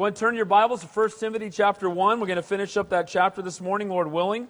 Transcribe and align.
Go 0.00 0.04
ahead 0.04 0.12
and 0.12 0.16
turn 0.16 0.34
your 0.34 0.46
Bibles 0.46 0.80
to 0.80 0.86
1 0.86 1.10
Timothy 1.20 1.50
chapter 1.50 1.90
1. 1.90 2.20
We're 2.20 2.26
going 2.26 2.36
to 2.36 2.42
finish 2.42 2.78
up 2.78 2.88
that 2.88 3.06
chapter 3.06 3.42
this 3.42 3.60
morning, 3.60 3.90
Lord 3.90 4.10
willing. 4.10 4.48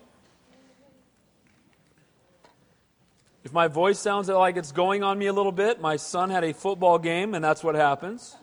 If 3.42 3.52
my 3.52 3.66
voice 3.66 3.98
sounds 3.98 4.28
like 4.28 4.56
it's 4.56 4.71
going 4.71 5.02
on 5.02 5.18
me 5.18 5.26
a 5.26 5.32
little 5.32 5.50
bit, 5.50 5.80
my 5.80 5.96
son 5.96 6.30
had 6.30 6.44
a 6.44 6.54
football 6.54 7.00
game, 7.00 7.34
and 7.34 7.44
that's 7.44 7.64
what 7.64 7.74
happens. 7.74 8.36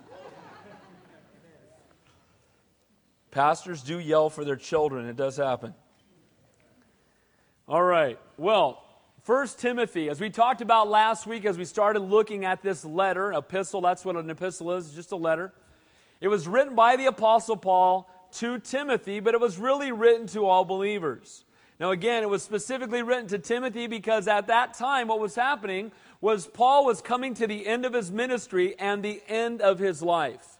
Pastors 3.31 3.81
do 3.83 3.99
yell 3.99 4.29
for 4.29 4.43
their 4.43 4.57
children, 4.57 5.07
it 5.07 5.15
does 5.15 5.37
happen. 5.37 5.75
All 7.69 7.83
right. 7.83 8.19
Well, 8.35 8.83
First 9.23 9.59
Timothy, 9.59 10.09
as 10.09 10.19
we 10.19 10.29
talked 10.29 10.59
about 10.59 10.89
last 10.89 11.25
week, 11.25 11.45
as 11.45 11.57
we 11.57 11.63
started 11.63 12.01
looking 12.01 12.43
at 12.43 12.61
this 12.61 12.83
letter, 12.83 13.31
epistle, 13.31 13.79
that's 13.79 14.03
what 14.03 14.17
an 14.17 14.29
epistle 14.29 14.73
is, 14.73 14.91
just 14.91 15.13
a 15.13 15.15
letter. 15.15 15.53
It 16.19 16.27
was 16.27 16.47
written 16.47 16.75
by 16.75 16.95
the 16.95 17.05
Apostle 17.05 17.57
Paul 17.57 18.09
to 18.33 18.59
Timothy, 18.59 19.19
but 19.19 19.33
it 19.33 19.41
was 19.41 19.57
really 19.57 19.91
written 19.91 20.27
to 20.27 20.45
all 20.45 20.65
believers. 20.65 21.45
Now, 21.79 21.91
again, 21.91 22.23
it 22.23 22.29
was 22.29 22.41
specifically 22.41 23.03
written 23.03 23.27
to 23.27 23.37
Timothy 23.37 23.87
because 23.87 24.27
at 24.27 24.47
that 24.47 24.73
time, 24.73 25.07
what 25.07 25.19
was 25.19 25.35
happening 25.35 25.91
was 26.21 26.47
Paul 26.47 26.85
was 26.85 27.01
coming 27.01 27.35
to 27.35 27.45
the 27.45 27.67
end 27.67 27.85
of 27.85 27.93
his 27.93 28.11
ministry 28.11 28.75
and 28.79 29.03
the 29.03 29.21
end 29.27 29.61
of 29.61 29.77
his 29.77 30.01
life. 30.01 30.57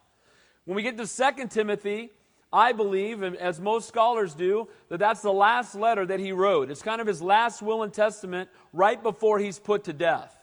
When 0.66 0.76
we 0.76 0.84
get 0.84 0.98
to 0.98 1.08
2 1.08 1.48
Timothy, 1.48 2.12
I 2.54 2.72
believe, 2.72 3.24
as 3.24 3.60
most 3.60 3.88
scholars 3.88 4.36
do, 4.36 4.68
that 4.90 5.00
that's 5.00 5.22
the 5.22 5.34
last 5.34 5.76
letter 5.76 6.06
that 6.06 6.20
he 6.20 6.32
wrote. 6.32 6.70
It's 6.70 6.84
kind 6.84 7.02
of 7.02 7.08
his 7.08 7.22
last 7.22 7.62
will 7.62 7.84
and 7.84 7.92
testament 7.92 8.50
right 8.72 9.02
before 9.02 9.40
he's 9.40 9.60
put 9.60 9.86
to 9.86 9.94
death. 9.94 10.37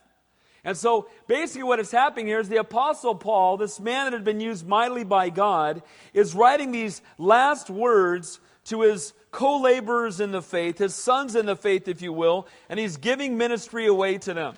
And 0.64 0.76
so 0.76 1.08
basically, 1.26 1.64
what 1.64 1.78
is 1.78 1.90
happening 1.90 2.26
here 2.26 2.40
is 2.40 2.48
the 2.48 2.56
Apostle 2.56 3.14
Paul, 3.14 3.58
this 3.58 3.78
man 3.78 4.06
that 4.06 4.12
had 4.14 4.24
been 4.24 4.40
used 4.40 4.66
mightily 4.66 5.04
by 5.04 5.28
God, 5.28 5.82
is 6.14 6.34
writing 6.34 6.72
these 6.72 7.02
last 7.18 7.68
words 7.68 8.40
to 8.66 8.80
his 8.80 9.12
co 9.30 9.60
laborers 9.60 10.20
in 10.20 10.32
the 10.32 10.40
faith, 10.40 10.78
his 10.78 10.94
sons 10.94 11.34
in 11.34 11.44
the 11.46 11.56
faith, 11.56 11.86
if 11.86 12.00
you 12.00 12.12
will, 12.12 12.48
and 12.68 12.80
he's 12.80 12.96
giving 12.96 13.36
ministry 13.36 13.86
away 13.86 14.16
to 14.18 14.32
them. 14.32 14.54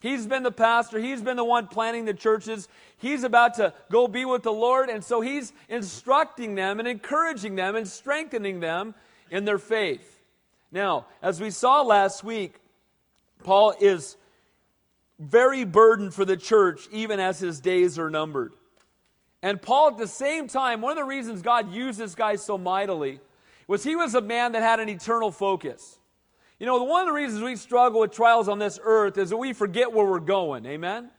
He's 0.00 0.26
been 0.26 0.42
the 0.42 0.52
pastor, 0.52 0.98
he's 0.98 1.22
been 1.22 1.36
the 1.36 1.44
one 1.44 1.68
planting 1.68 2.04
the 2.04 2.14
churches. 2.14 2.68
He's 2.98 3.24
about 3.24 3.54
to 3.54 3.72
go 3.90 4.08
be 4.08 4.24
with 4.24 4.42
the 4.42 4.52
Lord, 4.52 4.88
and 4.88 5.04
so 5.04 5.20
he's 5.20 5.52
instructing 5.68 6.54
them 6.54 6.78
and 6.78 6.88
encouraging 6.88 7.56
them 7.56 7.76
and 7.76 7.86
strengthening 7.86 8.60
them 8.60 8.94
in 9.30 9.44
their 9.44 9.58
faith. 9.58 10.20
Now, 10.72 11.06
as 11.22 11.40
we 11.40 11.50
saw 11.50 11.82
last 11.82 12.24
week, 12.24 12.60
Paul 13.44 13.74
is 13.80 14.16
very 15.18 15.64
burdened 15.64 16.14
for 16.14 16.24
the 16.24 16.36
church, 16.36 16.88
even 16.90 17.20
as 17.20 17.38
his 17.38 17.60
days 17.60 17.98
are 17.98 18.10
numbered. 18.10 18.52
And 19.42 19.60
Paul, 19.60 19.88
at 19.88 19.98
the 19.98 20.08
same 20.08 20.48
time, 20.48 20.80
one 20.80 20.92
of 20.92 20.96
the 20.96 21.04
reasons 21.04 21.42
God 21.42 21.72
used 21.72 21.98
this 21.98 22.14
guy 22.14 22.36
so 22.36 22.58
mightily 22.58 23.20
was 23.66 23.82
he 23.84 23.96
was 23.96 24.14
a 24.14 24.20
man 24.20 24.52
that 24.52 24.62
had 24.62 24.80
an 24.80 24.88
eternal 24.88 25.30
focus. 25.30 25.98
You 26.58 26.66
know, 26.66 26.82
one 26.84 27.02
of 27.02 27.06
the 27.06 27.12
reasons 27.12 27.42
we 27.42 27.56
struggle 27.56 28.00
with 28.00 28.12
trials 28.12 28.48
on 28.48 28.58
this 28.58 28.78
earth 28.82 29.18
is 29.18 29.30
that 29.30 29.36
we 29.36 29.52
forget 29.52 29.92
where 29.92 30.06
we're 30.06 30.20
going. 30.20 30.64
Amen? 30.66 31.10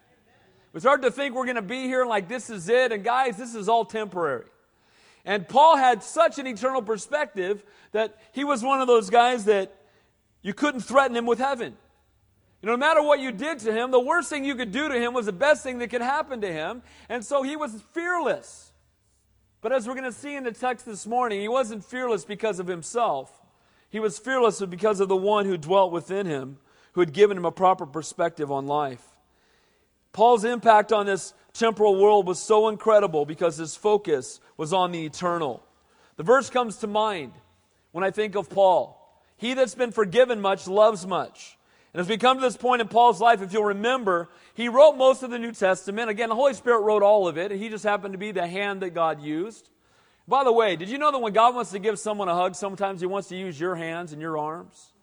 We 0.74 0.80
start 0.80 1.02
to 1.04 1.12
think 1.12 1.36
we're 1.36 1.46
going 1.46 1.56
to 1.56 1.62
be 1.62 1.84
here 1.84 2.06
like 2.06 2.28
this 2.28 2.50
is 2.50 2.70
it, 2.70 2.92
and 2.92 3.04
guys, 3.04 3.38
this 3.38 3.56
is 3.56 3.70
all 3.70 3.86
temporary. 3.86 4.46
And 5.26 5.48
Paul 5.48 5.78
had 5.78 6.04
such 6.04 6.40
an 6.40 6.48
eternal 6.48 6.82
perspective 6.82 7.64
that 7.92 8.18
he 8.32 8.44
was 8.44 8.64
one 8.64 8.82
of 8.82 8.88
those 8.88 9.10
guys 9.10 9.46
that 9.46 9.76
you 10.42 10.54
couldn't 10.54 10.82
threaten 10.82 11.16
him 11.16 11.26
with 11.26 11.40
heaven. 11.40 11.76
No 12.68 12.76
matter 12.76 13.02
what 13.02 13.22
you 13.22 13.32
did 13.32 13.60
to 13.60 13.72
him, 13.72 13.92
the 13.92 14.00
worst 14.00 14.30
thing 14.30 14.44
you 14.44 14.54
could 14.54 14.74
do 14.74 14.90
to 14.90 15.00
him 15.00 15.14
was 15.14 15.26
the 15.26 15.32
best 15.32 15.64
thing 15.64 15.80
that 15.80 15.88
could 15.88 16.02
happen 16.02 16.42
to 16.42 16.52
him. 16.52 16.84
And 17.08 17.24
so 17.24 17.42
he 17.42 17.56
was 17.56 17.82
fearless. 17.94 18.74
But 19.62 19.72
as 19.72 19.88
we're 19.88 19.94
going 19.94 20.04
to 20.04 20.12
see 20.12 20.36
in 20.36 20.44
the 20.44 20.52
text 20.52 20.86
this 20.86 21.08
morning, 21.08 21.40
he 21.40 21.48
wasn't 21.48 21.86
fearless 21.86 22.26
because 22.26 22.60
of 22.60 22.68
himself. 22.68 23.32
He 23.90 24.02
was 24.02 24.20
fearless 24.20 24.62
because 24.66 25.00
of 25.00 25.08
the 25.08 25.16
one 25.16 25.46
who 25.46 25.58
dwelt 25.58 25.94
within 25.94 26.26
him, 26.26 26.58
who 26.92 27.00
had 27.00 27.14
given 27.14 27.38
him 27.38 27.46
a 27.46 27.54
proper 27.54 27.86
perspective 27.86 28.52
on 28.52 28.68
life. 28.68 29.16
Paul's 30.12 30.44
impact 30.44 30.92
on 30.92 31.06
this 31.06 31.34
temporal 31.54 31.96
world 31.96 32.28
was 32.28 32.38
so 32.38 32.68
incredible 32.68 33.26
because 33.26 33.56
his 33.56 33.78
focus 33.78 34.42
was 34.58 34.74
on 34.74 34.92
the 34.92 35.06
eternal. 35.06 35.64
The 36.18 36.24
verse 36.24 36.50
comes 36.50 36.76
to 36.78 36.88
mind 36.88 37.32
when 37.94 38.04
I 38.04 38.12
think 38.12 38.36
of 38.36 38.50
Paul. 38.50 38.94
He 39.38 39.54
that's 39.54 39.76
been 39.76 39.94
forgiven 39.94 40.42
much 40.42 40.68
loves 40.68 41.08
much. 41.08 41.57
And 41.98 42.04
as 42.04 42.10
we 42.10 42.18
come 42.18 42.38
to 42.38 42.42
this 42.42 42.56
point 42.56 42.80
in 42.80 42.88
Paul's 42.88 43.20
life, 43.20 43.42
if 43.42 43.52
you'll 43.52 43.64
remember, 43.64 44.30
he 44.54 44.70
wrote 44.70 44.98
most 44.98 45.24
of 45.24 45.32
the 45.32 45.40
New 45.40 45.52
Testament. 45.52 46.12
Again, 46.12 46.30
the 46.30 46.36
Holy 46.36 46.54
Spirit 46.54 46.82
wrote 46.82 47.02
all 47.02 47.28
of 47.28 47.40
it, 47.40 47.52
and 47.52 47.60
he 47.60 47.70
just 47.70 47.84
happened 47.84 48.12
to 48.12 48.20
be 48.20 48.32
the 48.32 48.46
hand 48.46 48.84
that 48.84 48.92
God 48.92 49.20
used. 49.20 49.72
By 50.28 50.44
the 50.44 50.52
way, 50.52 50.76
did 50.76 50.90
you 50.90 51.00
know 51.00 51.12
that 51.12 51.18
when 51.18 51.34
God 51.34 51.56
wants 51.56 51.72
to 51.72 51.80
give 51.80 51.98
someone 51.98 52.28
a 52.28 52.36
hug, 52.36 52.54
sometimes 52.54 53.02
he 53.02 53.08
wants 53.08 53.30
to 53.30 53.36
use 53.36 53.60
your 53.60 53.74
hands 53.74 54.14
and 54.14 54.22
your 54.22 54.38
arms? 54.38 54.94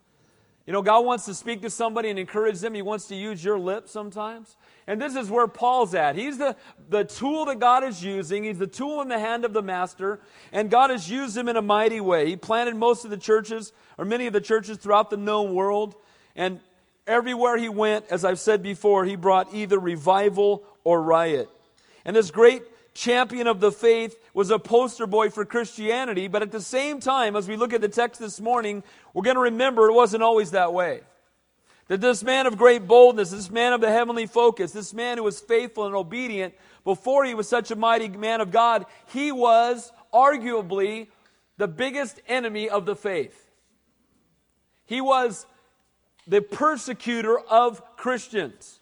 You 0.69 0.72
know, 0.72 0.82
God 0.82 1.05
wants 1.05 1.25
to 1.25 1.34
speak 1.34 1.62
to 1.62 1.69
somebody 1.69 2.10
and 2.10 2.19
encourage 2.19 2.60
them. 2.60 2.75
He 2.75 2.82
wants 2.82 3.09
to 3.09 3.16
use 3.16 3.43
your 3.43 3.59
lips 3.59 3.91
sometimes. 3.91 4.56
And 4.87 5.03
this 5.03 5.16
is 5.16 5.28
where 5.28 5.49
Paul's 5.49 5.97
at. 5.97 6.15
He's 6.15 6.38
the, 6.38 6.55
the 6.91 7.03
tool 7.03 7.47
that 7.47 7.59
God 7.59 7.82
is 7.82 8.05
using. 8.05 8.44
He's 8.44 8.59
the 8.59 8.69
tool 8.69 9.03
in 9.03 9.09
the 9.09 9.19
hand 9.19 9.44
of 9.44 9.53
the 9.53 9.62
master. 9.62 10.21
And 10.53 10.71
God 10.71 10.91
has 10.91 11.11
used 11.11 11.37
him 11.37 11.49
in 11.49 11.56
a 11.56 11.62
mighty 11.62 12.00
way. 12.00 12.28
He 12.28 12.37
planted 12.37 12.76
most 12.76 13.05
of 13.05 13.11
the 13.11 13.16
churches, 13.16 13.72
or 13.99 14.05
many 14.05 14.28
of 14.28 14.32
the 14.32 14.41
churches 14.41 14.76
throughout 14.76 15.11
the 15.11 15.16
known 15.16 15.55
world. 15.55 15.97
And 16.37 16.61
Everywhere 17.06 17.56
he 17.56 17.69
went, 17.69 18.06
as 18.10 18.25
I've 18.25 18.41
said 18.41 18.62
before, 18.62 19.04
he 19.04 19.16
brought 19.16 19.54
either 19.54 19.78
revival 19.78 20.65
or 20.84 21.03
riot. 21.03 21.50
And 22.04 22.16
this 22.16 22.31
great 22.31 22.62
champion 22.94 23.47
of 23.47 23.60
the 23.60 23.72
faith 23.72 24.16
was 24.32 24.50
a 24.50 24.59
poster 24.59 25.06
boy 25.06 25.28
for 25.31 25.44
Christianity, 25.44 26.28
but 26.28 26.43
at 26.43 26.53
the 26.53 26.60
same 26.60 27.00
time, 27.00 27.37
as 27.37 27.48
we 27.48 27.56
look 27.56 27.72
at 27.72 27.81
the 27.81 27.88
text 27.88 28.20
this 28.20 28.41
morning, 28.41 28.82
we're 29.12 29.22
going 29.22 29.37
to 29.37 29.43
remember 29.43 29.88
it 29.88 29.94
wasn't 29.94 30.22
always 30.22 30.53
that 30.53 30.72
way. 30.72 31.00
That 31.88 32.00
this 32.00 32.22
man 32.22 32.47
of 32.47 32.56
great 32.56 32.87
boldness, 32.87 33.31
this 33.31 33.50
man 33.50 33.75
of 33.75 33.82
the 33.82 33.91
heavenly 33.91 34.26
focus, 34.26 34.72
this 34.72 34.94
man 34.94 35.19
who 35.19 35.25
was 35.25 35.41
faithful 35.41 35.84
and 35.84 35.94
obedient, 35.94 36.54
before 36.84 37.25
he 37.25 37.34
was 37.34 37.48
such 37.48 37.70
a 37.70 37.76
mighty 37.76 38.09
man 38.09 38.41
of 38.41 38.50
God, 38.50 38.87
he 39.09 39.32
was 39.32 39.93
arguably 40.12 41.09
the 41.59 41.69
biggest 41.69 42.20
enemy 42.26 42.70
of 42.70 42.87
the 42.87 42.97
faith. 42.97 43.50
He 44.87 45.00
was 45.00 45.47
the 46.27 46.41
persecutor 46.41 47.39
of 47.39 47.97
Christians. 47.97 48.81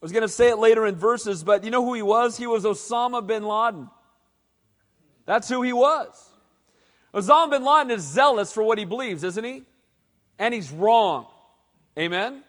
I 0.00 0.04
was 0.04 0.12
going 0.12 0.22
to 0.22 0.28
say 0.28 0.48
it 0.48 0.58
later 0.58 0.86
in 0.86 0.94
verses, 0.94 1.42
but 1.42 1.64
you 1.64 1.70
know 1.70 1.84
who 1.84 1.94
he 1.94 2.02
was? 2.02 2.36
He 2.36 2.46
was 2.46 2.64
Osama 2.64 3.26
bin 3.26 3.44
Laden. 3.44 3.90
That's 5.26 5.48
who 5.48 5.62
he 5.62 5.72
was. 5.72 6.28
Osama 7.12 7.50
bin 7.50 7.64
Laden 7.64 7.90
is 7.90 8.02
zealous 8.02 8.52
for 8.52 8.62
what 8.62 8.78
he 8.78 8.84
believes, 8.84 9.24
isn't 9.24 9.44
he? 9.44 9.64
And 10.38 10.54
he's 10.54 10.70
wrong. 10.70 11.26
Amen? 11.98 12.44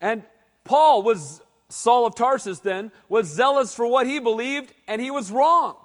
And 0.00 0.22
Paul 0.64 1.02
was, 1.02 1.42
Saul 1.68 2.06
of 2.06 2.14
Tarsus 2.14 2.60
then, 2.60 2.92
was 3.08 3.26
zealous 3.26 3.74
for 3.74 3.86
what 3.86 4.06
he 4.06 4.18
believed, 4.18 4.72
and 4.86 5.02
he 5.02 5.10
was 5.10 5.30
wrong. 5.30 5.76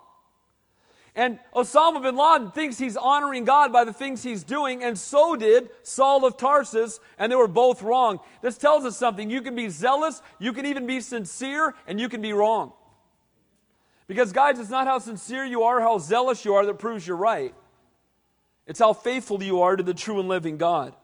And 1.15 1.37
Osama 1.55 2.01
bin 2.01 2.15
Laden 2.15 2.51
thinks 2.51 2.79
he's 2.79 2.97
honoring 2.97 3.45
God 3.45 3.71
by 3.71 3.83
the 3.83 3.93
things 3.93 4.23
he's 4.23 4.43
doing, 4.43 4.83
and 4.83 4.97
so 4.97 5.35
did 5.35 5.69
Saul 5.83 6.25
of 6.25 6.37
Tarsus, 6.37 6.99
and 7.19 7.31
they 7.31 7.35
were 7.35 7.47
both 7.47 7.83
wrong. 7.83 8.19
This 8.41 8.57
tells 8.57 8.83
us 8.83 8.97
something. 8.97 9.29
You 9.29 9.41
can 9.41 9.55
be 9.55 9.69
zealous, 9.69 10.23
you 10.39 10.53
can 10.53 10.65
even 10.65 10.87
be 10.87 11.01
sincere, 11.01 11.75
and 11.85 11.99
you 11.99 12.09
can 12.09 12.21
be 12.21 12.33
wrong. 12.33 12.73
Because, 14.07 14.31
guys, 14.31 14.59
it's 14.59 14.71
not 14.71 14.87
how 14.87 14.97
sincere 14.97 15.45
you 15.45 15.63
are, 15.63 15.79
how 15.79 15.99
zealous 15.99 16.45
you 16.45 16.55
are 16.55 16.65
that 16.65 16.79
proves 16.79 17.05
you're 17.07 17.15
right. 17.15 17.53
It's 18.65 18.79
how 18.79 18.93
faithful 18.93 19.41
you 19.43 19.61
are 19.61 19.75
to 19.75 19.83
the 19.83 19.93
true 19.93 20.19
and 20.19 20.27
living 20.27 20.57
God. 20.57 20.95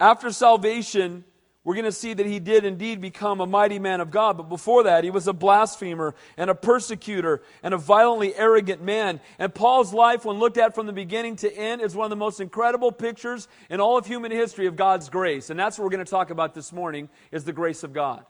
After 0.00 0.30
salvation, 0.32 1.24
we're 1.64 1.74
going 1.74 1.86
to 1.86 1.92
see 1.92 2.12
that 2.12 2.26
he 2.26 2.40
did 2.40 2.66
indeed 2.66 3.00
become 3.00 3.40
a 3.40 3.46
mighty 3.46 3.78
man 3.78 4.02
of 4.02 4.10
God. 4.10 4.36
But 4.36 4.50
before 4.50 4.82
that, 4.82 5.02
he 5.02 5.08
was 5.08 5.26
a 5.26 5.32
blasphemer 5.32 6.14
and 6.36 6.50
a 6.50 6.54
persecutor 6.54 7.42
and 7.62 7.72
a 7.72 7.78
violently 7.78 8.34
arrogant 8.34 8.82
man. 8.82 9.18
And 9.38 9.54
Paul's 9.54 9.94
life, 9.94 10.26
when 10.26 10.38
looked 10.38 10.58
at 10.58 10.74
from 10.74 10.86
the 10.86 10.92
beginning 10.92 11.36
to 11.36 11.50
end, 11.56 11.80
is 11.80 11.96
one 11.96 12.04
of 12.04 12.10
the 12.10 12.16
most 12.16 12.38
incredible 12.38 12.92
pictures 12.92 13.48
in 13.70 13.80
all 13.80 13.96
of 13.96 14.06
human 14.06 14.30
history 14.30 14.66
of 14.66 14.76
God's 14.76 15.08
grace. 15.08 15.48
And 15.48 15.58
that's 15.58 15.78
what 15.78 15.84
we're 15.84 15.90
going 15.90 16.04
to 16.04 16.10
talk 16.10 16.28
about 16.28 16.52
this 16.52 16.70
morning 16.70 17.08
is 17.32 17.44
the 17.44 17.52
grace 17.52 17.82
of 17.82 17.94
God. 17.94 18.26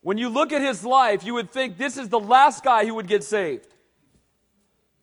When 0.00 0.18
you 0.18 0.30
look 0.30 0.52
at 0.52 0.60
his 0.60 0.84
life, 0.84 1.24
you 1.24 1.34
would 1.34 1.50
think 1.50 1.78
this 1.78 1.96
is 1.96 2.08
the 2.08 2.18
last 2.18 2.64
guy 2.64 2.86
who 2.86 2.94
would 2.94 3.06
get 3.06 3.22
saved. 3.22 3.68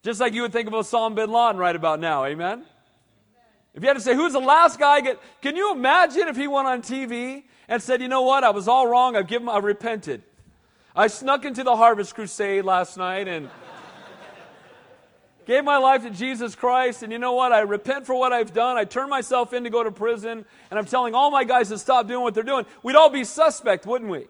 Just 0.04 0.20
like 0.20 0.34
you 0.34 0.42
would 0.42 0.52
think 0.52 0.68
of 0.68 0.74
Osama 0.74 1.16
bin 1.16 1.32
Laden 1.32 1.58
right 1.58 1.76
about 1.76 2.02
now. 2.02 2.26
Amen? 2.26 2.66
If 3.76 3.84
you 3.84 3.90
had 3.90 3.96
to 3.96 4.02
say, 4.02 4.16
who's 4.16 4.32
the 4.32 4.40
last 4.40 4.80
guy? 4.80 5.02
Get, 5.02 5.22
can 5.42 5.58
you 5.58 5.74
imagine 5.74 6.30
if 6.30 6.38
he 6.38 6.48
went 6.48 6.66
on 6.66 6.82
TV 6.82 7.44
and 7.68 7.82
said, 7.82 8.02
you 8.02 8.08
know 8.08 8.22
what? 8.22 8.46
I 8.46 8.52
was 8.52 8.70
all 8.70 8.88
wrong. 8.88 9.18
I've 9.18 9.28
given, 9.28 9.50
I 9.50 9.58
repented. 9.58 10.24
I 10.96 11.08
snuck 11.08 11.44
into 11.44 11.62
the 11.62 11.76
Harvest 11.76 12.16
Crusade 12.16 12.64
last 12.64 12.96
night 12.96 13.28
and 13.28 13.50
gave 15.46 15.66
my 15.66 15.76
life 15.76 16.04
to 16.04 16.10
Jesus 16.10 16.56
Christ. 16.56 17.04
And 17.04 17.12
you 17.12 17.20
know 17.20 17.34
what? 17.34 17.52
I 17.52 17.60
repent 17.60 18.06
for 18.06 18.18
what 18.18 18.32
I've 18.32 18.54
done. 18.54 18.78
I 18.78 18.86
turn 18.86 19.10
myself 19.10 19.52
in 19.52 19.66
to 19.66 19.70
go 19.70 19.84
to 19.84 19.92
prison. 19.92 20.46
And 20.72 20.80
I'm 20.80 20.86
telling 20.86 21.14
all 21.14 21.30
my 21.30 21.44
guys 21.44 21.68
to 21.68 21.78
stop 21.78 22.08
doing 22.08 22.22
what 22.22 22.34
they're 22.34 22.44
doing. 22.44 22.66
We'd 22.82 22.96
all 22.96 23.10
be 23.10 23.26
suspect, 23.26 23.86
wouldn't 23.86 24.10
we? 24.10 24.28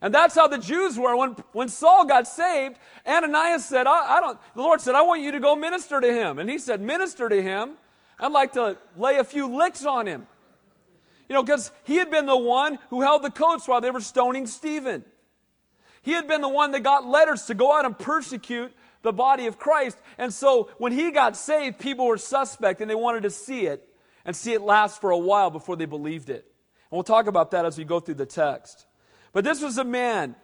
And 0.00 0.12
that's 0.12 0.34
how 0.34 0.48
the 0.48 0.58
Jews 0.58 0.98
were. 0.98 1.14
When, 1.18 1.36
when 1.52 1.68
Saul 1.68 2.06
got 2.06 2.26
saved, 2.26 2.78
Ananias 3.06 3.66
said, 3.66 3.86
I, 3.86 4.16
I 4.16 4.20
don't, 4.20 4.38
the 4.54 4.62
Lord 4.62 4.80
said, 4.80 4.94
I 4.94 5.02
want 5.02 5.20
you 5.20 5.32
to 5.32 5.38
go 5.38 5.54
minister 5.54 6.00
to 6.00 6.12
him. 6.12 6.38
And 6.38 6.48
he 6.48 6.56
said, 6.56 6.80
Minister 6.80 7.28
to 7.28 7.42
him? 7.42 7.76
I'd 8.22 8.32
like 8.32 8.52
to 8.52 8.78
lay 8.96 9.16
a 9.16 9.24
few 9.24 9.54
licks 9.54 9.84
on 9.84 10.06
him. 10.06 10.26
You 11.28 11.34
know, 11.34 11.42
because 11.42 11.72
he 11.84 11.96
had 11.96 12.10
been 12.10 12.26
the 12.26 12.36
one 12.36 12.78
who 12.88 13.00
held 13.00 13.22
the 13.22 13.30
coats 13.30 13.66
while 13.66 13.80
they 13.80 13.90
were 13.90 14.00
stoning 14.00 14.46
Stephen. 14.46 15.04
He 16.02 16.12
had 16.12 16.28
been 16.28 16.40
the 16.40 16.48
one 16.48 16.70
that 16.70 16.82
got 16.82 17.04
letters 17.04 17.44
to 17.46 17.54
go 17.54 17.76
out 17.76 17.84
and 17.84 17.98
persecute 17.98 18.72
the 19.02 19.12
body 19.12 19.46
of 19.46 19.58
Christ. 19.58 19.98
And 20.18 20.32
so 20.32 20.70
when 20.78 20.92
he 20.92 21.10
got 21.10 21.36
saved, 21.36 21.80
people 21.80 22.06
were 22.06 22.18
suspect 22.18 22.80
and 22.80 22.88
they 22.88 22.94
wanted 22.94 23.24
to 23.24 23.30
see 23.30 23.66
it 23.66 23.88
and 24.24 24.36
see 24.36 24.52
it 24.52 24.62
last 24.62 25.00
for 25.00 25.10
a 25.10 25.18
while 25.18 25.50
before 25.50 25.76
they 25.76 25.86
believed 25.86 26.30
it. 26.30 26.44
And 26.90 26.96
we'll 26.96 27.02
talk 27.02 27.26
about 27.26 27.50
that 27.52 27.64
as 27.64 27.76
we 27.76 27.84
go 27.84 27.98
through 27.98 28.14
the 28.14 28.26
text. 28.26 28.86
But 29.32 29.42
this 29.42 29.60
was 29.60 29.78
a 29.78 29.84
man 29.84 30.36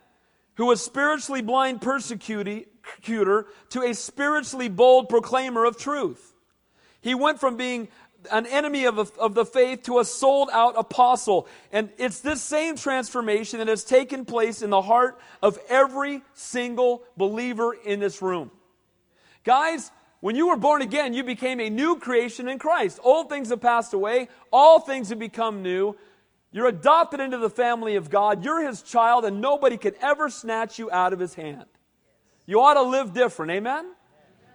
who 0.54 0.66
was 0.66 0.84
spiritually 0.84 1.42
blind 1.42 1.80
persecutor 1.80 2.66
to 3.70 3.82
a 3.82 3.94
spiritually 3.94 4.68
bold 4.68 5.08
proclaimer 5.08 5.64
of 5.64 5.78
truth. 5.78 6.27
He 7.00 7.14
went 7.14 7.40
from 7.40 7.56
being 7.56 7.88
an 8.32 8.46
enemy 8.46 8.84
of, 8.84 8.98
of 9.18 9.34
the 9.34 9.44
faith 9.44 9.84
to 9.84 10.00
a 10.00 10.04
sold 10.04 10.50
out 10.52 10.74
apostle. 10.76 11.46
And 11.72 11.90
it's 11.98 12.20
this 12.20 12.42
same 12.42 12.76
transformation 12.76 13.58
that 13.58 13.68
has 13.68 13.84
taken 13.84 14.24
place 14.24 14.62
in 14.62 14.70
the 14.70 14.82
heart 14.82 15.18
of 15.42 15.58
every 15.68 16.22
single 16.34 17.02
believer 17.16 17.72
in 17.72 18.00
this 18.00 18.20
room. 18.20 18.50
Guys, 19.44 19.90
when 20.20 20.34
you 20.34 20.48
were 20.48 20.56
born 20.56 20.82
again, 20.82 21.14
you 21.14 21.22
became 21.22 21.60
a 21.60 21.70
new 21.70 21.96
creation 21.96 22.48
in 22.48 22.58
Christ. 22.58 22.98
Old 23.02 23.28
things 23.28 23.50
have 23.50 23.60
passed 23.60 23.94
away, 23.94 24.28
all 24.52 24.80
things 24.80 25.10
have 25.10 25.18
become 25.18 25.62
new. 25.62 25.96
You're 26.50 26.68
adopted 26.68 27.20
into 27.20 27.38
the 27.38 27.50
family 27.50 27.96
of 27.96 28.10
God. 28.10 28.42
You're 28.42 28.66
his 28.66 28.82
child, 28.82 29.24
and 29.26 29.40
nobody 29.40 29.76
can 29.76 29.94
ever 30.00 30.30
snatch 30.30 30.78
you 30.78 30.90
out 30.90 31.12
of 31.12 31.18
his 31.18 31.34
hand. 31.34 31.66
You 32.46 32.62
ought 32.62 32.74
to 32.74 32.82
live 32.82 33.12
different. 33.12 33.52
Amen? 33.52 33.92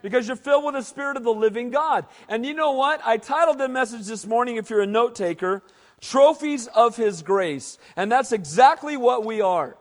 Because 0.04 0.26
you're 0.26 0.36
filled 0.36 0.66
with 0.66 0.74
the 0.74 0.82
Spirit 0.82 1.16
of 1.16 1.24
the 1.24 1.32
living 1.32 1.70
God. 1.70 2.04
And 2.28 2.44
you 2.44 2.52
know 2.52 2.72
what? 2.72 3.00
I 3.06 3.16
titled 3.16 3.56
the 3.56 3.70
message 3.70 4.04
this 4.04 4.26
morning, 4.26 4.56
if 4.56 4.68
you're 4.68 4.82
a 4.82 4.86
note 4.86 5.14
taker, 5.14 5.62
Trophies 6.02 6.66
of 6.66 6.94
His 6.94 7.22
Grace. 7.22 7.78
And 7.96 8.12
that's 8.12 8.30
exactly 8.30 8.98
what 8.98 9.24
we 9.24 9.40
are. 9.40 9.78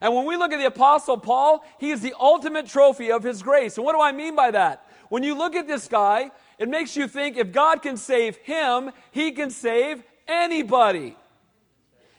And 0.00 0.14
when 0.14 0.24
we 0.24 0.38
look 0.38 0.52
at 0.52 0.58
the 0.58 0.64
Apostle 0.64 1.18
Paul, 1.18 1.62
he 1.78 1.90
is 1.90 2.00
the 2.00 2.14
ultimate 2.18 2.66
trophy 2.66 3.12
of 3.12 3.22
His 3.22 3.42
grace. 3.42 3.76
And 3.76 3.84
what 3.84 3.92
do 3.92 4.00
I 4.00 4.10
mean 4.10 4.34
by 4.34 4.52
that? 4.52 4.86
When 5.10 5.22
you 5.22 5.36
look 5.36 5.54
at 5.54 5.66
this 5.66 5.86
guy, 5.86 6.30
it 6.58 6.70
makes 6.70 6.96
you 6.96 7.06
think 7.06 7.36
if 7.36 7.52
God 7.52 7.82
can 7.82 7.98
save 7.98 8.36
him, 8.36 8.90
he 9.10 9.32
can 9.32 9.50
save 9.50 10.02
anybody. 10.26 11.14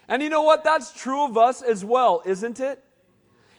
And 0.08 0.22
you 0.22 0.30
know 0.30 0.44
what? 0.44 0.64
That's 0.64 0.94
true 0.94 1.26
of 1.26 1.36
us 1.36 1.64
as 1.64 1.84
well, 1.84 2.22
isn't 2.28 2.60
it? 2.60 2.84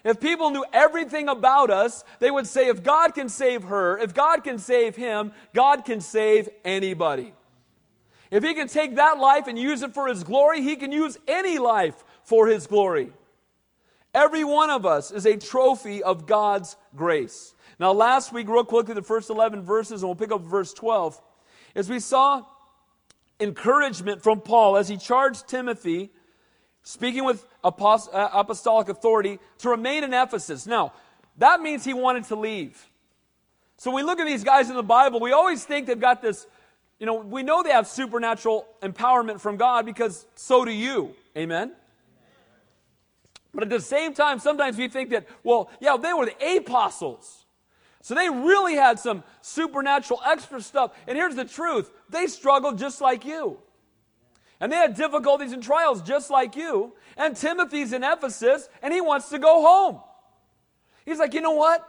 If 0.04 0.20
people 0.20 0.50
knew 0.50 0.64
everything 0.72 1.28
about 1.28 1.70
us, 1.70 2.04
they 2.18 2.30
would 2.30 2.46
say, 2.46 2.68
if 2.68 2.82
God 2.82 3.14
can 3.14 3.28
save 3.28 3.64
her, 3.64 3.98
if 3.98 4.14
God 4.14 4.44
can 4.44 4.58
save 4.58 4.96
him, 4.96 5.32
God 5.54 5.84
can 5.84 6.00
save 6.00 6.48
anybody. 6.64 7.34
If 8.30 8.44
he 8.44 8.54
can 8.54 8.68
take 8.68 8.96
that 8.96 9.18
life 9.18 9.46
and 9.46 9.58
use 9.58 9.82
it 9.82 9.92
for 9.92 10.06
his 10.06 10.24
glory, 10.24 10.62
he 10.62 10.76
can 10.76 10.92
use 10.92 11.18
any 11.26 11.58
life 11.58 12.02
for 12.22 12.46
his 12.46 12.66
glory. 12.66 13.12
Every 14.14 14.44
one 14.44 14.70
of 14.70 14.86
us 14.86 15.10
is 15.10 15.26
a 15.26 15.36
trophy 15.36 16.02
of 16.02 16.26
God's 16.26 16.76
grace. 16.96 17.54
Now, 17.78 17.92
last 17.92 18.32
week, 18.32 18.48
real 18.48 18.64
quickly, 18.64 18.94
the 18.94 19.02
first 19.02 19.30
11 19.30 19.62
verses, 19.62 20.02
and 20.02 20.08
we'll 20.08 20.16
pick 20.16 20.32
up 20.32 20.42
verse 20.42 20.72
12, 20.72 21.20
as 21.74 21.88
we 21.88 22.00
saw 22.00 22.44
encouragement 23.40 24.22
from 24.22 24.40
Paul 24.40 24.76
as 24.76 24.88
he 24.88 24.96
charged 24.96 25.48
Timothy 25.48 26.10
speaking 26.82 27.24
with 27.24 27.46
uh, 27.62 27.70
apostolic 28.32 28.88
authority, 28.88 29.38
to 29.58 29.68
remain 29.68 30.04
in 30.04 30.14
Ephesus. 30.14 30.66
Now, 30.66 30.92
that 31.38 31.60
means 31.60 31.84
he 31.84 31.94
wanted 31.94 32.24
to 32.24 32.36
leave. 32.36 32.86
So 33.76 33.90
we 33.90 34.02
look 34.02 34.20
at 34.20 34.26
these 34.26 34.44
guys 34.44 34.68
in 34.68 34.76
the 34.76 34.82
Bible, 34.82 35.20
we 35.20 35.32
always 35.32 35.64
think 35.64 35.86
they've 35.86 35.98
got 35.98 36.20
this, 36.20 36.46
you 36.98 37.06
know, 37.06 37.14
we 37.14 37.42
know 37.42 37.62
they 37.62 37.70
have 37.70 37.86
supernatural 37.86 38.66
empowerment 38.82 39.40
from 39.40 39.56
God 39.56 39.86
because 39.86 40.26
so 40.34 40.64
do 40.64 40.70
you. 40.70 41.14
Amen? 41.36 41.72
But 43.52 43.64
at 43.64 43.70
the 43.70 43.80
same 43.80 44.14
time, 44.14 44.38
sometimes 44.38 44.76
we 44.76 44.88
think 44.88 45.10
that, 45.10 45.26
well, 45.42 45.70
yeah, 45.80 45.96
they 45.96 46.12
were 46.12 46.26
the 46.26 46.56
apostles. 46.58 47.46
So 48.02 48.14
they 48.14 48.28
really 48.28 48.74
had 48.74 48.98
some 48.98 49.22
supernatural 49.42 50.20
extra 50.26 50.60
stuff. 50.60 50.92
And 51.06 51.16
here's 51.16 51.34
the 51.34 51.44
truth 51.44 51.90
they 52.08 52.26
struggled 52.26 52.78
just 52.78 53.00
like 53.00 53.24
you. 53.24 53.58
And 54.60 54.70
they 54.70 54.76
had 54.76 54.94
difficulties 54.94 55.52
and 55.52 55.62
trials 55.62 56.02
just 56.02 56.30
like 56.30 56.54
you. 56.54 56.92
And 57.16 57.34
Timothy's 57.34 57.92
in 57.92 58.04
Ephesus 58.04 58.68
and 58.82 58.92
he 58.92 59.00
wants 59.00 59.30
to 59.30 59.38
go 59.38 59.62
home. 59.62 60.00
He's 61.06 61.18
like, 61.18 61.32
you 61.32 61.40
know 61.40 61.52
what? 61.52 61.86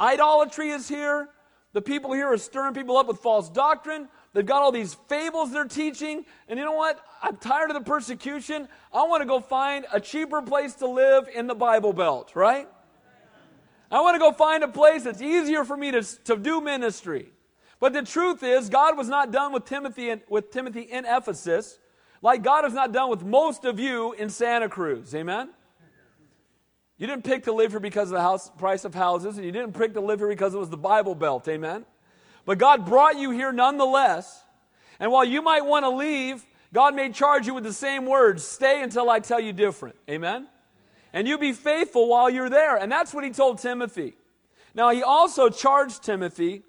Idolatry 0.00 0.70
is 0.70 0.88
here. 0.88 1.28
The 1.72 1.82
people 1.82 2.12
here 2.12 2.28
are 2.32 2.38
stirring 2.38 2.72
people 2.72 2.96
up 2.96 3.08
with 3.08 3.18
false 3.18 3.48
doctrine. 3.50 4.08
They've 4.32 4.46
got 4.46 4.62
all 4.62 4.72
these 4.72 4.94
fables 5.08 5.52
they're 5.52 5.64
teaching. 5.64 6.24
And 6.48 6.58
you 6.58 6.64
know 6.64 6.72
what? 6.72 7.04
I'm 7.20 7.36
tired 7.36 7.70
of 7.70 7.74
the 7.74 7.82
persecution. 7.82 8.68
I 8.92 9.02
want 9.02 9.22
to 9.22 9.26
go 9.26 9.40
find 9.40 9.84
a 9.92 10.00
cheaper 10.00 10.40
place 10.40 10.74
to 10.76 10.86
live 10.86 11.28
in 11.34 11.46
the 11.46 11.54
Bible 11.54 11.92
Belt, 11.92 12.32
right? 12.34 12.68
I 13.90 14.00
want 14.00 14.14
to 14.14 14.18
go 14.18 14.32
find 14.32 14.62
a 14.62 14.68
place 14.68 15.04
that's 15.04 15.22
easier 15.22 15.64
for 15.64 15.76
me 15.76 15.90
to, 15.90 16.02
to 16.24 16.36
do 16.36 16.60
ministry. 16.60 17.32
But 17.80 17.92
the 17.92 18.02
truth 18.02 18.42
is, 18.42 18.68
God 18.68 18.96
was 18.96 19.08
not 19.08 19.30
done 19.30 19.52
with 19.52 19.64
Timothy 19.64 20.10
in, 20.10 20.20
with 20.28 20.50
Timothy 20.50 20.82
in 20.82 21.04
Ephesus. 21.06 21.78
Like 22.22 22.42
God 22.42 22.64
is 22.64 22.72
not 22.72 22.92
done 22.92 23.10
with 23.10 23.24
most 23.24 23.64
of 23.64 23.78
you 23.78 24.12
in 24.12 24.30
Santa 24.30 24.68
Cruz. 24.68 25.14
Amen? 25.14 25.50
You 26.96 27.06
didn't 27.06 27.24
pick 27.24 27.44
to 27.44 27.52
live 27.52 27.70
here 27.70 27.80
because 27.80 28.10
of 28.10 28.16
the 28.16 28.20
house, 28.20 28.50
price 28.58 28.84
of 28.84 28.92
houses, 28.92 29.36
and 29.36 29.46
you 29.46 29.52
didn't 29.52 29.72
pick 29.72 29.94
to 29.94 30.00
live 30.00 30.18
here 30.18 30.28
because 30.28 30.52
it 30.52 30.58
was 30.58 30.68
the 30.68 30.76
Bible 30.76 31.14
Belt. 31.14 31.46
Amen? 31.46 31.84
But 32.44 32.58
God 32.58 32.86
brought 32.86 33.16
you 33.16 33.30
here 33.30 33.52
nonetheless. 33.52 34.42
And 34.98 35.12
while 35.12 35.24
you 35.24 35.40
might 35.40 35.64
want 35.64 35.84
to 35.84 35.90
leave, 35.90 36.44
God 36.72 36.96
may 36.96 37.10
charge 37.10 37.46
you 37.46 37.54
with 37.54 37.62
the 37.62 37.72
same 37.72 38.04
words 38.04 38.42
stay 38.42 38.82
until 38.82 39.08
I 39.10 39.20
tell 39.20 39.38
you 39.38 39.52
different. 39.52 39.94
Amen? 40.10 40.48
And 41.12 41.28
you 41.28 41.38
be 41.38 41.52
faithful 41.52 42.08
while 42.08 42.28
you're 42.28 42.50
there. 42.50 42.76
And 42.76 42.90
that's 42.90 43.14
what 43.14 43.22
he 43.22 43.30
told 43.30 43.58
Timothy. 43.58 44.14
Now, 44.74 44.90
he 44.90 45.02
also 45.02 45.48
charged 45.48 46.02
Timothy 46.02 46.62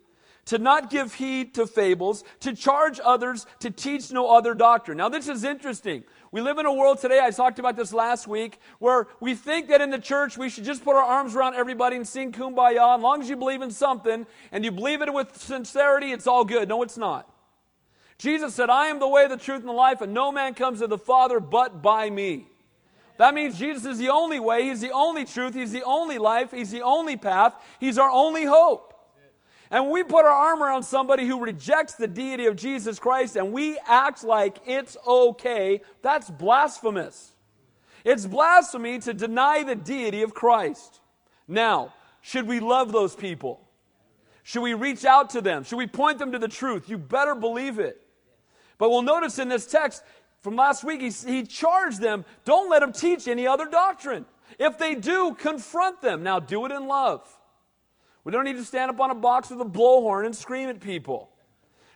to 0.49 0.57
not 0.57 0.89
give 0.89 1.13
heed 1.13 1.53
to 1.53 1.67
fables, 1.67 2.23
to 2.39 2.55
charge 2.55 2.99
others 3.03 3.45
to 3.59 3.69
teach 3.69 4.11
no 4.11 4.35
other 4.35 4.55
doctrine. 4.55 4.97
Now, 4.97 5.07
this 5.07 5.27
is 5.27 5.43
interesting. 5.43 6.03
We 6.31 6.41
live 6.41 6.57
in 6.57 6.65
a 6.65 6.73
world 6.73 6.99
today, 6.99 7.19
I 7.23 7.29
talked 7.29 7.59
about 7.59 7.75
this 7.75 7.93
last 7.93 8.27
week, 8.27 8.59
where 8.79 9.07
we 9.19 9.35
think 9.35 9.67
that 9.69 9.79
in 9.79 9.91
the 9.91 9.99
church 9.99 10.39
we 10.39 10.49
should 10.49 10.63
just 10.63 10.83
put 10.83 10.95
our 10.95 11.03
arms 11.03 11.35
around 11.35 11.53
everybody 11.53 11.97
and 11.97 12.07
sing 12.07 12.31
kumbaya. 12.31 12.95
As 12.95 13.01
long 13.01 13.21
as 13.21 13.29
you 13.29 13.35
believe 13.35 13.61
in 13.61 13.69
something 13.69 14.25
and 14.51 14.65
you 14.65 14.71
believe 14.71 15.03
it 15.03 15.13
with 15.13 15.37
sincerity, 15.37 16.11
it's 16.11 16.25
all 16.25 16.43
good. 16.43 16.67
No, 16.67 16.81
it's 16.81 16.97
not. 16.97 17.31
Jesus 18.17 18.55
said, 18.55 18.71
I 18.71 18.87
am 18.87 18.97
the 18.97 19.07
way, 19.07 19.27
the 19.27 19.37
truth, 19.37 19.59
and 19.59 19.69
the 19.69 19.73
life, 19.73 20.01
and 20.01 20.15
no 20.15 20.31
man 20.31 20.55
comes 20.55 20.79
to 20.79 20.87
the 20.87 20.97
Father 20.97 21.39
but 21.39 21.83
by 21.83 22.09
me. 22.09 22.47
That 23.19 23.35
means 23.35 23.59
Jesus 23.59 23.85
is 23.85 23.99
the 23.99 24.09
only 24.09 24.39
way, 24.39 24.63
He's 24.63 24.81
the 24.81 24.93
only 24.93 25.25
truth, 25.25 25.53
He's 25.53 25.71
the 25.71 25.83
only 25.83 26.17
life, 26.17 26.51
He's 26.51 26.71
the 26.71 26.81
only 26.81 27.17
path, 27.17 27.53
He's 27.79 27.99
our 27.99 28.09
only 28.09 28.45
hope. 28.45 28.88
And 29.71 29.89
we 29.89 30.03
put 30.03 30.25
our 30.25 30.31
arm 30.31 30.63
around 30.63 30.83
somebody 30.83 31.27
who 31.27 31.43
rejects 31.43 31.93
the 31.93 32.07
deity 32.07 32.47
of 32.47 32.55
Jesus 32.55 32.97
Christ 32.97 33.35
and 33.35 33.53
we 33.53 33.77
act 33.87 34.23
like 34.23 34.57
it's 34.65 34.97
okay, 35.05 35.81
that's 36.01 36.29
blasphemous. 36.29 37.33
It's 38.03 38.25
blasphemy 38.25 38.99
to 38.99 39.13
deny 39.13 39.63
the 39.63 39.75
deity 39.75 40.23
of 40.23 40.33
Christ. 40.33 41.01
Now, 41.47 41.93
should 42.21 42.47
we 42.47 42.59
love 42.59 42.91
those 42.91 43.15
people? 43.15 43.61
Should 44.43 44.61
we 44.61 44.73
reach 44.73 45.05
out 45.05 45.31
to 45.31 45.41
them? 45.41 45.63
Should 45.63 45.77
we 45.77 45.87
point 45.87 46.17
them 46.17 46.31
to 46.31 46.39
the 46.39 46.47
truth? 46.47 46.89
You 46.89 46.97
better 46.97 47.35
believe 47.35 47.77
it. 47.77 48.01
But 48.79 48.89
we'll 48.89 49.03
notice 49.03 49.37
in 49.37 49.49
this 49.49 49.67
text 49.67 50.01
from 50.41 50.55
last 50.55 50.83
week, 50.83 51.01
he, 51.01 51.09
he 51.09 51.43
charged 51.43 51.99
them 51.99 52.25
don't 52.45 52.69
let 52.69 52.79
them 52.79 52.93
teach 52.93 53.27
any 53.27 53.45
other 53.45 53.67
doctrine. 53.67 54.25
If 54.57 54.77
they 54.77 54.95
do, 54.95 55.35
confront 55.35 56.01
them. 56.01 56.23
Now, 56.23 56.39
do 56.39 56.65
it 56.65 56.71
in 56.71 56.87
love. 56.87 57.21
We 58.29 58.33
don't 58.33 58.45
need 58.45 58.57
to 58.57 58.63
stand 58.63 58.91
up 58.91 58.99
on 59.01 59.09
a 59.09 59.15
box 59.15 59.49
with 59.49 59.59
a 59.59 59.65
blowhorn 59.65 60.23
and 60.23 60.35
scream 60.35 60.69
at 60.69 60.79
people. 60.79 61.31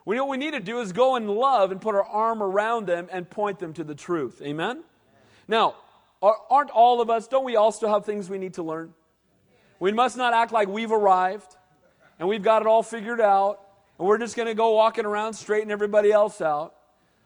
We 0.03 0.19
what 0.19 0.29
we 0.29 0.37
need 0.37 0.55
to 0.55 0.59
do 0.59 0.79
is 0.79 0.91
go 0.91 1.15
in 1.15 1.27
love 1.27 1.71
and 1.71 1.79
put 1.79 1.93
our 1.93 2.03
arm 2.03 2.41
around 2.41 2.87
them 2.87 3.07
and 3.11 3.29
point 3.29 3.59
them 3.59 3.71
to 3.73 3.83
the 3.83 3.93
truth. 3.93 4.41
Amen? 4.41 4.83
Now, 5.47 5.75
aren't 6.23 6.71
all 6.71 7.01
of 7.01 7.11
us, 7.11 7.27
don't 7.27 7.45
we 7.45 7.51
still 7.71 7.93
have 7.93 8.03
things 8.03 8.31
we 8.31 8.39
need 8.39 8.55
to 8.55 8.63
learn? 8.63 8.95
We 9.79 9.91
must 9.91 10.17
not 10.17 10.33
act 10.33 10.51
like 10.51 10.67
we've 10.67 10.91
arrived 10.91 11.55
and 12.17 12.27
we've 12.27 12.41
got 12.41 12.63
it 12.63 12.67
all 12.67 12.81
figured 12.81 13.21
out 13.21 13.59
and 13.99 14.07
we're 14.07 14.17
just 14.17 14.35
going 14.35 14.47
to 14.47 14.55
go 14.55 14.71
walking 14.71 15.05
around 15.05 15.35
straightening 15.35 15.71
everybody 15.71 16.11
else 16.11 16.41
out. 16.41 16.73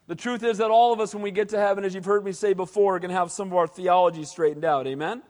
The 0.07 0.15
truth 0.15 0.43
is 0.43 0.57
that 0.57 0.69
all 0.69 0.91
of 0.91 0.99
us, 0.99 1.13
when 1.13 1.23
we 1.23 1.31
get 1.31 1.47
to 1.49 1.57
heaven, 1.57 1.85
as 1.85 1.95
you've 1.95 2.03
heard 2.03 2.25
me 2.25 2.33
say 2.33 2.51
before, 2.51 2.97
are 2.97 2.99
going 2.99 3.11
to 3.11 3.15
have 3.15 3.31
some 3.31 3.47
of 3.47 3.53
our 3.53 3.67
theology 3.67 4.25
straightened 4.25 4.65
out. 4.65 4.85
Amen? 4.85 5.23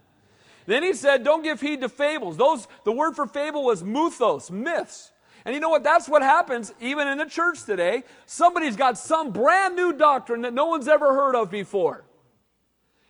Then 0.67 0.83
he 0.83 0.93
said, 0.93 1.23
don't 1.23 1.43
give 1.43 1.61
heed 1.61 1.81
to 1.81 1.89
fables. 1.89 2.37
Those, 2.37 2.67
the 2.83 2.91
word 2.91 3.15
for 3.15 3.25
fable 3.25 3.63
was 3.63 3.83
muthos, 3.83 4.51
myths. 4.51 5.11
And 5.45 5.55
you 5.55 5.61
know 5.61 5.69
what? 5.69 5.83
That's 5.83 6.09
what 6.09 6.21
happens 6.21 6.73
even 6.81 7.07
in 7.07 7.17
the 7.17 7.25
church 7.25 7.63
today. 7.63 8.03
Somebody's 8.25 8.75
got 8.75 8.97
some 8.97 9.31
brand 9.31 9.77
new 9.77 9.93
doctrine 9.93 10.41
that 10.41 10.53
no 10.53 10.65
one's 10.65 10.89
ever 10.89 11.13
heard 11.13 11.35
of 11.35 11.49
before. 11.49 12.03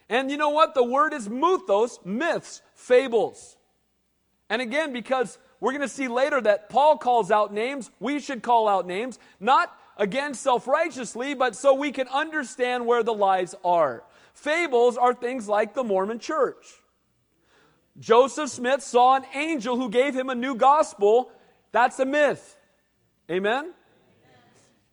And 0.08 0.30
you 0.30 0.38
know 0.38 0.52
what? 0.52 0.76
The 0.76 0.84
word 0.84 1.14
is 1.14 1.28
mythos, 1.28 2.00
myths, 2.06 2.62
fables. 2.76 3.58
And 4.52 4.62
again, 4.62 4.94
because 4.94 5.40
we're 5.60 5.72
going 5.72 5.82
to 5.82 5.90
see 5.90 6.08
later 6.08 6.40
that 6.40 6.70
Paul 6.70 7.00
calls 7.00 7.32
out 7.32 7.52
names, 7.52 7.90
we 8.00 8.20
should 8.20 8.44
call 8.44 8.68
out 8.68 8.86
names, 8.86 9.18
not 9.40 9.76
again 9.98 10.36
self 10.36 10.68
righteously, 10.68 11.34
but 11.34 11.56
so 11.56 11.74
we 11.74 11.92
can 11.92 12.08
understand 12.10 12.86
where 12.86 13.02
the 13.02 13.16
lies 13.16 13.56
are. 13.66 14.04
Fables 14.36 14.96
are 14.96 15.16
things 15.16 15.50
like 15.50 15.74
the 15.74 15.84
Mormon 15.84 16.20
church. 16.20 16.64
Joseph 18.00 18.50
Smith 18.50 18.84
saw 18.84 19.16
an 19.16 19.26
angel 19.34 19.76
who 19.76 19.90
gave 19.90 20.16
him 20.16 20.30
a 20.30 20.36
new 20.36 20.56
gospel. 20.56 21.32
That's 21.72 22.00
a 22.00 22.06
myth. 22.06 22.58
Amen? 23.30 23.74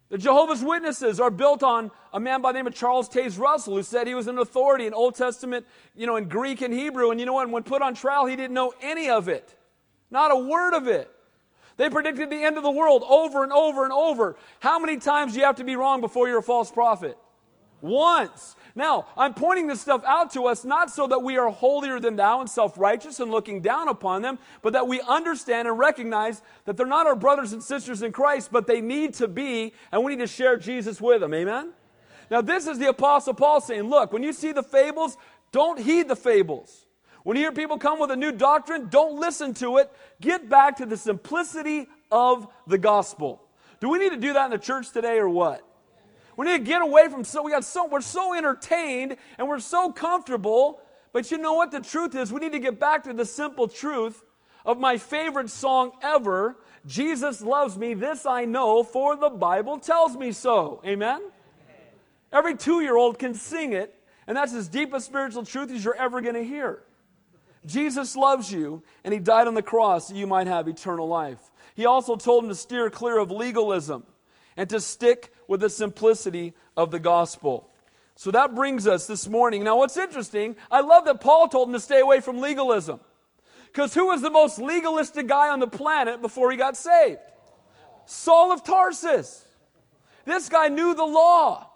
The 0.08 0.18
Jehovah's 0.18 0.62
Witnesses 0.62 1.18
are 1.18 1.30
built 1.30 1.62
on 1.62 1.90
a 2.12 2.20
man 2.20 2.40
by 2.40 2.52
the 2.52 2.58
name 2.58 2.66
of 2.66 2.74
Charles 2.74 3.08
Taze 3.08 3.38
Russell, 3.38 3.76
who 3.76 3.82
said 3.82 4.06
he 4.06 4.14
was 4.14 4.28
an 4.28 4.38
authority 4.38 4.86
in 4.86 4.94
Old 4.94 5.16
Testament, 5.16 5.66
you 5.94 6.06
know, 6.06 6.16
in 6.16 6.28
Greek 6.28 6.62
and 6.62 6.72
Hebrew. 6.72 7.10
And 7.10 7.18
you 7.18 7.26
know 7.26 7.32
what? 7.32 7.48
When 7.50 7.62
put 7.62 7.82
on 7.82 7.94
trial, 7.94 8.26
he 8.26 8.36
didn't 8.36 8.54
know 8.54 8.72
any 8.80 9.10
of 9.10 9.28
it. 9.28 9.56
Not 10.10 10.30
a 10.30 10.36
word 10.36 10.74
of 10.74 10.86
it. 10.86 11.10
They 11.76 11.90
predicted 11.90 12.30
the 12.30 12.42
end 12.44 12.56
of 12.56 12.62
the 12.62 12.70
world 12.70 13.02
over 13.08 13.42
and 13.42 13.52
over 13.52 13.82
and 13.84 13.92
over. 13.92 14.36
How 14.60 14.78
many 14.78 14.98
times 14.98 15.32
do 15.32 15.40
you 15.40 15.44
have 15.44 15.56
to 15.56 15.64
be 15.64 15.74
wrong 15.74 16.00
before 16.00 16.28
you're 16.28 16.38
a 16.38 16.42
false 16.42 16.70
prophet? 16.70 17.18
Once. 17.80 18.54
Now, 18.76 19.06
I'm 19.16 19.34
pointing 19.34 19.68
this 19.68 19.80
stuff 19.80 20.02
out 20.04 20.32
to 20.32 20.46
us 20.46 20.64
not 20.64 20.90
so 20.90 21.06
that 21.06 21.20
we 21.20 21.36
are 21.36 21.48
holier 21.48 22.00
than 22.00 22.16
thou 22.16 22.40
and 22.40 22.50
self 22.50 22.76
righteous 22.76 23.20
and 23.20 23.30
looking 23.30 23.60
down 23.60 23.88
upon 23.88 24.22
them, 24.22 24.38
but 24.62 24.72
that 24.72 24.88
we 24.88 25.00
understand 25.02 25.68
and 25.68 25.78
recognize 25.78 26.42
that 26.64 26.76
they're 26.76 26.86
not 26.86 27.06
our 27.06 27.14
brothers 27.14 27.52
and 27.52 27.62
sisters 27.62 28.02
in 28.02 28.10
Christ, 28.10 28.50
but 28.50 28.66
they 28.66 28.80
need 28.80 29.14
to 29.14 29.28
be, 29.28 29.72
and 29.92 30.02
we 30.02 30.16
need 30.16 30.22
to 30.22 30.26
share 30.26 30.56
Jesus 30.56 31.00
with 31.00 31.20
them. 31.20 31.32
Amen? 31.32 31.72
Now, 32.30 32.40
this 32.40 32.66
is 32.66 32.78
the 32.78 32.88
Apostle 32.88 33.34
Paul 33.34 33.60
saying, 33.60 33.84
look, 33.84 34.12
when 34.12 34.24
you 34.24 34.32
see 34.32 34.50
the 34.50 34.62
fables, 34.62 35.16
don't 35.52 35.78
heed 35.78 36.08
the 36.08 36.16
fables. 36.16 36.86
When 37.22 37.36
you 37.36 37.44
hear 37.44 37.52
people 37.52 37.78
come 37.78 38.00
with 38.00 38.10
a 38.10 38.16
new 38.16 38.32
doctrine, 38.32 38.88
don't 38.90 39.20
listen 39.20 39.54
to 39.54 39.78
it. 39.78 39.90
Get 40.20 40.48
back 40.48 40.78
to 40.78 40.86
the 40.86 40.96
simplicity 40.96 41.86
of 42.10 42.48
the 42.66 42.76
gospel. 42.76 43.40
Do 43.80 43.88
we 43.88 43.98
need 43.98 44.10
to 44.10 44.16
do 44.16 44.32
that 44.32 44.46
in 44.46 44.50
the 44.50 44.58
church 44.58 44.90
today 44.90 45.18
or 45.18 45.28
what? 45.28 45.62
We 46.36 46.46
need 46.46 46.58
to 46.58 46.64
get 46.64 46.82
away 46.82 47.08
from 47.08 47.24
so 47.24 47.42
we 47.42 47.52
got 47.52 47.64
so 47.64 47.86
we're 47.86 48.00
so 48.00 48.34
entertained 48.34 49.16
and 49.38 49.48
we're 49.48 49.60
so 49.60 49.92
comfortable. 49.92 50.80
But 51.12 51.30
you 51.30 51.38
know 51.38 51.54
what 51.54 51.70
the 51.70 51.80
truth 51.80 52.14
is? 52.14 52.32
We 52.32 52.40
need 52.40 52.52
to 52.52 52.58
get 52.58 52.80
back 52.80 53.04
to 53.04 53.12
the 53.12 53.24
simple 53.24 53.68
truth 53.68 54.22
of 54.64 54.78
my 54.78 54.96
favorite 54.96 55.50
song 55.50 55.92
ever. 56.02 56.56
Jesus 56.86 57.40
loves 57.40 57.78
me, 57.78 57.94
this 57.94 58.26
I 58.26 58.44
know, 58.44 58.82
for 58.82 59.16
the 59.16 59.30
Bible 59.30 59.78
tells 59.78 60.16
me 60.16 60.32
so. 60.32 60.82
Amen? 60.84 61.20
Every 62.32 62.56
two 62.56 62.80
year 62.80 62.96
old 62.96 63.18
can 63.18 63.34
sing 63.34 63.72
it, 63.72 63.94
and 64.26 64.36
that's 64.36 64.52
as 64.52 64.68
deep 64.68 64.92
a 64.92 65.00
spiritual 65.00 65.44
truth 65.44 65.70
as 65.70 65.84
you're 65.84 65.96
ever 65.96 66.20
going 66.20 66.34
to 66.34 66.44
hear. 66.44 66.82
Jesus 67.64 68.16
loves 68.16 68.52
you, 68.52 68.82
and 69.04 69.14
He 69.14 69.20
died 69.20 69.46
on 69.46 69.54
the 69.54 69.62
cross 69.62 70.08
that 70.08 70.16
you 70.16 70.26
might 70.26 70.46
have 70.46 70.66
eternal 70.66 71.06
life. 71.06 71.38
He 71.74 71.86
also 71.86 72.16
told 72.16 72.44
him 72.44 72.50
to 72.50 72.54
steer 72.54 72.90
clear 72.90 73.18
of 73.18 73.30
legalism 73.30 74.04
and 74.56 74.68
to 74.70 74.80
stick 74.80 75.32
with 75.48 75.60
the 75.60 75.70
simplicity 75.70 76.54
of 76.76 76.90
the 76.90 76.98
gospel. 76.98 77.68
So 78.16 78.30
that 78.30 78.54
brings 78.54 78.86
us 78.86 79.06
this 79.06 79.28
morning. 79.28 79.64
Now, 79.64 79.78
what's 79.78 79.96
interesting, 79.96 80.56
I 80.70 80.80
love 80.80 81.04
that 81.06 81.20
Paul 81.20 81.48
told 81.48 81.68
him 81.68 81.74
to 81.74 81.80
stay 81.80 82.00
away 82.00 82.20
from 82.20 82.38
legalism. 82.38 83.00
Because 83.66 83.92
who 83.92 84.06
was 84.06 84.22
the 84.22 84.30
most 84.30 84.58
legalistic 84.58 85.26
guy 85.26 85.48
on 85.48 85.58
the 85.58 85.66
planet 85.66 86.22
before 86.22 86.50
he 86.52 86.56
got 86.56 86.76
saved? 86.76 87.18
Saul 88.06 88.52
of 88.52 88.62
Tarsus. 88.62 89.44
This 90.24 90.48
guy 90.48 90.68
knew 90.68 90.94
the 90.94 91.04
law. 91.04 91.70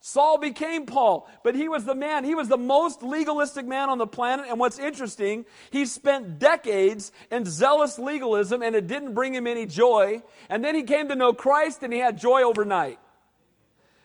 Saul 0.00 0.38
became 0.38 0.86
Paul, 0.86 1.28
but 1.42 1.56
he 1.56 1.68
was 1.68 1.84
the 1.84 1.94
man, 1.94 2.22
he 2.24 2.34
was 2.34 2.48
the 2.48 2.56
most 2.56 3.02
legalistic 3.02 3.66
man 3.66 3.88
on 3.90 3.98
the 3.98 4.06
planet. 4.06 4.46
And 4.48 4.60
what's 4.60 4.78
interesting, 4.78 5.44
he 5.70 5.86
spent 5.86 6.38
decades 6.38 7.10
in 7.32 7.44
zealous 7.44 7.98
legalism 7.98 8.62
and 8.62 8.76
it 8.76 8.86
didn't 8.86 9.14
bring 9.14 9.34
him 9.34 9.46
any 9.46 9.66
joy. 9.66 10.22
And 10.48 10.64
then 10.64 10.74
he 10.74 10.84
came 10.84 11.08
to 11.08 11.16
know 11.16 11.32
Christ 11.32 11.82
and 11.82 11.92
he 11.92 11.98
had 11.98 12.16
joy 12.16 12.42
overnight. 12.42 12.98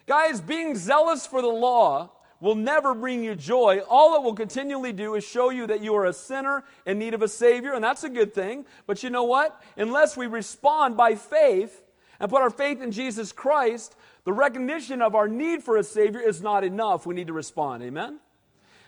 Guys, 0.06 0.42
being 0.42 0.76
zealous 0.76 1.26
for 1.26 1.42
the 1.42 1.48
law 1.48 2.12
will 2.40 2.56
never 2.56 2.94
bring 2.94 3.24
you 3.24 3.36
joy. 3.36 3.80
All 3.88 4.16
it 4.16 4.24
will 4.24 4.34
continually 4.34 4.92
do 4.92 5.16
is 5.16 5.24
show 5.24 5.50
you 5.50 5.66
that 5.68 5.82
you 5.82 5.96
are 5.96 6.06
a 6.06 6.14
sinner 6.14 6.66
in 6.86 7.00
need 7.00 7.14
of 7.14 7.22
a 7.22 7.28
Savior, 7.28 7.74
and 7.74 7.82
that's 7.82 8.04
a 8.04 8.10
good 8.10 8.34
thing. 8.34 8.66
But 8.86 9.02
you 9.02 9.10
know 9.10 9.24
what? 9.24 9.62
Unless 9.78 10.18
we 10.18 10.28
respond 10.28 10.98
by 10.98 11.16
faith 11.16 11.84
and 12.20 12.30
put 12.30 12.42
our 12.42 12.50
faith 12.50 12.82
in 12.82 12.92
Jesus 12.92 13.32
Christ, 13.32 13.96
the 14.26 14.34
recognition 14.34 15.02
of 15.02 15.16
our 15.16 15.30
need 15.30 15.64
for 15.64 15.78
a 15.78 15.84
Savior 15.84 16.20
is 16.20 16.42
not 16.42 16.66
enough. 16.66 17.06
We 17.06 17.16
need 17.16 17.28
to 17.28 17.34
respond. 17.34 17.82
Amen? 17.82 18.20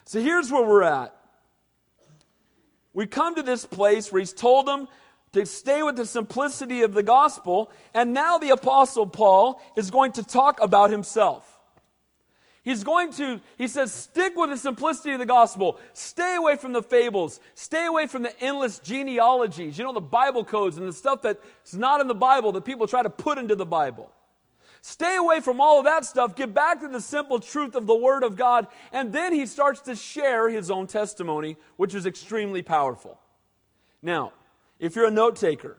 So 0.04 0.20
here's 0.20 0.52
where 0.52 0.64
we're 0.64 0.84
at. 0.84 1.16
We 2.94 3.08
come 3.08 3.36
to 3.36 3.44
this 3.44 3.66
place 3.66 4.12
where 4.12 4.20
he's 4.20 4.34
told 4.34 4.66
them 4.66 4.88
to 5.36 5.46
stay 5.46 5.84
with 5.84 5.98
the 5.98 6.06
simplicity 6.06 6.82
of 6.82 6.94
the 6.94 7.04
gospel, 7.04 7.70
and 7.94 8.14
now 8.14 8.38
the 8.38 8.52
Apostle 8.52 9.06
Paul 9.06 9.62
is 9.76 9.92
going 9.92 10.14
to 10.14 10.24
talk 10.24 10.62
about 10.62 10.92
himself. 10.92 11.52
He's 12.64 12.86
going 12.86 13.12
to, 13.14 13.42
he 13.58 13.68
says, 13.68 13.92
stick 13.92 14.36
with 14.36 14.50
the 14.50 14.58
simplicity 14.58 15.12
of 15.12 15.20
the 15.20 15.26
gospel. 15.26 15.78
Stay 15.94 16.36
away 16.36 16.56
from 16.56 16.72
the 16.72 16.82
fables. 16.82 17.40
Stay 17.54 17.86
away 17.86 18.08
from 18.08 18.24
the 18.24 18.42
endless 18.42 18.80
genealogies. 18.80 19.78
You 19.78 19.84
know, 19.84 19.94
the 19.94 20.02
Bible 20.02 20.46
codes 20.46 20.78
and 20.78 20.88
the 20.88 20.94
stuff 20.94 21.22
that's 21.22 21.74
not 21.74 22.02
in 22.02 22.08
the 22.08 22.16
Bible 22.16 22.54
that 22.54 22.66
people 22.66 22.88
try 22.88 23.04
to 23.04 23.10
put 23.10 23.38
into 23.38 23.56
the 23.56 23.66
Bible. 23.66 24.12
Stay 24.82 25.18
away 25.18 25.42
from 25.42 25.60
all 25.60 25.80
of 25.80 25.86
that 25.86 26.06
stuff. 26.06 26.36
Get 26.36 26.54
back 26.54 26.80
to 26.80 26.88
the 26.88 27.02
simple 27.02 27.40
truth 27.40 27.76
of 27.76 27.88
the 27.88 27.96
Word 27.96 28.24
of 28.24 28.36
God. 28.38 28.68
And 28.94 29.12
then 29.12 29.34
he 29.34 29.46
starts 29.46 29.82
to 29.82 29.96
share 29.96 30.50
his 30.50 30.72
own 30.72 30.88
testimony, 30.88 31.58
which 31.76 31.94
is 31.94 32.06
extremely 32.06 32.62
powerful. 32.62 33.20
Now, 34.02 34.32
if 34.80 34.96
you're 34.96 35.08
a 35.08 35.12
note 35.12 35.36
taker, 35.36 35.78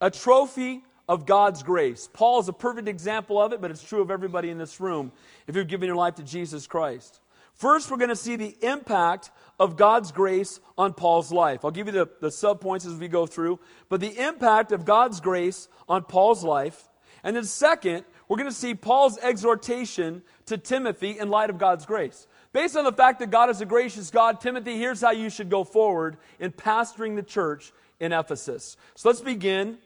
a 0.00 0.10
trophy 0.10 0.82
of 1.08 1.26
God's 1.26 1.62
grace. 1.62 2.08
Paul 2.12 2.40
is 2.40 2.48
a 2.48 2.52
perfect 2.52 2.88
example 2.88 3.40
of 3.40 3.52
it, 3.52 3.60
but 3.60 3.70
it's 3.70 3.82
true 3.82 4.00
of 4.00 4.10
everybody 4.10 4.48
in 4.48 4.58
this 4.58 4.80
room 4.80 5.12
if 5.46 5.56
you've 5.56 5.68
given 5.68 5.86
your 5.86 5.96
life 5.96 6.14
to 6.16 6.22
Jesus 6.22 6.66
Christ. 6.66 7.20
First, 7.54 7.90
we're 7.90 7.98
going 7.98 8.10
to 8.10 8.16
see 8.16 8.36
the 8.36 8.56
impact 8.62 9.30
of 9.58 9.76
God's 9.76 10.12
grace 10.12 10.60
on 10.78 10.94
Paul's 10.94 11.30
life. 11.30 11.64
I'll 11.64 11.70
give 11.70 11.88
you 11.88 11.92
the, 11.92 12.08
the 12.20 12.28
subpoints 12.28 12.86
as 12.86 12.94
we 12.94 13.08
go 13.08 13.26
through, 13.26 13.58
but 13.88 14.00
the 14.00 14.24
impact 14.24 14.72
of 14.72 14.84
God's 14.84 15.20
grace 15.20 15.68
on 15.88 16.04
Paul's 16.04 16.42
life. 16.42 16.88
And 17.22 17.36
then, 17.36 17.44
second, 17.44 18.04
we're 18.28 18.38
going 18.38 18.48
to 18.48 18.54
see 18.54 18.74
Paul's 18.74 19.18
exhortation 19.18 20.22
to 20.46 20.56
Timothy 20.56 21.18
in 21.18 21.28
light 21.28 21.50
of 21.50 21.58
God's 21.58 21.84
grace. 21.84 22.26
Based 22.52 22.76
on 22.76 22.84
the 22.84 22.92
fact 22.92 23.18
that 23.18 23.30
God 23.30 23.50
is 23.50 23.60
a 23.60 23.66
gracious 23.66 24.10
God, 24.10 24.40
Timothy, 24.40 24.78
here's 24.78 25.00
how 25.00 25.10
you 25.10 25.28
should 25.28 25.50
go 25.50 25.64
forward 25.64 26.16
in 26.38 26.52
pastoring 26.52 27.16
the 27.16 27.22
church 27.22 27.72
in 28.00 28.12
Ephesus. 28.12 28.76
So 28.96 29.08
let's 29.08 29.20
begin 29.20 29.78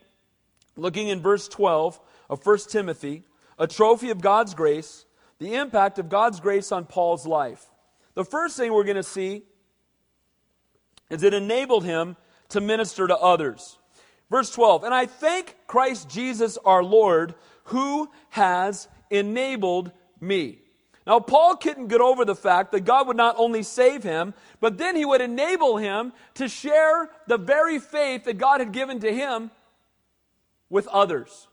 looking 0.75 1.09
in 1.09 1.21
verse 1.21 1.47
12 1.47 1.99
of 2.29 2.45
1 2.45 2.57
Timothy, 2.69 3.23
a 3.59 3.67
trophy 3.67 4.09
of 4.09 4.21
God's 4.21 4.53
grace, 4.53 5.05
the 5.37 5.55
impact 5.55 5.99
of 5.99 6.09
God's 6.09 6.39
grace 6.39 6.71
on 6.71 6.85
Paul's 6.85 7.27
life. 7.27 7.65
The 8.15 8.25
first 8.25 8.57
thing 8.57 8.73
we're 8.73 8.83
going 8.83 8.95
to 8.95 9.03
see 9.03 9.43
is 11.09 11.23
it 11.23 11.33
enabled 11.33 11.83
him 11.83 12.15
to 12.49 12.61
minister 12.61 13.07
to 13.07 13.17
others. 13.17 13.77
Verse 14.31 14.49
12, 14.51 14.83
and 14.83 14.93
I 14.93 15.05
thank 15.05 15.55
Christ 15.67 16.09
Jesus 16.09 16.57
our 16.65 16.83
Lord 16.83 17.35
who 17.65 18.09
has 18.29 18.87
enabled 19.11 19.91
me. 20.19 20.59
Now, 21.07 21.19
Paul 21.19 21.55
couldn't 21.57 21.87
get 21.87 22.01
over 22.01 22.25
the 22.25 22.35
fact 22.35 22.71
that 22.71 22.81
God 22.81 23.07
would 23.07 23.17
not 23.17 23.35
only 23.37 23.61
save 23.61 24.01
him, 24.01 24.33
but 24.59 24.77
then 24.79 24.95
he 24.95 25.05
would 25.05 25.21
enable 25.21 25.77
him 25.77 26.13
to 26.35 26.47
share 26.47 27.09
the 27.27 27.37
very 27.37 27.77
faith 27.77 28.23
that 28.23 28.39
God 28.39 28.59
had 28.59 28.71
given 28.71 28.99
to 29.01 29.13
him 29.13 29.51
with 30.69 30.87
others. 30.87 31.47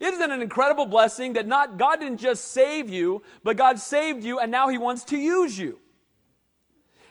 Isn't 0.00 0.20
it 0.20 0.30
an 0.30 0.42
incredible 0.42 0.84
blessing 0.84 1.32
that 1.34 1.46
not 1.46 1.78
God 1.78 2.00
didn't 2.00 2.18
just 2.18 2.52
save 2.52 2.90
you, 2.90 3.22
but 3.42 3.56
God 3.56 3.78
saved 3.78 4.22
you 4.22 4.38
and 4.38 4.50
now 4.50 4.68
he 4.68 4.76
wants 4.76 5.04
to 5.04 5.16
use 5.16 5.58
you? 5.58 5.78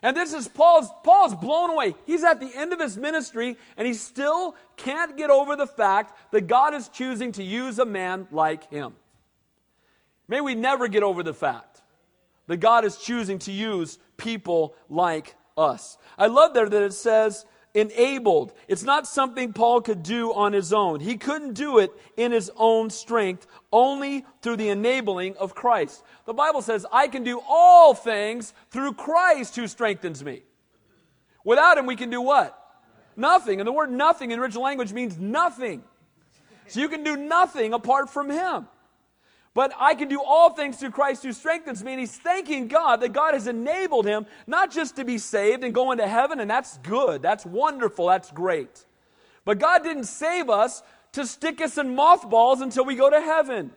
And 0.04 0.18
this 0.18 0.34
is 0.34 0.48
Paul's, 0.50 0.90
Paul's 1.04 1.34
blown 1.34 1.70
away. 1.70 1.96
He's 2.06 2.26
at 2.26 2.40
the 2.42 2.52
end 2.54 2.74
of 2.74 2.80
his 2.80 2.98
ministry 2.98 3.58
and 3.78 3.88
he 3.88 3.94
still 3.94 4.56
can't 4.76 5.18
get 5.18 5.30
over 5.30 5.56
the 5.56 5.66
fact 5.66 6.16
that 6.32 6.46
God 6.46 6.76
is 6.76 6.90
choosing 6.90 7.32
to 7.32 7.44
use 7.44 7.80
a 7.80 7.86
man 7.86 8.28
like 8.30 8.70
him. 8.70 8.94
May 10.28 10.42
we 10.42 10.56
never 10.56 10.88
get 10.88 11.04
over 11.04 11.24
the 11.24 11.34
fact 11.34 11.82
that 12.48 12.58
God 12.58 12.86
is 12.86 12.98
choosing 12.98 13.40
to 13.40 13.52
use 13.52 14.00
people 14.18 14.76
like 14.90 15.36
us. 15.58 15.98
I 16.18 16.28
love 16.28 16.54
there 16.54 16.68
that 16.68 16.84
it 16.84 16.94
says 16.94 17.46
enabled. 17.74 18.54
It's 18.68 18.84
not 18.84 19.08
something 19.08 19.54
Paul 19.54 19.82
could 19.82 20.04
do 20.04 20.34
on 20.34 20.54
his 20.54 20.72
own. 20.74 21.00
He 21.00 21.18
couldn't 21.18 21.54
do 21.54 21.80
it 21.80 21.92
in 22.16 22.32
his 22.32 22.52
own 22.56 22.90
strength, 22.90 23.48
only 23.72 24.26
through 24.42 24.58
the 24.58 24.70
enabling 24.70 25.36
of 25.38 25.56
Christ. 25.56 26.04
The 26.26 26.34
Bible 26.34 26.62
says, 26.62 26.86
I 26.92 27.08
can 27.08 27.24
do 27.24 27.42
all 27.48 27.94
things 27.94 28.54
through 28.70 28.94
Christ 28.94 29.56
who 29.56 29.68
strengthens 29.68 30.24
me. 30.24 30.44
Without 31.44 31.78
him, 31.78 31.86
we 31.86 31.96
can 31.96 32.10
do 32.10 32.22
what? 32.22 32.60
Nothing. 33.16 33.60
And 33.60 33.68
the 33.68 33.74
word 33.74 33.92
nothing 33.92 34.32
in 34.32 34.40
original 34.40 34.64
language 34.64 34.94
means 34.94 35.18
nothing. 35.18 35.84
So 36.68 36.80
you 36.80 36.90
can 36.90 37.04
do 37.04 37.18
nothing 37.18 37.74
apart 37.74 38.10
from 38.10 38.30
him. 38.30 38.68
But 39.54 39.72
I 39.80 39.94
can 39.94 40.08
do 40.08 40.22
all 40.22 40.50
things 40.50 40.78
through 40.78 40.92
Christ 40.92 41.24
who 41.24 41.32
strengthens 41.32 41.84
me. 41.84 41.92
And 41.92 42.00
he's 42.00 42.18
thanking 42.18 42.68
God 42.68 43.02
that 43.02 43.14
God 43.14 43.36
has 43.36 43.46
enabled 43.46 44.06
him 44.06 44.26
not 44.48 44.72
just 44.72 44.96
to 44.96 45.06
be 45.06 45.18
saved 45.18 45.64
and 45.64 45.74
go 45.74 45.92
into 45.92 46.08
heaven, 46.08 46.40
and 46.40 46.50
that's 46.50 46.80
good, 46.80 47.22
that's 47.22 47.46
wonderful, 47.46 48.08
that's 48.08 48.32
great. 48.32 48.86
But 49.46 49.60
God 49.60 49.84
didn't 49.84 50.06
save 50.06 50.50
us 50.50 50.82
to 51.12 51.28
stick 51.28 51.62
us 51.62 51.78
in 51.78 51.96
mothballs 51.96 52.62
until 52.62 52.86
we 52.86 52.96
go 52.96 53.10
to 53.10 53.22
heaven. 53.22 53.72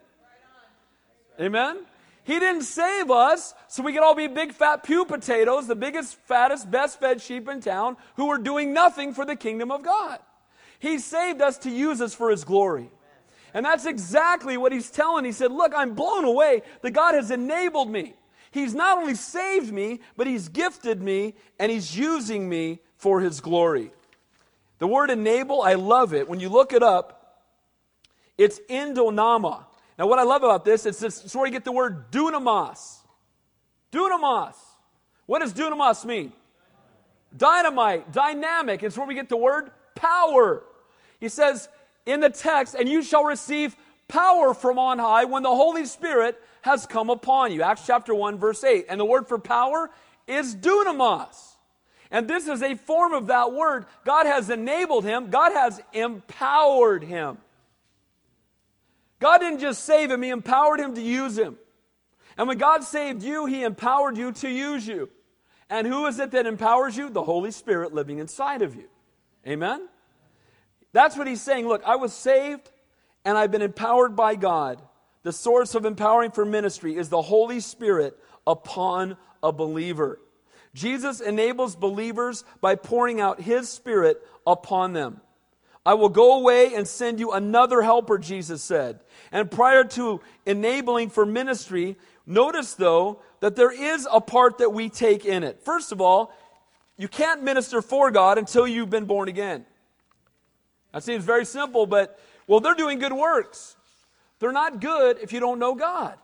Amen? 1.39 1.85
He 2.25 2.41
didn't 2.41 2.63
save 2.63 3.11
us 3.11 3.55
so 3.69 3.83
we 3.83 3.93
could 3.93 4.03
all 4.03 4.15
be 4.15 4.27
big 4.27 4.53
fat 4.53 4.83
pew 4.83 5.05
potatoes, 5.05 5.67
the 5.67 5.77
biggest, 5.77 6.17
fattest, 6.27 6.71
best 6.71 6.99
fed 6.99 7.21
sheep 7.21 7.49
in 7.49 7.61
town 7.61 7.97
who 8.17 8.29
are 8.31 8.39
doing 8.39 8.73
nothing 8.73 9.13
for 9.13 9.25
the 9.25 9.37
kingdom 9.37 9.71
of 9.71 9.83
God. 9.83 10.19
He 10.79 10.99
saved 10.99 11.41
us 11.41 11.59
to 11.59 11.71
use 11.71 12.01
us 12.01 12.15
for 12.15 12.31
His 12.31 12.45
glory. 12.45 12.91
And 13.57 13.65
that's 13.65 13.87
exactly 13.87 14.59
what 14.59 14.71
He's 14.71 14.91
telling. 14.91 15.25
He 15.25 15.33
said, 15.33 15.51
Look, 15.51 15.73
I'm 15.75 15.95
blown 15.95 16.27
away 16.27 16.61
that 16.83 16.91
God 16.91 17.15
has 17.15 17.31
enabled 17.31 17.91
me. 17.91 18.13
He's 18.51 18.75
not 18.75 18.99
only 18.99 19.15
saved 19.15 19.73
me, 19.73 20.01
but 20.15 20.27
He's 20.27 20.51
gifted 20.51 21.01
me 21.01 21.33
and 21.59 21.73
He's 21.73 21.97
using 21.97 22.51
me 22.51 22.81
for 22.99 23.23
His 23.23 23.41
glory. 23.41 23.93
The 24.79 24.87
word 24.87 25.09
enable, 25.09 25.63
I 25.63 25.73
love 25.73 26.13
it. 26.13 26.29
When 26.29 26.39
you 26.39 26.51
look 26.51 26.75
it 26.75 26.83
up, 26.83 27.45
it's 28.37 28.61
endonama. 28.69 29.65
Now, 29.99 30.07
what 30.07 30.19
I 30.19 30.25
love 30.25 30.43
about 30.43 30.67
this 30.67 30.85
is 30.85 30.99
this, 30.99 31.25
it's 31.25 31.35
where 31.35 31.47
you 31.47 31.53
get 31.53 31.65
the 31.65 31.73
word 31.73 32.13
dunamis. 32.13 32.99
Dunamis. 33.91 34.57
What 35.25 35.39
does 35.39 35.55
dunamis 35.55 36.05
mean? 36.05 36.35
Dynamite, 37.35 38.13
dynamic. 38.13 38.83
It's 38.83 38.99
where 38.99 39.07
we 39.07 39.15
get 39.15 39.31
the 39.31 39.39
word 39.39 39.71
power. 39.95 40.63
He 41.21 41.31
says 41.31 41.71
in 42.07 42.21
the 42.21 42.31
text, 42.31 42.75
and 42.75 42.89
you 42.89 43.03
shall 43.03 43.25
receive 43.25 43.77
power 44.09 44.55
from 44.55 44.79
on 44.79 44.99
high 44.99 45.25
when 45.25 45.43
the 45.43 45.55
Holy 45.55 45.85
Spirit 45.85 46.41
has 46.63 46.87
come 46.87 47.11
upon 47.11 47.53
you. 47.53 47.63
Acts 47.63 47.87
chapter 47.87 48.15
1, 48.15 48.39
verse 48.39 48.65
8. 48.65 48.87
And 48.89 49.01
the 49.01 49.05
word 49.05 49.29
for 49.29 49.39
power 49.39 49.91
is 50.27 50.55
dunamis. 50.55 51.57
And 52.11 52.29
this 52.29 52.47
is 52.47 52.63
a 52.63 52.77
form 52.77 53.13
of 53.13 53.27
that 53.27 53.53
word. 53.53 53.87
God 54.05 54.27
has 54.27 54.49
enabled 54.49 55.05
him, 55.05 55.31
God 55.31 55.53
has 55.53 55.81
empowered 55.93 57.03
him. 57.03 57.39
God 59.19 59.39
didn't 59.39 59.61
just 59.61 59.85
save 59.85 60.11
him, 60.11 60.23
He 60.23 60.31
empowered 60.31 60.79
him 60.79 60.95
to 60.95 61.01
use 61.01 61.39
him. 61.39 61.57
And 62.37 62.49
when 62.49 62.59
God 62.59 62.85
saved 62.85 63.23
you, 63.23 63.47
He 63.47 63.63
empowered 63.63 64.17
you 64.17 64.33
to 64.33 64.49
use 64.49 64.87
you. 64.87 65.09
And 65.71 65.87
who 65.87 66.07
is 66.07 66.19
it 66.19 66.31
that 66.33 66.47
empowers 66.47 66.97
you? 66.97 67.11
The 67.11 67.23
Holy 67.23 67.51
Spirit 67.51 67.95
living 67.95 68.19
inside 68.19 68.63
of 68.63 68.77
you. 68.77 68.89
Amen? 69.47 69.89
That's 70.97 71.15
what 71.15 71.27
He's 71.27 71.43
saying. 71.43 71.69
Look, 71.69 71.83
I 71.85 71.97
was 71.97 72.15
saved 72.15 72.71
and 73.27 73.37
I've 73.37 73.51
been 73.51 73.61
empowered 73.61 74.17
by 74.17 74.35
God. 74.35 74.81
The 75.25 75.33
source 75.33 75.75
of 75.75 75.85
empowering 75.85 76.31
for 76.31 76.47
ministry 76.47 76.97
is 76.97 77.11
the 77.11 77.21
Holy 77.21 77.61
Spirit 77.61 78.19
upon 78.47 79.19
a 79.43 79.53
believer. 79.53 80.19
Jesus 80.73 81.21
enables 81.21 81.77
believers 81.77 82.45
by 82.63 82.77
pouring 82.77 83.21
out 83.21 83.43
His 83.43 83.69
Spirit 83.69 84.27
upon 84.47 84.95
them. 84.95 85.21
I 85.85 85.93
will 85.93 86.09
go 86.09 86.39
away 86.39 86.73
and 86.75 86.89
send 86.89 87.21
you 87.21 87.33
another 87.33 87.83
helper, 87.83 88.17
Jesus 88.17 88.63
said. 88.63 89.01
And 89.31 89.51
prior 89.51 89.85
to 89.85 90.23
enabling 90.47 91.11
for 91.11 91.27
ministry, 91.27 91.99
notice 92.25 92.73
though 92.73 93.21
that 93.41 93.55
there 93.55 93.71
is 93.71 94.09
a 94.11 94.23
part 94.23 94.57
that 94.59 94.73
we 94.73 94.89
take 94.89 95.27
in 95.27 95.43
it. 95.43 95.61
First 95.63 95.93
of 95.93 96.01
all, 96.01 96.33
you 96.97 97.07
can't 97.07 97.43
minister 97.43 97.83
for 97.83 98.11
God 98.11 98.39
until 98.39 98.67
you've 98.67 98.89
been 98.89 99.05
born 99.05 99.29
again. 99.29 99.67
That 100.97 101.03
seems 101.03 101.25
very 101.25 101.45
simple, 101.45 101.85
but 101.85 102.19
well, 102.47 102.59
they're 102.59 102.75
doing 102.75 102.99
good 102.99 103.13
works. 103.13 103.77
They're 104.39 104.51
not 104.51 104.81
good 104.81 105.19
if 105.21 105.31
you 105.31 105.41
don't 105.41 105.59
know 105.59 105.75
God. 105.75 106.15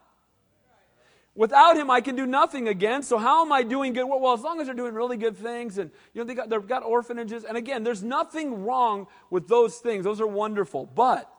Without 1.34 1.76
him, 1.76 1.90
I 1.90 2.00
can 2.00 2.16
do 2.16 2.24
nothing 2.24 2.68
again. 2.68 3.02
So 3.02 3.18
how 3.18 3.44
am 3.44 3.52
I 3.52 3.64
doing 3.64 3.92
good? 3.92 4.06
Well, 4.06 4.32
as 4.32 4.40
long 4.40 4.62
as 4.62 4.66
they're 4.66 4.74
doing 4.74 4.94
really 4.94 5.18
good 5.18 5.36
things, 5.36 5.76
and 5.76 5.90
you 6.14 6.22
know 6.22 6.24
they 6.24 6.32
got 6.34 6.48
they've 6.48 6.66
got 6.66 6.84
orphanages, 6.84 7.44
and 7.44 7.58
again, 7.58 7.84
there's 7.84 8.02
nothing 8.02 8.64
wrong 8.64 9.08
with 9.28 9.46
those 9.46 9.76
things. 9.76 10.04
Those 10.04 10.22
are 10.22 10.26
wonderful. 10.26 10.86
But 10.86 11.30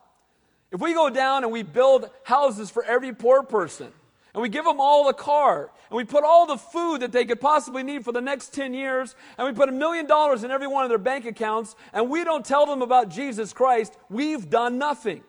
if 0.72 0.80
we 0.80 0.94
go 0.94 1.10
down 1.10 1.44
and 1.44 1.52
we 1.52 1.64
build 1.64 2.12
houses 2.22 2.70
for 2.70 2.84
every 2.84 3.16
poor 3.16 3.42
person, 3.42 3.92
and 4.34 4.42
we 4.42 4.50
give 4.50 4.66
them 4.66 4.80
all 4.80 5.08
a 5.10 5.14
car, 5.14 5.72
and 5.90 5.98
we 5.98 6.04
put 6.04 6.24
all 6.24 6.48
the 6.48 6.58
food 6.58 7.02
that 7.02 7.12
they 7.12 7.26
could 7.26 7.40
possibly 7.40 7.84
need 7.84 8.04
for 8.04 8.12
the 8.12 8.22
next 8.22 8.54
10 8.54 8.74
years, 8.74 9.16
and 9.38 9.48
we 9.48 9.54
put 9.54 9.70
a 9.70 9.72
million 9.72 10.08
dollars 10.08 10.44
in 10.44 10.52
every 10.52 10.68
one 10.68 10.84
of 10.84 10.90
their 10.90 10.98
bank 10.98 11.26
accounts, 11.26 11.76
and 11.94 12.10
we 12.10 12.24
don't 12.24 12.46
tell 12.46 12.66
them 12.66 12.82
about 12.82 13.10
Jesus 13.10 13.54
Christ, 13.54 13.96
we've 14.10 14.50
done 14.50 14.78
nothing. 14.78 15.24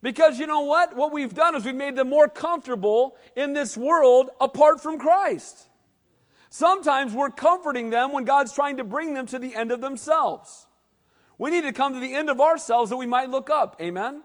Because 0.00 0.38
you 0.38 0.46
know 0.46 0.60
what? 0.60 0.94
What 0.94 1.12
we've 1.12 1.34
done 1.34 1.56
is 1.56 1.64
we've 1.64 1.74
made 1.74 1.96
them 1.96 2.08
more 2.08 2.28
comfortable 2.28 3.16
in 3.34 3.54
this 3.54 3.76
world 3.76 4.30
apart 4.40 4.80
from 4.80 4.98
Christ. 4.98 5.68
Sometimes 6.48 7.12
we're 7.12 7.30
comforting 7.30 7.90
them 7.90 8.12
when 8.12 8.24
God's 8.24 8.52
trying 8.52 8.76
to 8.76 8.84
bring 8.84 9.14
them 9.14 9.26
to 9.26 9.38
the 9.38 9.56
end 9.56 9.72
of 9.72 9.80
themselves. 9.80 10.68
We 11.38 11.50
need 11.50 11.62
to 11.62 11.72
come 11.72 11.94
to 11.94 12.00
the 12.00 12.14
end 12.14 12.30
of 12.30 12.40
ourselves 12.40 12.90
that 12.90 12.96
we 12.96 13.06
might 13.06 13.30
look 13.30 13.50
up. 13.50 13.76
Amen? 13.80 14.22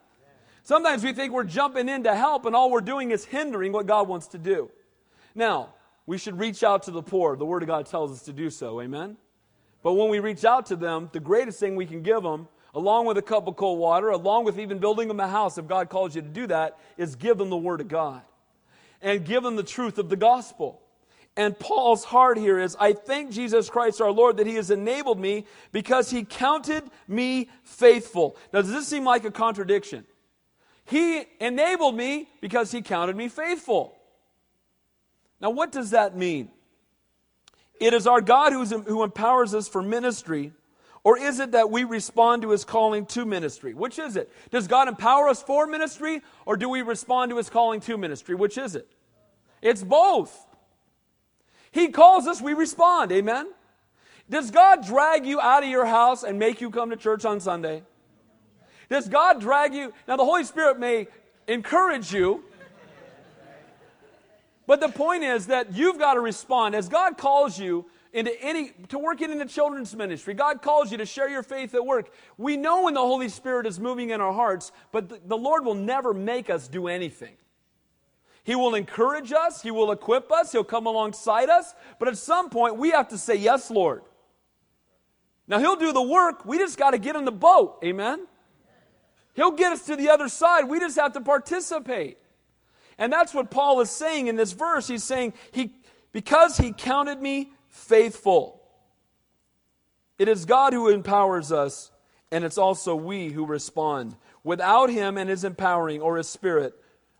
Sometimes 0.63 1.03
we 1.03 1.13
think 1.13 1.33
we're 1.33 1.43
jumping 1.43 1.89
in 1.89 2.03
to 2.03 2.15
help 2.15 2.45
and 2.45 2.55
all 2.55 2.69
we're 2.69 2.81
doing 2.81 3.11
is 3.11 3.25
hindering 3.25 3.71
what 3.71 3.87
God 3.87 4.07
wants 4.07 4.27
to 4.29 4.37
do. 4.37 4.69
Now, 5.33 5.73
we 6.05 6.17
should 6.17 6.39
reach 6.39 6.63
out 6.63 6.83
to 6.83 6.91
the 6.91 7.01
poor. 7.01 7.35
The 7.35 7.45
Word 7.45 7.63
of 7.63 7.67
God 7.67 7.85
tells 7.85 8.11
us 8.11 8.23
to 8.23 8.33
do 8.33 8.49
so. 8.49 8.81
Amen? 8.81 9.17
But 9.83 9.93
when 9.93 10.09
we 10.09 10.19
reach 10.19 10.45
out 10.45 10.67
to 10.67 10.75
them, 10.75 11.09
the 11.13 11.19
greatest 11.19 11.59
thing 11.59 11.75
we 11.75 11.85
can 11.85 12.01
give 12.03 12.21
them 12.21 12.47
along 12.73 13.05
with 13.05 13.17
a 13.17 13.21
cup 13.21 13.47
of 13.47 13.55
cold 13.55 13.79
water, 13.79 14.09
along 14.09 14.45
with 14.45 14.59
even 14.59 14.79
building 14.79 15.07
them 15.07 15.19
a 15.19 15.27
house, 15.27 15.57
if 15.57 15.67
God 15.67 15.89
calls 15.89 16.15
you 16.15 16.21
to 16.21 16.27
do 16.27 16.47
that, 16.47 16.77
is 16.97 17.15
give 17.15 17.37
them 17.37 17.49
the 17.49 17.57
Word 17.57 17.81
of 17.81 17.87
God 17.87 18.21
and 19.01 19.25
give 19.25 19.43
them 19.43 19.55
the 19.55 19.63
truth 19.63 19.97
of 19.97 20.09
the 20.09 20.15
gospel. 20.15 20.81
And 21.35 21.57
Paul's 21.57 22.03
heart 22.03 22.37
here 22.37 22.59
is 22.59 22.75
I 22.79 22.93
thank 22.93 23.31
Jesus 23.31 23.69
Christ 23.69 24.01
our 24.01 24.11
Lord 24.11 24.37
that 24.37 24.47
He 24.47 24.55
has 24.55 24.69
enabled 24.69 25.19
me 25.19 25.45
because 25.71 26.09
He 26.09 26.23
counted 26.23 26.83
me 27.07 27.49
faithful. 27.63 28.37
Now, 28.53 28.61
does 28.61 28.71
this 28.71 28.87
seem 28.87 29.05
like 29.05 29.25
a 29.25 29.31
contradiction? 29.31 30.05
He 30.91 31.23
enabled 31.39 31.95
me 31.95 32.27
because 32.41 32.71
He 32.71 32.81
counted 32.81 33.15
me 33.15 33.29
faithful. 33.29 33.97
Now, 35.39 35.49
what 35.49 35.71
does 35.71 35.91
that 35.91 36.17
mean? 36.17 36.51
It 37.79 37.93
is 37.93 38.05
our 38.05 38.21
God 38.21 38.51
who 38.51 39.01
empowers 39.01 39.55
us 39.55 39.67
for 39.67 39.81
ministry 39.81 40.51
or 41.03 41.17
is 41.17 41.39
it 41.39 41.53
that 41.53 41.71
we 41.71 41.83
respond 41.83 42.43
to 42.43 42.51
his 42.51 42.63
calling 42.63 43.05
to 43.07 43.25
ministry? 43.25 43.73
Which 43.73 43.97
is 43.97 44.15
it? 44.15 44.31
Does 44.51 44.67
God 44.67 44.87
empower 44.87 45.29
us 45.29 45.41
for 45.41 45.65
ministry 45.65 46.21
or 46.45 46.57
do 46.57 46.69
we 46.69 46.83
respond 46.83 47.31
to 47.31 47.37
his 47.37 47.49
calling 47.49 47.79
to 47.81 47.97
ministry? 47.97 48.35
Which 48.35 48.57
is 48.57 48.75
it? 48.75 48.87
It's 49.61 49.83
both. 49.83 50.45
He 51.71 51.87
calls 51.87 52.27
us, 52.27 52.41
we 52.41 52.53
respond. 52.53 53.11
Amen? 53.11 53.47
Does 54.29 54.51
God 54.51 54.85
drag 54.85 55.25
you 55.25 55.41
out 55.41 55.63
of 55.63 55.69
your 55.69 55.85
house 55.85 56.23
and 56.23 56.37
make 56.37 56.61
you 56.61 56.69
come 56.69 56.91
to 56.91 56.97
church 56.97 57.25
on 57.25 57.39
Sunday? 57.39 57.81
Does 58.91 59.07
God 59.07 59.39
drag 59.39 59.73
you? 59.73 59.93
Now, 60.05 60.17
the 60.17 60.25
Holy 60.25 60.43
Spirit 60.43 60.77
may 60.77 61.07
encourage 61.47 62.13
you, 62.13 62.43
but 64.67 64.81
the 64.81 64.89
point 64.89 65.23
is 65.23 65.47
that 65.47 65.73
you've 65.73 65.97
got 65.97 66.15
to 66.15 66.19
respond. 66.19 66.75
As 66.75 66.89
God 66.89 67.17
calls 67.17 67.57
you, 67.57 67.85
into 68.11 68.37
any 68.43 68.73
to 68.89 68.99
work 68.99 69.21
in 69.21 69.37
the 69.37 69.45
children's 69.45 69.95
ministry. 69.95 70.33
God 70.33 70.61
calls 70.61 70.91
you 70.91 70.97
to 70.97 71.05
share 71.05 71.29
your 71.29 71.43
faith 71.43 71.73
at 71.73 71.85
work. 71.85 72.11
We 72.37 72.57
know 72.57 72.83
when 72.83 72.93
the 72.93 72.99
Holy 72.99 73.29
Spirit 73.29 73.65
is 73.65 73.79
moving 73.79 74.09
in 74.09 74.19
our 74.19 74.33
hearts, 74.33 74.73
but 74.91 75.07
the, 75.07 75.21
the 75.25 75.37
Lord 75.37 75.63
will 75.63 75.75
never 75.75 76.13
make 76.13 76.49
us 76.49 76.67
do 76.67 76.89
anything. 76.89 77.37
He 78.43 78.53
will 78.53 78.75
encourage 78.75 79.31
us, 79.31 79.61
He 79.61 79.71
will 79.71 79.93
equip 79.93 80.29
us, 80.29 80.51
He'll 80.51 80.65
come 80.65 80.87
alongside 80.87 81.47
us, 81.47 81.73
but 81.99 82.09
at 82.09 82.17
some 82.17 82.49
point 82.49 82.75
we 82.75 82.89
have 82.89 83.07
to 83.07 83.17
say, 83.17 83.35
Yes, 83.35 83.71
Lord. 83.71 84.01
Now 85.47 85.59
He'll 85.59 85.77
do 85.77 85.93
the 85.93 86.01
work, 86.01 86.43
we 86.43 86.57
just 86.57 86.77
got 86.77 86.91
to 86.91 86.97
get 86.97 87.15
in 87.15 87.23
the 87.23 87.31
boat. 87.31 87.79
Amen? 87.81 88.27
He'll 89.33 89.51
get 89.51 89.71
us 89.71 89.85
to 89.85 89.95
the 89.95 90.09
other 90.09 90.27
side, 90.27 90.67
we 90.67 90.79
just 90.79 90.97
have 90.97 91.13
to 91.13 91.21
participate. 91.21 92.17
And 92.97 93.11
that's 93.11 93.33
what 93.33 93.49
Paul 93.49 93.81
is 93.81 93.89
saying 93.89 94.27
in 94.27 94.35
this 94.35 94.51
verse. 94.51 94.87
He's 94.87 95.03
saying, 95.03 95.33
he, 95.51 95.73
Because 96.11 96.57
He 96.57 96.73
counted 96.73 97.21
me 97.21 97.51
faithful. 97.69 98.61
It 100.19 100.27
is 100.27 100.45
God 100.45 100.73
who 100.73 100.89
empowers 100.89 101.51
us, 101.51 101.91
and 102.31 102.43
it's 102.43 102.57
also 102.57 102.95
we 102.95 103.29
who 103.29 103.45
respond. 103.45 104.15
Without 104.43 104.89
Him 104.89 105.17
and 105.17 105.29
His 105.29 105.43
empowering 105.43 106.01
or 106.01 106.17
His 106.17 106.29
Spirit, 106.29 106.75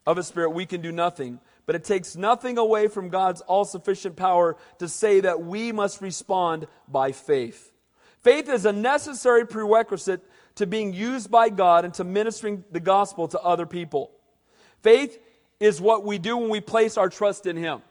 of 0.06 0.18
His 0.18 0.28
Spirit, 0.28 0.52
we 0.52 0.66
can 0.66 0.82
do 0.82 0.92
nothing. 0.92 1.40
But 1.66 1.76
it 1.76 1.84
takes 1.84 2.16
nothing 2.16 2.58
away 2.58 2.88
from 2.88 3.10
God's 3.10 3.42
all 3.42 3.66
sufficient 3.66 4.16
power 4.16 4.58
to 4.80 4.88
say 4.88 5.22
that 5.22 5.42
we 5.42 5.72
must 5.72 6.02
respond 6.02 6.68
by 6.88 7.12
faith. 7.12 7.72
Faith 8.22 8.50
is 8.50 8.66
a 8.66 8.74
necessary 8.74 9.48
prerequisite 9.48 10.24
to 10.56 10.66
being 10.66 10.94
used 10.94 11.32
by 11.32 11.50
God 11.50 11.86
and 11.86 11.94
to 11.96 12.04
ministering 12.04 12.64
the 12.72 12.80
gospel 12.80 13.28
to 13.30 13.40
other 13.40 13.66
people. 13.66 14.12
Faith 14.82 15.20
is 15.60 15.80
what 15.80 16.04
we 16.04 16.18
do 16.18 16.38
when 16.38 16.50
we 16.50 16.62
place 16.62 16.98
our 16.98 17.10
trust 17.10 17.46
in 17.46 17.56
Him. 17.56 17.82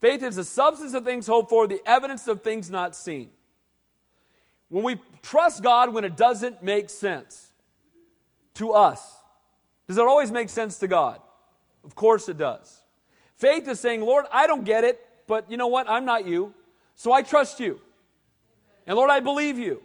Faith 0.00 0.22
is 0.22 0.36
the 0.36 0.44
substance 0.44 0.94
of 0.94 1.04
things 1.04 1.26
hoped 1.26 1.48
for, 1.48 1.66
the 1.66 1.80
evidence 1.86 2.28
of 2.28 2.42
things 2.42 2.70
not 2.70 2.94
seen. 2.94 3.30
When 4.68 4.84
we 4.84 5.00
trust 5.22 5.62
God 5.62 5.94
when 5.94 6.04
it 6.04 6.16
doesn't 6.16 6.62
make 6.62 6.90
sense 6.90 7.52
to 8.54 8.72
us, 8.72 9.16
Does 9.88 9.98
it 9.98 10.04
always 10.04 10.30
make 10.30 10.48
sense 10.48 10.78
to 10.78 10.88
God? 10.88 11.20
Of 11.84 11.94
course 11.94 12.28
it 12.28 12.38
does. 12.38 12.82
Faith 13.36 13.68
is 13.68 13.80
saying, 13.80 14.00
Lord, 14.00 14.26
I 14.32 14.46
don't 14.46 14.64
get 14.64 14.84
it, 14.84 15.00
but 15.26 15.50
you 15.50 15.56
know 15.56 15.66
what? 15.66 15.88
I'm 15.88 16.04
not 16.04 16.26
you. 16.26 16.54
So 16.94 17.12
I 17.12 17.22
trust 17.22 17.60
you. 17.60 17.80
And 18.86 18.96
Lord, 18.96 19.10
I 19.10 19.20
believe 19.20 19.58
you. 19.58 19.82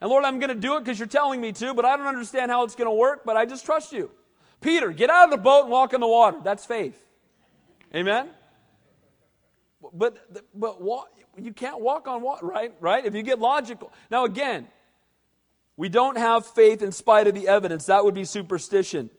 And 0.00 0.10
Lord, 0.10 0.24
I'm 0.24 0.38
going 0.38 0.48
to 0.48 0.54
do 0.54 0.76
it 0.76 0.80
because 0.80 0.98
you're 0.98 1.08
telling 1.08 1.40
me 1.40 1.52
to, 1.52 1.74
but 1.74 1.84
I 1.84 1.96
don't 1.96 2.06
understand 2.06 2.50
how 2.50 2.64
it's 2.64 2.74
going 2.74 2.90
to 2.90 2.94
work, 2.94 3.22
but 3.24 3.36
I 3.36 3.46
just 3.46 3.64
trust 3.64 3.92
you. 3.92 4.10
Peter, 4.60 4.92
get 4.92 5.10
out 5.10 5.24
of 5.24 5.30
the 5.30 5.36
boat 5.36 5.62
and 5.62 5.70
walk 5.70 5.94
in 5.94 6.00
the 6.00 6.06
water. 6.06 6.38
That's 6.42 6.64
faith. 6.64 6.98
Amen? 7.94 8.28
But, 9.92 10.16
but 10.54 10.78
you 11.38 11.52
can't 11.52 11.80
walk 11.80 12.08
on 12.08 12.22
water, 12.22 12.46
right? 12.46 12.72
Right? 12.80 13.04
If 13.04 13.14
you 13.14 13.22
get 13.22 13.38
logical. 13.38 13.92
Now, 14.10 14.24
again, 14.24 14.66
we 15.76 15.88
don't 15.88 16.16
have 16.16 16.46
faith 16.46 16.82
in 16.82 16.92
spite 16.92 17.26
of 17.26 17.34
the 17.34 17.48
evidence. 17.48 17.86
That 17.86 18.04
would 18.04 18.14
be 18.14 18.24
superstition. 18.24 19.10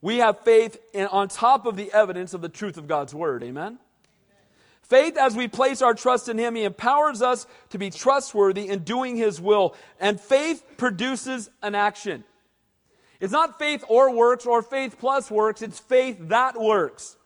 We 0.00 0.18
have 0.18 0.40
faith 0.40 0.78
in, 0.92 1.06
on 1.06 1.28
top 1.28 1.66
of 1.66 1.76
the 1.76 1.92
evidence 1.92 2.34
of 2.34 2.40
the 2.40 2.48
truth 2.48 2.76
of 2.76 2.86
God's 2.86 3.14
word. 3.14 3.42
Amen? 3.42 3.78
Faith, 4.88 5.16
as 5.16 5.34
we 5.34 5.48
place 5.48 5.82
our 5.82 5.94
trust 5.94 6.28
in 6.28 6.38
Him, 6.38 6.54
He 6.54 6.62
empowers 6.62 7.20
us 7.20 7.46
to 7.70 7.78
be 7.78 7.90
trustworthy 7.90 8.68
in 8.68 8.80
doing 8.80 9.16
His 9.16 9.40
will. 9.40 9.74
And 9.98 10.20
faith 10.20 10.62
produces 10.76 11.50
an 11.60 11.74
action. 11.74 12.22
It's 13.18 13.32
not 13.32 13.58
faith 13.58 13.84
or 13.88 14.14
works 14.14 14.46
or 14.46 14.62
faith 14.62 14.96
plus 14.98 15.30
works, 15.30 15.60
it's 15.60 15.80
faith 15.80 16.18
that 16.28 16.60
works. 16.60 17.16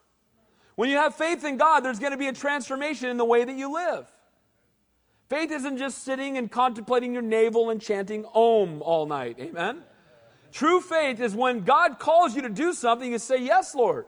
When 0.75 0.89
you 0.89 0.97
have 0.97 1.15
faith 1.15 1.45
in 1.45 1.59
God, 1.59 1.81
there's 1.81 1.99
going 1.99 2.13
to 2.13 2.19
be 2.19 2.29
a 2.29 2.33
transformation 2.33 3.11
in 3.11 3.19
the 3.19 3.25
way 3.27 3.45
that 3.45 3.55
you 3.55 3.75
live. 3.75 4.11
Faith 5.29 5.51
isn't 5.53 5.77
just 5.77 6.03
sitting 6.03 6.39
and 6.39 6.51
contemplating 6.51 7.13
your 7.13 7.23
navel 7.23 7.69
and 7.69 7.81
chanting 7.81 8.25
Om 8.35 8.81
all 8.81 9.05
night. 9.05 9.37
Amen? 9.39 9.83
True 10.51 10.81
faith 10.81 11.21
is 11.21 11.35
when 11.35 11.61
God 11.61 11.99
calls 11.99 12.35
you 12.35 12.43
to 12.43 12.49
do 12.49 12.73
something, 12.73 13.13
you 13.13 13.19
say, 13.19 13.37
Yes, 13.43 13.75
Lord. 13.75 14.07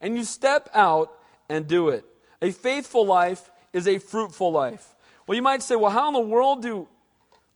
And 0.00 0.16
you 0.16 0.24
step 0.24 0.68
out 0.74 1.12
and 1.48 1.68
do 1.68 1.90
it. 1.90 2.04
A 2.42 2.50
faithful 2.50 3.06
life 3.06 3.50
is 3.72 3.86
a 3.86 3.98
fruitful 3.98 4.52
life. 4.52 4.94
Well, 5.26 5.36
you 5.36 5.42
might 5.42 5.62
say, 5.62 5.76
Well, 5.76 5.90
how 5.90 6.08
in 6.08 6.14
the 6.14 6.20
world 6.20 6.62
do 6.62 6.88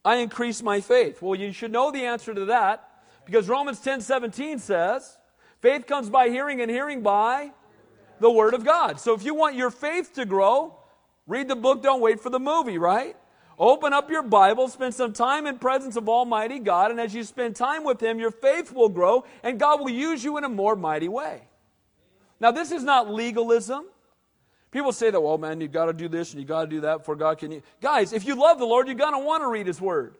I 0.04 0.16
increase 0.16 0.62
my 0.62 0.80
faith? 0.80 1.22
Well, 1.22 1.38
you 1.38 1.52
should 1.52 1.72
know 1.72 1.90
the 1.90 2.04
answer 2.04 2.34
to 2.34 2.44
that 2.46 2.88
because 3.24 3.48
Romans 3.48 3.80
10 3.80 4.00
17 4.00 4.58
says, 4.58 5.18
Faith 5.60 5.86
comes 5.86 6.10
by 6.10 6.28
hearing, 6.28 6.60
and 6.60 6.70
hearing 6.70 7.02
by 7.02 7.52
the 8.20 8.30
Word 8.30 8.54
of 8.54 8.64
God. 8.64 9.00
So 9.00 9.14
if 9.14 9.24
you 9.24 9.34
want 9.34 9.56
your 9.56 9.70
faith 9.70 10.12
to 10.14 10.26
grow, 10.26 10.78
read 11.26 11.48
the 11.48 11.56
book, 11.56 11.82
don't 11.82 12.00
wait 12.00 12.20
for 12.20 12.30
the 12.30 12.38
movie, 12.38 12.78
right? 12.78 13.16
Open 13.58 13.92
up 13.92 14.10
your 14.10 14.22
Bible, 14.22 14.68
spend 14.68 14.94
some 14.94 15.12
time 15.12 15.46
in 15.46 15.58
presence 15.58 15.96
of 15.96 16.08
Almighty 16.08 16.58
God, 16.58 16.90
and 16.90 17.00
as 17.00 17.14
you 17.14 17.22
spend 17.22 17.54
time 17.56 17.84
with 17.84 18.02
Him, 18.02 18.18
your 18.18 18.32
faith 18.32 18.72
will 18.72 18.88
grow, 18.88 19.24
and 19.42 19.58
God 19.58 19.80
will 19.80 19.90
use 19.90 20.24
you 20.24 20.36
in 20.36 20.44
a 20.44 20.48
more 20.48 20.76
mighty 20.76 21.08
way. 21.08 21.42
Now, 22.40 22.50
this 22.50 22.72
is 22.72 22.82
not 22.82 23.10
legalism. 23.10 23.86
People 24.74 24.90
say 24.90 25.08
that, 25.08 25.20
well, 25.20 25.38
man, 25.38 25.60
you've 25.60 25.70
got 25.70 25.84
to 25.84 25.92
do 25.92 26.08
this 26.08 26.32
and 26.32 26.40
you've 26.40 26.48
got 26.48 26.62
to 26.62 26.66
do 26.66 26.80
that 26.80 26.98
before 26.98 27.14
God 27.14 27.38
can. 27.38 27.52
You. 27.52 27.62
Guys, 27.80 28.12
if 28.12 28.26
you 28.26 28.34
love 28.34 28.58
the 28.58 28.64
Lord, 28.64 28.88
you're 28.88 28.96
going 28.96 29.12
to 29.12 29.20
want 29.20 29.44
to 29.44 29.48
read 29.48 29.68
His 29.68 29.80
Word. 29.80 30.16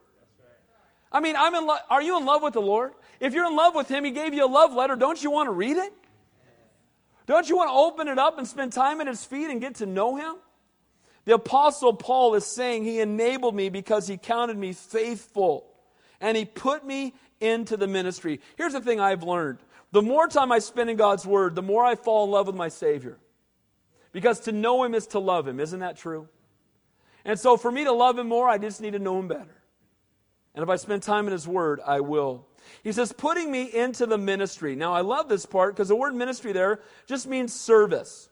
I 1.11 1.19
mean, 1.19 1.35
I'm 1.35 1.57
in 1.57 1.67
lo- 1.67 1.77
are 1.91 2.01
you 2.01 2.17
in 2.17 2.25
love 2.25 2.41
with 2.41 2.55
the 2.55 2.63
Lord? 2.63 2.93
If 3.19 3.35
you're 3.35 3.47
in 3.47 3.57
love 3.57 3.75
with 3.75 3.89
Him, 3.89 4.05
He 4.05 4.13
gave 4.13 4.33
you 4.33 4.47
a 4.47 4.47
love 4.47 4.73
letter. 4.73 4.95
Don't 4.95 5.21
you 5.21 5.33
want 5.33 5.49
to 5.49 5.51
read 5.51 5.77
it? 5.77 5.93
Don't 7.27 7.49
you 7.49 7.57
want 7.57 7.69
to 7.71 7.75
open 7.75 8.07
it 8.07 8.17
up 8.17 8.39
and 8.39 8.47
spend 8.47 8.73
time 8.73 9.01
at 9.01 9.09
His 9.09 9.25
feet 9.25 9.51
and 9.51 9.61
get 9.61 9.75
to 9.77 9.87
know 9.87 10.15
Him? 10.15 10.37
The 11.25 11.35
Apostle 11.35 11.93
Paul 11.93 12.37
is 12.37 12.47
saying, 12.47 12.85
He 12.85 13.01
enabled 13.01 13.57
me 13.57 13.71
because 13.71 14.07
He 14.07 14.17
counted 14.17 14.57
me 14.57 14.73
faithful 14.73 15.67
and 16.21 16.37
He 16.37 16.45
put 16.45 16.87
me 16.87 17.15
into 17.41 17.77
the 17.77 17.89
ministry. 17.89 18.41
Here's 18.57 18.75
the 18.75 18.81
thing 18.81 19.01
I've 19.01 19.25
learned 19.25 19.59
the 19.91 20.03
more 20.03 20.29
time 20.29 20.53
I 20.53 20.61
spend 20.61 20.91
in 20.91 20.97
God's 20.97 21.27
Word, 21.27 21.57
the 21.57 21.63
more 21.63 21.85
I 21.85 21.97
fall 21.97 22.25
in 22.25 22.31
love 22.31 22.47
with 22.47 22.55
my 22.55 22.69
Savior. 22.69 23.19
Because 24.15 24.41
to 24.41 24.53
know 24.53 24.85
Him 24.85 24.95
is 24.95 25.09
to 25.09 25.19
love 25.19 25.47
Him. 25.47 25.61
Isn't 25.61 25.81
that 25.81 25.99
true? 25.99 26.29
And 27.25 27.39
so 27.39 27.57
for 27.59 27.71
me 27.71 27.85
to 27.85 27.93
love 27.93 28.17
Him 28.17 28.29
more, 28.29 28.49
I 28.49 28.57
just 28.57 28.81
need 28.81 28.93
to 28.93 28.99
know 28.99 29.19
Him 29.19 29.29
better. 29.29 29.61
And 30.55 30.63
if 30.63 30.69
I 30.69 30.77
spend 30.77 31.03
time 31.03 31.27
in 31.27 31.33
His 31.33 31.49
Word, 31.49 31.81
I 31.85 32.01
will. 32.01 32.47
He 32.85 32.93
says, 32.93 33.13
putting 33.13 33.51
me 33.51 33.65
into 33.65 34.07
the 34.07 34.17
ministry. 34.17 34.77
Now, 34.77 34.93
I 34.93 35.01
love 35.01 35.29
this 35.29 35.45
part 35.45 35.75
because 35.75 35.89
the 35.89 35.97
word 35.97 36.15
ministry 36.15 36.53
there 36.53 36.81
just 37.07 37.27
means 37.27 37.53
service. 37.53 38.31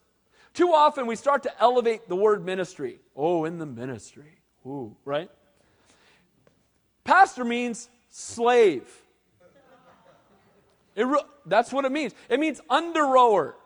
Too 0.54 0.68
often 0.72 1.06
we 1.06 1.16
start 1.16 1.42
to 1.42 1.60
elevate 1.60 2.08
the 2.08 2.16
word 2.16 2.44
ministry. 2.44 3.00
Oh, 3.16 3.44
in 3.44 3.58
the 3.58 3.66
ministry. 3.66 4.38
Ooh, 4.64 4.96
right? 5.04 5.30
Pastor 7.04 7.44
means 7.44 7.90
slave. 8.08 8.88
It 10.94 11.06
that's 11.44 11.72
what 11.72 11.84
it 11.84 11.92
means. 11.92 12.14
It 12.28 12.38
means 12.38 12.60
under 12.70 13.02
rower. 13.02 13.56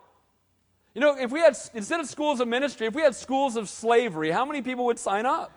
You 0.96 1.02
know, 1.02 1.14
if 1.14 1.30
we 1.30 1.40
had, 1.40 1.54
instead 1.74 2.00
of 2.00 2.06
schools 2.06 2.40
of 2.40 2.48
ministry, 2.48 2.86
if 2.86 2.94
we 2.94 3.02
had 3.02 3.14
schools 3.14 3.56
of 3.56 3.68
slavery, 3.68 4.30
how 4.30 4.46
many 4.46 4.62
people 4.62 4.86
would 4.86 4.98
sign 4.98 5.26
up? 5.26 5.52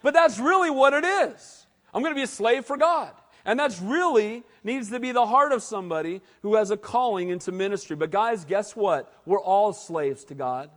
But 0.00 0.14
that's 0.14 0.38
really 0.38 0.70
what 0.70 0.94
it 0.94 1.04
is. 1.04 1.66
I'm 1.92 2.02
going 2.02 2.14
to 2.14 2.16
be 2.16 2.22
a 2.22 2.28
slave 2.28 2.64
for 2.64 2.76
God. 2.76 3.10
And 3.44 3.58
that's 3.58 3.80
really 3.80 4.44
needs 4.62 4.90
to 4.90 5.00
be 5.00 5.10
the 5.10 5.26
heart 5.26 5.50
of 5.50 5.60
somebody 5.60 6.20
who 6.42 6.54
has 6.54 6.70
a 6.70 6.76
calling 6.76 7.30
into 7.30 7.50
ministry. 7.50 7.96
But 7.96 8.12
guys, 8.12 8.44
guess 8.44 8.76
what? 8.76 9.12
We're 9.26 9.40
all 9.40 9.72
slaves 9.72 10.22
to 10.26 10.36
God. 10.36 10.70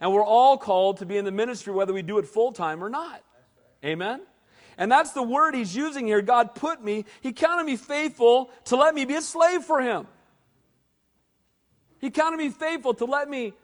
And 0.00 0.10
we're 0.10 0.24
all 0.24 0.56
called 0.56 0.96
to 1.00 1.06
be 1.06 1.18
in 1.18 1.26
the 1.26 1.30
ministry 1.30 1.74
whether 1.74 1.92
we 1.92 2.00
do 2.00 2.16
it 2.16 2.26
full 2.26 2.52
time 2.52 2.82
or 2.82 2.88
not. 2.88 3.22
Amen? 3.84 4.22
And 4.78 4.90
that's 4.90 5.10
the 5.10 5.22
word 5.22 5.54
he's 5.54 5.76
using 5.76 6.06
here. 6.06 6.22
God 6.22 6.54
put 6.54 6.82
me, 6.82 7.04
he 7.20 7.34
counted 7.34 7.64
me 7.64 7.76
faithful 7.76 8.50
to 8.64 8.76
let 8.76 8.94
me 8.94 9.04
be 9.04 9.16
a 9.16 9.20
slave 9.20 9.62
for 9.62 9.82
him. 9.82 10.06
He 12.02 12.10
counted 12.10 12.36
me 12.36 12.50
faithful 12.50 12.94
to 12.94 13.04
let 13.04 13.30
me 13.30 13.54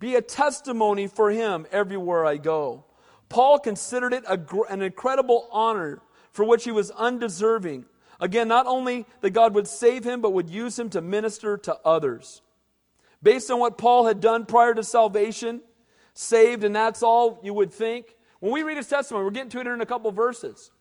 be 0.00 0.16
a 0.16 0.20
testimony 0.20 1.06
for 1.06 1.30
him 1.30 1.64
everywhere 1.70 2.26
I 2.26 2.38
go. 2.38 2.84
Paul 3.28 3.60
considered 3.60 4.12
it 4.12 4.24
a, 4.26 4.38
an 4.68 4.82
incredible 4.82 5.48
honor 5.52 6.02
for 6.32 6.44
which 6.44 6.64
he 6.64 6.72
was 6.72 6.90
undeserving. 6.90 7.84
Again, 8.18 8.48
not 8.48 8.66
only 8.66 9.06
that 9.20 9.30
God 9.30 9.54
would 9.54 9.68
save 9.68 10.02
him, 10.02 10.20
but 10.20 10.32
would 10.32 10.50
use 10.50 10.76
him 10.76 10.90
to 10.90 11.00
minister 11.00 11.56
to 11.58 11.76
others. 11.84 12.42
Based 13.22 13.48
on 13.48 13.60
what 13.60 13.78
Paul 13.78 14.06
had 14.06 14.20
done 14.20 14.44
prior 14.44 14.74
to 14.74 14.82
salvation, 14.82 15.60
saved, 16.14 16.64
and 16.64 16.74
that's 16.74 17.02
all 17.02 17.38
you 17.44 17.54
would 17.54 17.72
think. 17.72 18.16
When 18.40 18.52
we 18.52 18.64
read 18.64 18.76
his 18.76 18.88
testimony, 18.88 19.24
we're 19.24 19.30
getting 19.30 19.50
to 19.50 19.60
it 19.60 19.68
in 19.68 19.80
a 19.80 19.86
couple 19.86 20.10
verses. 20.10 20.72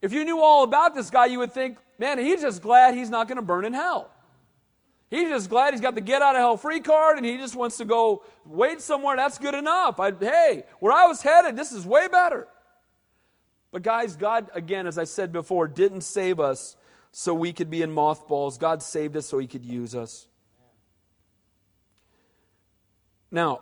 If 0.00 0.12
you 0.12 0.24
knew 0.24 0.40
all 0.40 0.62
about 0.62 0.94
this 0.94 1.10
guy, 1.10 1.26
you 1.26 1.40
would 1.40 1.52
think, 1.52 1.78
man, 1.98 2.18
he's 2.18 2.42
just 2.42 2.62
glad 2.62 2.94
he's 2.94 3.10
not 3.10 3.26
going 3.26 3.36
to 3.36 3.42
burn 3.42 3.64
in 3.64 3.74
hell. 3.74 4.12
He's 5.08 5.28
just 5.28 5.48
glad 5.48 5.72
he's 5.72 5.80
got 5.80 5.94
the 5.94 6.00
get 6.00 6.20
out 6.20 6.34
of 6.34 6.40
hell 6.40 6.56
free 6.56 6.80
card 6.80 7.16
and 7.16 7.24
he 7.24 7.36
just 7.36 7.54
wants 7.54 7.76
to 7.76 7.84
go 7.84 8.24
wait 8.44 8.80
somewhere. 8.80 9.16
That's 9.16 9.38
good 9.38 9.54
enough. 9.54 10.00
I, 10.00 10.12
hey, 10.12 10.64
where 10.80 10.92
I 10.92 11.06
was 11.06 11.22
headed, 11.22 11.56
this 11.56 11.72
is 11.72 11.86
way 11.86 12.08
better. 12.08 12.48
But, 13.70 13.82
guys, 13.82 14.16
God, 14.16 14.50
again, 14.54 14.86
as 14.86 14.98
I 14.98 15.04
said 15.04 15.32
before, 15.32 15.68
didn't 15.68 16.00
save 16.00 16.40
us 16.40 16.76
so 17.12 17.34
we 17.34 17.52
could 17.52 17.70
be 17.70 17.82
in 17.82 17.92
mothballs. 17.92 18.58
God 18.58 18.82
saved 18.82 19.16
us 19.16 19.26
so 19.26 19.38
He 19.38 19.46
could 19.46 19.64
use 19.64 19.94
us. 19.94 20.26
Now, 23.30 23.60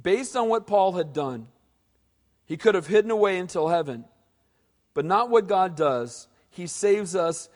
based 0.00 0.36
on 0.36 0.48
what 0.48 0.66
Paul 0.66 0.92
had 0.92 1.12
done, 1.12 1.48
he 2.46 2.56
could 2.56 2.74
have 2.74 2.86
hidden 2.86 3.10
away 3.10 3.38
until 3.38 3.68
heaven. 3.68 4.04
But 4.94 5.04
not 5.04 5.30
what 5.30 5.46
God 5.46 5.76
does. 5.76 6.28
He 6.50 6.66
saves 6.66 7.16
us 7.16 7.48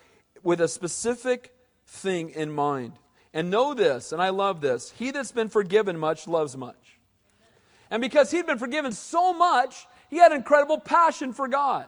with 0.43 0.61
a 0.61 0.69
specific 0.69 1.55
thing 1.87 2.31
in 2.31 2.51
mind. 2.51 2.95
And 3.37 3.51
know 3.51 3.75
this, 3.75 4.13
and 4.13 4.23
I 4.23 4.31
love 4.31 4.63
this 4.63 4.95
He 4.99 5.11
that's 5.11 5.31
been 5.31 5.51
forgiven 5.51 5.99
much 5.99 6.27
loves 6.27 6.57
much. 6.57 6.99
And 7.91 8.01
because 8.01 8.31
he'd 8.31 8.47
been 8.47 8.59
forgiven 8.59 8.93
so 8.93 9.35
much, 9.35 9.87
he 10.09 10.17
had 10.17 10.33
incredible 10.33 10.81
passion 10.81 11.35
for 11.35 11.47
God. 11.47 11.85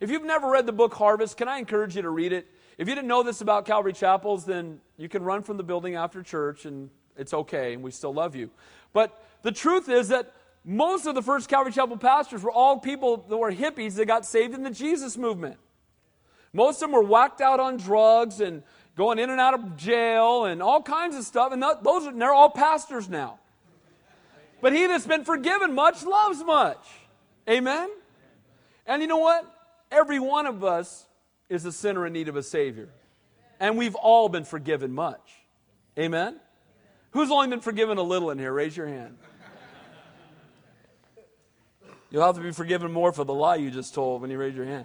If 0.00 0.10
you've 0.10 0.24
never 0.24 0.50
read 0.50 0.66
the 0.66 0.72
book 0.72 0.92
Harvest, 0.92 1.36
can 1.36 1.46
I 1.46 1.58
encourage 1.58 1.94
you 1.94 2.02
to 2.02 2.10
read 2.10 2.32
it? 2.32 2.48
If 2.78 2.88
you 2.88 2.96
didn't 2.96 3.06
know 3.06 3.22
this 3.22 3.40
about 3.40 3.64
Calvary 3.64 3.92
Chapels, 3.92 4.44
then 4.44 4.80
you 4.96 5.08
can 5.08 5.22
run 5.22 5.44
from 5.44 5.56
the 5.56 5.62
building 5.62 5.94
after 5.94 6.20
church 6.20 6.64
and 6.64 6.90
it's 7.16 7.32
okay 7.32 7.74
and 7.74 7.82
we 7.84 7.92
still 7.92 8.12
love 8.12 8.34
you. 8.34 8.50
But 8.92 9.24
the 9.42 9.52
truth 9.52 9.88
is 9.88 10.08
that 10.08 10.34
most 10.64 11.06
of 11.06 11.14
the 11.14 11.22
first 11.22 11.48
Calvary 11.48 11.72
Chapel 11.72 11.96
pastors 11.96 12.42
were 12.42 12.50
all 12.50 12.80
people 12.80 13.18
that 13.28 13.36
were 13.36 13.52
hippies 13.52 13.94
that 13.94 14.06
got 14.06 14.26
saved 14.26 14.52
in 14.52 14.64
the 14.64 14.70
Jesus 14.70 15.16
movement. 15.16 15.58
Most 16.52 16.82
of 16.82 16.90
them 16.90 16.92
were 16.92 17.04
whacked 17.04 17.40
out 17.40 17.60
on 17.60 17.76
drugs 17.76 18.40
and 18.40 18.64
going 18.96 19.18
in 19.18 19.30
and 19.30 19.40
out 19.40 19.54
of 19.54 19.76
jail 19.76 20.44
and 20.44 20.62
all 20.62 20.82
kinds 20.82 21.16
of 21.16 21.24
stuff. 21.24 21.52
And 21.52 21.62
those 21.62 22.06
are, 22.06 22.12
they're 22.12 22.32
all 22.32 22.50
pastors 22.50 23.08
now. 23.08 23.38
But 24.60 24.72
he 24.72 24.86
that's 24.86 25.06
been 25.06 25.24
forgiven 25.24 25.74
much 25.74 26.04
loves 26.04 26.42
much. 26.44 26.86
Amen? 27.48 27.90
And 28.86 29.02
you 29.02 29.08
know 29.08 29.18
what? 29.18 29.44
Every 29.90 30.20
one 30.20 30.46
of 30.46 30.62
us 30.62 31.06
is 31.48 31.64
a 31.64 31.72
sinner 31.72 32.06
in 32.06 32.12
need 32.12 32.28
of 32.28 32.36
a 32.36 32.42
Savior. 32.42 32.88
And 33.58 33.76
we've 33.76 33.94
all 33.94 34.28
been 34.28 34.44
forgiven 34.44 34.92
much. 34.92 35.32
Amen? 35.98 36.40
Who's 37.10 37.30
only 37.30 37.48
been 37.48 37.60
forgiven 37.60 37.98
a 37.98 38.02
little 38.02 38.30
in 38.30 38.38
here? 38.38 38.52
Raise 38.52 38.76
your 38.76 38.86
hand. 38.86 39.18
You'll 42.10 42.24
have 42.24 42.36
to 42.36 42.42
be 42.42 42.52
forgiven 42.52 42.92
more 42.92 43.12
for 43.12 43.24
the 43.24 43.32
lie 43.32 43.56
you 43.56 43.70
just 43.70 43.94
told 43.94 44.20
when 44.20 44.30
you 44.30 44.38
raise 44.38 44.54
your 44.54 44.66
hand. 44.66 44.84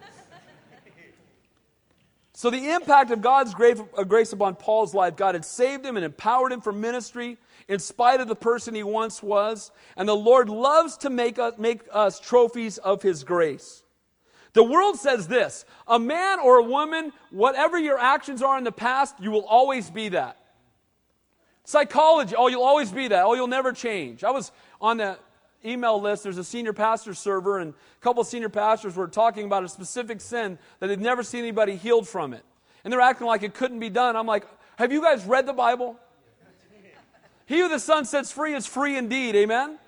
So, 2.38 2.52
the 2.52 2.70
impact 2.70 3.10
of 3.10 3.20
God's 3.24 3.56
uh, 3.56 4.04
grace 4.04 4.32
upon 4.32 4.58
Paul's 4.58 4.94
life, 4.94 5.16
God 5.16 5.34
had 5.34 5.44
saved 5.44 5.84
him 5.84 5.96
and 5.96 6.06
empowered 6.06 6.52
him 6.52 6.62
for 6.62 6.72
ministry 6.72 7.40
in 7.68 7.80
spite 7.80 8.22
of 8.22 8.28
the 8.28 8.36
person 8.36 8.76
he 8.76 8.84
once 8.84 9.24
was. 9.24 9.72
And 9.96 10.08
the 10.08 10.16
Lord 10.16 10.48
loves 10.48 10.98
to 10.98 11.10
make 11.10 11.40
us, 11.40 11.56
make 11.58 11.82
us 11.92 12.20
trophies 12.20 12.78
of 12.78 13.02
his 13.02 13.24
grace. 13.24 13.82
The 14.54 14.62
world 14.62 15.00
says 15.00 15.28
this 15.28 15.66
a 15.88 15.98
man 15.98 16.40
or 16.40 16.58
a 16.58 16.64
woman, 16.64 17.12
whatever 17.32 17.76
your 17.76 17.98
actions 17.98 18.44
are 18.44 18.56
in 18.56 18.66
the 18.66 18.72
past, 18.72 19.16
you 19.20 19.32
will 19.32 19.46
always 19.46 19.90
be 19.90 20.10
that. 20.10 20.38
Psychology, 21.64 22.36
oh, 22.38 22.50
you'll 22.50 22.62
always 22.62 22.92
be 22.92 23.08
that. 23.08 23.26
Oh, 23.26 23.34
you'll 23.34 23.48
never 23.48 23.74
change. 23.74 24.24
I 24.24 24.30
was 24.30 24.52
on 24.80 24.98
the 24.98 25.18
email 25.68 26.00
list, 26.00 26.24
there's 26.24 26.38
a 26.38 26.44
senior 26.44 26.74
pastor 26.74 27.14
server, 27.14 27.60
and 27.60 27.74
a 27.74 28.02
couple 28.02 28.24
senior 28.24 28.50
pastors 28.50 28.96
were 28.96 29.08
talking 29.08 29.46
about 29.46 29.64
a 29.64 29.70
specific 29.70 30.22
sin 30.22 30.58
that 30.80 30.88
they'd 30.88 31.00
never 31.00 31.24
seen 31.24 31.42
anybody 31.42 31.76
healed 31.76 32.08
from 32.08 32.34
it. 32.34 32.44
And 32.84 32.94
they're 32.94 33.02
acting 33.02 33.28
like 33.28 33.44
it 33.44 33.54
couldn't 33.54 33.80
be 33.80 33.90
done. 33.90 34.16
I'm 34.16 34.28
like, 34.28 34.46
have 34.78 34.92
you 34.92 35.02
guys 35.02 35.26
read 35.26 35.46
the 35.46 35.54
Bible? 35.54 36.00
He 37.46 37.60
who 37.60 37.70
the 37.70 37.80
Son 37.80 38.04
sets 38.04 38.30
free 38.30 38.54
is 38.54 38.68
free 38.68 38.98
indeed. 38.98 39.34
Amen? 39.36 39.80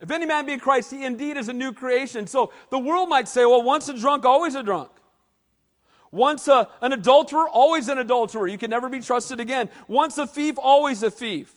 If 0.00 0.10
any 0.10 0.24
man 0.24 0.46
be 0.46 0.54
in 0.54 0.60
Christ, 0.60 0.90
he 0.90 1.04
indeed 1.04 1.36
is 1.36 1.48
a 1.48 1.52
new 1.52 1.74
creation. 1.74 2.26
So 2.26 2.52
the 2.70 2.78
world 2.78 3.10
might 3.10 3.28
say, 3.28 3.44
well, 3.44 3.62
once 3.62 3.88
a 3.90 3.98
drunk, 3.98 4.24
always 4.24 4.54
a 4.54 4.62
drunk. 4.62 4.90
Once 6.10 6.48
a, 6.48 6.68
an 6.80 6.92
adulterer, 6.92 7.48
always 7.48 7.88
an 7.88 7.98
adulterer. 7.98 8.48
You 8.48 8.58
can 8.58 8.70
never 8.70 8.88
be 8.88 9.00
trusted 9.00 9.40
again. 9.40 9.68
Once 9.86 10.16
a 10.18 10.26
thief, 10.26 10.56
always 10.58 11.02
a 11.02 11.10
thief. 11.10 11.54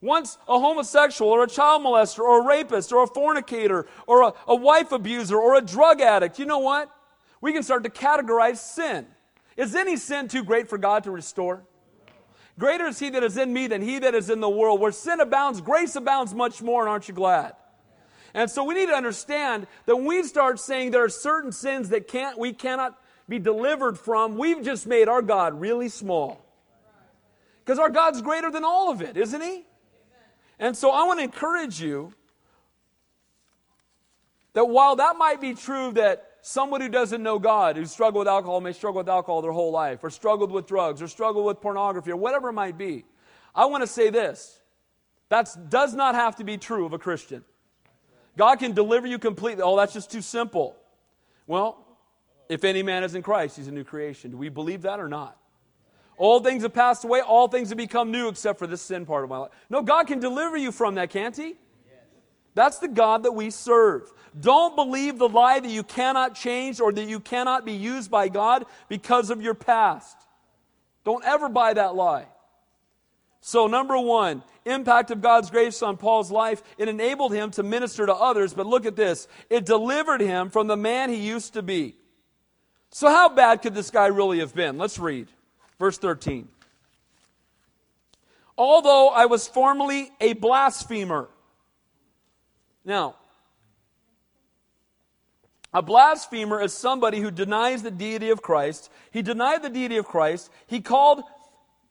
Once 0.00 0.38
a 0.46 0.58
homosexual 0.58 1.30
or 1.30 1.42
a 1.42 1.48
child 1.48 1.82
molester 1.82 2.20
or 2.20 2.42
a 2.42 2.44
rapist 2.46 2.92
or 2.92 3.02
a 3.02 3.06
fornicator 3.06 3.86
or 4.06 4.22
a, 4.22 4.32
a 4.46 4.54
wife 4.54 4.92
abuser 4.92 5.36
or 5.36 5.56
a 5.56 5.60
drug 5.60 6.00
addict, 6.00 6.38
you 6.38 6.46
know 6.46 6.60
what? 6.60 6.90
We 7.40 7.52
can 7.52 7.62
start 7.62 7.84
to 7.84 7.90
categorize 7.90 8.58
sin. 8.58 9.06
Is 9.56 9.74
any 9.74 9.96
sin 9.96 10.28
too 10.28 10.44
great 10.44 10.68
for 10.68 10.78
God 10.78 11.04
to 11.04 11.10
restore? 11.10 11.64
Greater 12.58 12.86
is 12.86 12.98
he 12.98 13.10
that 13.10 13.22
is 13.22 13.36
in 13.36 13.52
me 13.52 13.66
than 13.68 13.82
he 13.82 13.98
that 14.00 14.14
is 14.14 14.30
in 14.30 14.40
the 14.40 14.48
world. 14.48 14.80
Where 14.80 14.92
sin 14.92 15.20
abounds, 15.20 15.60
grace 15.60 15.94
abounds 15.94 16.34
much 16.34 16.60
more, 16.60 16.82
and 16.82 16.90
aren't 16.90 17.08
you 17.08 17.14
glad? 17.14 17.54
And 18.34 18.50
so 18.50 18.64
we 18.64 18.74
need 18.74 18.86
to 18.86 18.94
understand 18.94 19.66
that 19.86 19.96
when 19.96 20.06
we 20.06 20.22
start 20.24 20.60
saying 20.60 20.90
there 20.90 21.04
are 21.04 21.08
certain 21.08 21.52
sins 21.52 21.88
that 21.90 22.08
can't, 22.08 22.38
we 22.38 22.52
cannot 22.52 23.00
be 23.28 23.38
delivered 23.38 23.98
from, 23.98 24.36
we've 24.36 24.62
just 24.62 24.86
made 24.86 25.08
our 25.08 25.22
God 25.22 25.60
really 25.60 25.88
small. 25.88 26.44
Because 27.64 27.78
our 27.78 27.90
God's 27.90 28.22
greater 28.22 28.50
than 28.50 28.64
all 28.64 28.90
of 28.90 29.02
it, 29.02 29.16
isn't 29.16 29.40
he? 29.40 29.64
And 30.58 30.76
so 30.76 30.90
I 30.90 31.04
want 31.04 31.20
to 31.20 31.24
encourage 31.24 31.80
you 31.80 32.12
that 34.54 34.64
while 34.64 34.96
that 34.96 35.16
might 35.16 35.40
be 35.40 35.54
true 35.54 35.92
that 35.92 36.32
someone 36.40 36.80
who 36.80 36.88
doesn't 36.88 37.22
know 37.22 37.38
God, 37.38 37.76
who 37.76 37.86
struggled 37.86 38.20
with 38.20 38.28
alcohol, 38.28 38.60
may 38.60 38.72
struggle 38.72 38.98
with 38.98 39.08
alcohol 39.08 39.42
their 39.42 39.52
whole 39.52 39.70
life, 39.70 40.02
or 40.02 40.10
struggled 40.10 40.50
with 40.50 40.66
drugs, 40.66 41.00
or 41.00 41.06
struggled 41.06 41.44
with 41.44 41.60
pornography, 41.60 42.10
or 42.10 42.16
whatever 42.16 42.48
it 42.48 42.54
might 42.54 42.78
be, 42.78 43.04
I 43.54 43.66
want 43.66 43.82
to 43.82 43.86
say 43.86 44.10
this. 44.10 44.60
That 45.28 45.54
does 45.68 45.94
not 45.94 46.14
have 46.14 46.36
to 46.36 46.44
be 46.44 46.56
true 46.56 46.86
of 46.86 46.92
a 46.92 46.98
Christian. 46.98 47.44
God 48.36 48.58
can 48.58 48.72
deliver 48.72 49.06
you 49.06 49.18
completely. 49.18 49.62
Oh, 49.62 49.76
that's 49.76 49.92
just 49.92 50.10
too 50.10 50.22
simple. 50.22 50.76
Well, 51.46 51.84
if 52.48 52.64
any 52.64 52.82
man 52.82 53.04
is 53.04 53.14
in 53.14 53.22
Christ, 53.22 53.56
he's 53.56 53.68
a 53.68 53.72
new 53.72 53.84
creation. 53.84 54.30
Do 54.30 54.36
we 54.38 54.48
believe 54.48 54.82
that 54.82 55.00
or 55.00 55.08
not? 55.08 55.36
All 56.18 56.40
things 56.40 56.64
have 56.64 56.74
passed 56.74 57.04
away, 57.04 57.20
all 57.20 57.48
things 57.48 57.68
have 57.70 57.78
become 57.78 58.10
new 58.10 58.28
except 58.28 58.58
for 58.58 58.66
this 58.66 58.82
sin 58.82 59.06
part 59.06 59.24
of 59.24 59.30
my 59.30 59.38
life. 59.38 59.52
No, 59.70 59.82
God 59.82 60.08
can 60.08 60.18
deliver 60.18 60.56
you 60.56 60.72
from 60.72 60.96
that, 60.96 61.10
can't 61.10 61.36
He? 61.36 61.54
That's 62.54 62.78
the 62.78 62.88
God 62.88 63.22
that 63.22 63.32
we 63.32 63.50
serve. 63.50 64.12
Don't 64.38 64.74
believe 64.74 65.16
the 65.16 65.28
lie 65.28 65.60
that 65.60 65.70
you 65.70 65.84
cannot 65.84 66.34
change 66.34 66.80
or 66.80 66.92
that 66.92 67.08
you 67.08 67.20
cannot 67.20 67.64
be 67.64 67.72
used 67.72 68.10
by 68.10 68.28
God 68.28 68.66
because 68.88 69.30
of 69.30 69.40
your 69.40 69.54
past. 69.54 70.16
Don't 71.04 71.24
ever 71.24 71.48
buy 71.48 71.74
that 71.74 71.94
lie. 71.94 72.26
So, 73.40 73.68
number 73.68 73.96
one, 73.96 74.42
impact 74.64 75.12
of 75.12 75.20
God's 75.20 75.50
grace 75.50 75.82
on 75.82 75.96
Paul's 75.96 76.32
life, 76.32 76.62
it 76.76 76.88
enabled 76.88 77.32
him 77.32 77.52
to 77.52 77.62
minister 77.62 78.06
to 78.06 78.14
others, 78.14 78.54
but 78.54 78.66
look 78.66 78.86
at 78.86 78.96
this 78.96 79.28
it 79.48 79.64
delivered 79.64 80.20
him 80.20 80.50
from 80.50 80.66
the 80.66 80.76
man 80.76 81.10
he 81.10 81.16
used 81.16 81.54
to 81.54 81.62
be. 81.62 81.94
So, 82.90 83.08
how 83.08 83.28
bad 83.28 83.62
could 83.62 83.74
this 83.74 83.90
guy 83.90 84.06
really 84.06 84.40
have 84.40 84.54
been? 84.54 84.78
Let's 84.78 84.98
read. 84.98 85.28
Verse 85.78 85.98
13. 85.98 86.48
Although 88.56 89.10
I 89.10 89.26
was 89.26 89.46
formerly 89.46 90.10
a 90.20 90.32
blasphemer. 90.32 91.28
Now, 92.84 93.16
a 95.72 95.82
blasphemer 95.82 96.60
is 96.60 96.72
somebody 96.72 97.20
who 97.20 97.30
denies 97.30 97.82
the 97.82 97.90
deity 97.90 98.30
of 98.30 98.42
Christ. 98.42 98.90
He 99.10 99.22
denied 99.22 99.62
the 99.62 99.68
deity 99.68 99.98
of 99.98 100.06
Christ. 100.06 100.50
He 100.66 100.80
called 100.80 101.22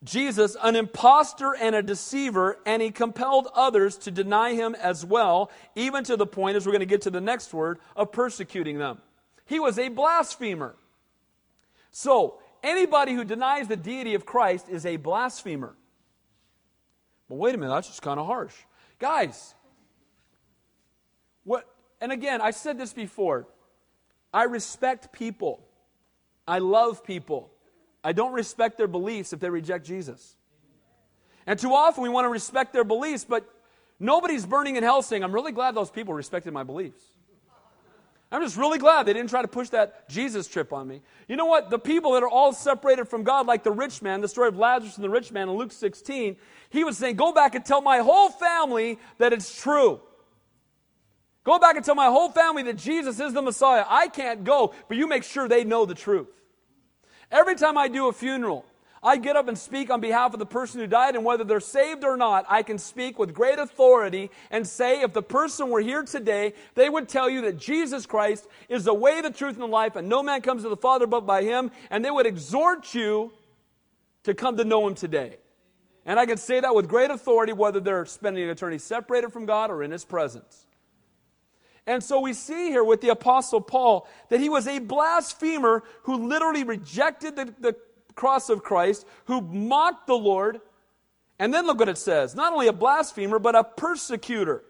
Jesus 0.04 0.56
an 0.62 0.76
impostor 0.76 1.54
and 1.54 1.74
a 1.74 1.82
deceiver, 1.82 2.58
and 2.66 2.82
he 2.82 2.90
compelled 2.90 3.48
others 3.54 3.96
to 3.98 4.10
deny 4.10 4.54
him 4.54 4.74
as 4.74 5.04
well, 5.04 5.50
even 5.74 6.04
to 6.04 6.16
the 6.16 6.26
point, 6.26 6.56
as 6.56 6.66
we're 6.66 6.72
going 6.72 6.80
to 6.80 6.86
get 6.86 7.02
to 7.02 7.10
the 7.10 7.20
next 7.20 7.54
word, 7.54 7.78
of 7.96 8.12
persecuting 8.12 8.78
them. 8.78 8.98
He 9.46 9.58
was 9.58 9.78
a 9.78 9.88
blasphemer. 9.88 10.76
So, 11.90 12.40
anybody 12.62 13.14
who 13.14 13.24
denies 13.24 13.68
the 13.68 13.76
deity 13.76 14.14
of 14.14 14.26
Christ 14.26 14.68
is 14.68 14.86
a 14.86 14.96
blasphemer. 14.96 15.74
But 17.28 17.36
wait 17.36 17.54
a 17.54 17.58
minute, 17.58 17.72
that's 17.72 17.88
just 17.88 18.02
kind 18.02 18.18
of 18.18 18.26
harsh. 18.26 18.54
Guys, 18.98 19.54
what, 21.44 21.68
and 22.00 22.12
again, 22.12 22.40
I 22.40 22.50
said 22.50 22.78
this 22.78 22.92
before. 22.92 23.46
I 24.32 24.44
respect 24.44 25.12
people. 25.12 25.64
I 26.46 26.58
love 26.58 27.04
people. 27.04 27.50
I 28.02 28.12
don't 28.12 28.32
respect 28.32 28.78
their 28.78 28.86
beliefs 28.86 29.32
if 29.32 29.40
they 29.40 29.50
reject 29.50 29.86
Jesus. 29.86 30.36
And 31.46 31.58
too 31.58 31.74
often 31.74 32.02
we 32.02 32.08
want 32.08 32.24
to 32.24 32.28
respect 32.28 32.72
their 32.72 32.84
beliefs, 32.84 33.24
but 33.24 33.48
nobody's 33.98 34.46
burning 34.46 34.76
in 34.76 34.82
hell 34.82 35.02
saying, 35.02 35.24
I'm 35.24 35.32
really 35.32 35.52
glad 35.52 35.74
those 35.74 35.90
people 35.90 36.14
respected 36.14 36.52
my 36.52 36.62
beliefs. 36.62 37.02
I'm 38.30 38.42
just 38.42 38.58
really 38.58 38.78
glad 38.78 39.06
they 39.06 39.14
didn't 39.14 39.30
try 39.30 39.40
to 39.40 39.48
push 39.48 39.70
that 39.70 40.08
Jesus 40.08 40.46
trip 40.46 40.72
on 40.72 40.86
me. 40.86 41.00
You 41.28 41.36
know 41.36 41.46
what? 41.46 41.70
The 41.70 41.78
people 41.78 42.12
that 42.12 42.22
are 42.22 42.28
all 42.28 42.52
separated 42.52 43.06
from 43.06 43.22
God, 43.22 43.46
like 43.46 43.64
the 43.64 43.72
rich 43.72 44.02
man, 44.02 44.20
the 44.20 44.28
story 44.28 44.48
of 44.48 44.56
Lazarus 44.58 44.96
and 44.96 45.04
the 45.04 45.08
rich 45.08 45.32
man 45.32 45.48
in 45.48 45.56
Luke 45.56 45.72
16, 45.72 46.36
he 46.68 46.84
was 46.84 46.98
saying, 46.98 47.16
Go 47.16 47.32
back 47.32 47.54
and 47.54 47.64
tell 47.64 47.80
my 47.80 47.98
whole 47.98 48.28
family 48.28 48.98
that 49.16 49.32
it's 49.32 49.58
true. 49.60 50.00
Go 51.44 51.58
back 51.58 51.76
and 51.76 51.84
tell 51.84 51.94
my 51.94 52.08
whole 52.08 52.30
family 52.30 52.62
that 52.64 52.76
Jesus 52.76 53.18
is 53.18 53.32
the 53.32 53.40
Messiah. 53.40 53.84
I 53.88 54.08
can't 54.08 54.44
go, 54.44 54.74
but 54.88 54.98
you 54.98 55.06
make 55.06 55.24
sure 55.24 55.48
they 55.48 55.64
know 55.64 55.86
the 55.86 55.94
truth. 55.94 56.28
Every 57.30 57.54
time 57.54 57.78
I 57.78 57.88
do 57.88 58.08
a 58.08 58.12
funeral, 58.12 58.66
I 59.02 59.16
get 59.16 59.36
up 59.36 59.48
and 59.48 59.56
speak 59.56 59.90
on 59.90 60.00
behalf 60.00 60.32
of 60.32 60.38
the 60.38 60.46
person 60.46 60.80
who 60.80 60.86
died, 60.86 61.14
and 61.14 61.24
whether 61.24 61.44
they're 61.44 61.60
saved 61.60 62.04
or 62.04 62.16
not, 62.16 62.44
I 62.48 62.62
can 62.62 62.78
speak 62.78 63.18
with 63.18 63.32
great 63.32 63.58
authority 63.58 64.30
and 64.50 64.66
say, 64.66 65.02
if 65.02 65.12
the 65.12 65.22
person 65.22 65.70
were 65.70 65.80
here 65.80 66.02
today, 66.02 66.54
they 66.74 66.88
would 66.88 67.08
tell 67.08 67.30
you 67.30 67.42
that 67.42 67.58
Jesus 67.58 68.06
Christ 68.06 68.46
is 68.68 68.84
the 68.84 68.94
way, 68.94 69.20
the 69.20 69.30
truth, 69.30 69.54
and 69.54 69.62
the 69.62 69.66
life, 69.66 69.96
and 69.96 70.08
no 70.08 70.22
man 70.22 70.40
comes 70.40 70.62
to 70.62 70.68
the 70.68 70.76
Father 70.76 71.06
but 71.06 71.26
by 71.26 71.42
him, 71.42 71.70
and 71.90 72.04
they 72.04 72.10
would 72.10 72.26
exhort 72.26 72.94
you 72.94 73.32
to 74.24 74.34
come 74.34 74.56
to 74.56 74.64
know 74.64 74.86
him 74.86 74.94
today. 74.94 75.36
And 76.04 76.18
I 76.18 76.26
can 76.26 76.38
say 76.38 76.60
that 76.60 76.74
with 76.74 76.88
great 76.88 77.10
authority, 77.10 77.52
whether 77.52 77.80
they're 77.80 78.06
spending 78.06 78.44
an 78.44 78.50
eternity 78.50 78.78
separated 78.78 79.32
from 79.32 79.46
God 79.46 79.70
or 79.70 79.82
in 79.82 79.90
his 79.90 80.04
presence. 80.04 80.66
And 81.86 82.04
so 82.04 82.20
we 82.20 82.34
see 82.34 82.68
here 82.68 82.84
with 82.84 83.00
the 83.00 83.08
Apostle 83.08 83.62
Paul 83.62 84.06
that 84.28 84.40
he 84.40 84.50
was 84.50 84.66
a 84.66 84.78
blasphemer 84.78 85.82
who 86.02 86.28
literally 86.28 86.62
rejected 86.62 87.36
the, 87.36 87.54
the 87.60 87.76
cross 88.18 88.50
of 88.50 88.62
Christ, 88.62 89.06
who 89.26 89.40
mocked 89.40 90.08
the 90.08 90.18
Lord. 90.18 90.60
And 91.38 91.54
then 91.54 91.66
look 91.66 91.78
what 91.78 91.88
it 91.88 91.96
says 91.96 92.34
not 92.34 92.52
only 92.52 92.66
a 92.66 92.72
blasphemer, 92.72 93.38
but 93.38 93.54
a 93.54 93.64
persecutor. 93.64 94.64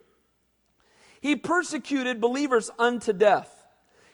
He 1.21 1.35
persecuted 1.35 2.21
believers 2.21 2.71
unto 2.79 3.13
death. 3.13 3.55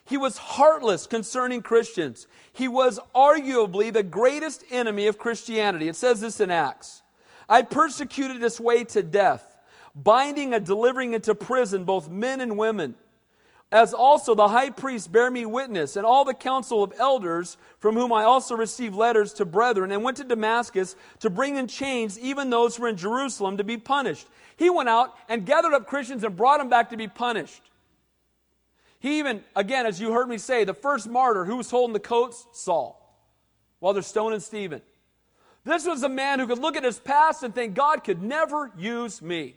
He 0.07 0.17
was 0.17 0.39
heartless 0.39 1.07
concerning 1.07 1.63
Christians. 1.63 2.27
He 2.53 2.69
was 2.69 3.01
arguably 3.15 3.93
the 3.93 4.03
greatest 4.03 4.65
enemy 4.71 5.07
of 5.07 5.19
Christianity. 5.19 5.89
It 5.89 5.97
says 5.97 6.21
this 6.21 6.41
in 6.41 6.51
Acts. 6.51 7.03
I 7.49 7.63
persecuted 7.63 8.41
this 8.41 8.61
way 8.61 8.85
to 8.85 9.03
death, 9.03 9.59
binding 9.95 10.55
and 10.55 10.65
delivering 10.65 11.15
into 11.15 11.35
prison 11.35 11.85
both 11.85 12.09
men 12.09 12.41
and 12.41 12.57
women 12.57 12.95
as 13.73 13.93
also 13.93 14.35
the 14.35 14.49
high 14.49 14.71
priest 14.71 15.11
bear 15.11 15.31
me 15.31 15.45
witness, 15.45 15.97
and 15.97 16.07
all 16.07 16.25
the 16.25 16.35
council 16.35 16.83
of 16.83 16.93
elders, 16.99 17.57
from 17.79 17.97
whom 17.97 18.13
I 18.13 18.23
also 18.23 18.55
received 18.57 18.95
letters 18.95 19.33
to 19.35 19.45
brethren, 19.45 19.91
and 19.91 20.05
went 20.05 20.19
to 20.19 20.25
Damascus 20.25 20.95
to 21.21 21.31
bring 21.31 21.57
in 21.57 21.67
chains 21.67 22.19
even 22.19 22.51
those 22.51 22.77
who 22.77 22.83
were 22.83 22.89
in 22.89 22.97
Jerusalem 22.97 23.57
to 23.57 23.65
be 23.65 23.77
punished. 23.77 24.29
He 24.57 24.71
went 24.71 24.89
out 24.89 25.15
and 25.29 25.45
gathered 25.45 25.75
up 25.75 25.87
Christians 25.87 26.23
and 26.23 26.37
brought 26.37 26.59
them 26.59 26.69
back 26.69 26.91
to 26.91 26.97
be 26.97 27.09
punished. 27.09 27.63
He 29.01 29.19
even, 29.19 29.43
again, 29.55 29.87
as 29.87 30.01
you 30.01 30.13
heard 30.13 30.29
me 30.29 30.39
say, 30.39 30.65
the 30.65 30.73
first 30.73 31.09
martyr, 31.09 31.45
who 31.45 31.57
was 31.57 31.71
holding 31.71 31.93
the 31.93 32.01
coats? 32.01 32.47
Saul, 32.53 33.19
while 33.81 33.93
they're 33.93 34.03
stoning 34.03 34.41
Stephen. 34.41 34.81
This 35.65 35.87
was 35.87 36.03
a 36.03 36.09
man 36.09 36.39
who 36.39 36.47
could 36.47 36.59
look 36.59 36.77
at 36.77 36.85
his 36.85 36.99
past 36.99 37.43
and 37.43 37.55
think, 37.55 37.75
God 37.75 38.05
could 38.05 38.23
never 38.23 38.71
use 38.79 39.21
me. 39.21 39.57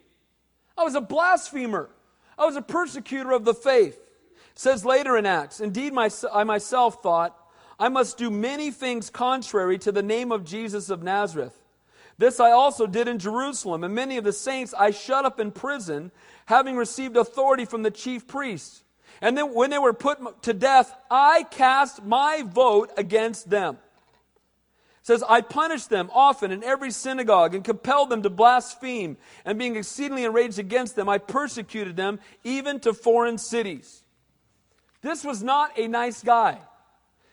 I 0.76 0.82
was 0.82 0.94
a 0.94 1.00
blasphemer. 1.00 1.88
I 2.38 2.46
was 2.46 2.56
a 2.56 2.62
persecutor 2.62 3.32
of 3.32 3.44
the 3.44 3.54
faith 3.54 3.98
says 4.58 4.84
later 4.84 5.16
in 5.16 5.24
Acts, 5.24 5.60
Indeed, 5.60 5.92
my, 5.92 6.10
I 6.32 6.42
myself 6.42 7.00
thought, 7.00 7.36
I 7.78 7.88
must 7.88 8.18
do 8.18 8.28
many 8.28 8.72
things 8.72 9.08
contrary 9.08 9.78
to 9.78 9.92
the 9.92 10.02
name 10.02 10.32
of 10.32 10.44
Jesus 10.44 10.90
of 10.90 11.00
Nazareth. 11.00 11.56
This 12.18 12.40
I 12.40 12.50
also 12.50 12.88
did 12.88 13.06
in 13.06 13.20
Jerusalem, 13.20 13.84
and 13.84 13.94
many 13.94 14.16
of 14.16 14.24
the 14.24 14.32
saints 14.32 14.74
I 14.76 14.90
shut 14.90 15.24
up 15.24 15.38
in 15.38 15.52
prison, 15.52 16.10
having 16.46 16.76
received 16.76 17.16
authority 17.16 17.66
from 17.66 17.84
the 17.84 17.92
chief 17.92 18.26
priests. 18.26 18.82
And 19.20 19.38
then 19.38 19.54
when 19.54 19.70
they 19.70 19.78
were 19.78 19.92
put 19.92 20.42
to 20.42 20.52
death, 20.52 20.92
I 21.08 21.44
cast 21.52 22.02
my 22.02 22.42
vote 22.44 22.90
against 22.96 23.48
them. 23.48 23.78
Says, 25.08 25.24
I 25.26 25.40
punished 25.40 25.88
them 25.88 26.10
often 26.12 26.52
in 26.52 26.62
every 26.62 26.90
synagogue 26.90 27.54
and 27.54 27.64
compelled 27.64 28.10
them 28.10 28.20
to 28.24 28.28
blaspheme. 28.28 29.16
And 29.46 29.58
being 29.58 29.74
exceedingly 29.76 30.24
enraged 30.24 30.58
against 30.58 30.96
them, 30.96 31.08
I 31.08 31.16
persecuted 31.16 31.96
them 31.96 32.20
even 32.44 32.78
to 32.80 32.92
foreign 32.92 33.38
cities. 33.38 34.02
This 35.00 35.24
was 35.24 35.42
not 35.42 35.78
a 35.78 35.88
nice 35.88 36.22
guy. 36.22 36.58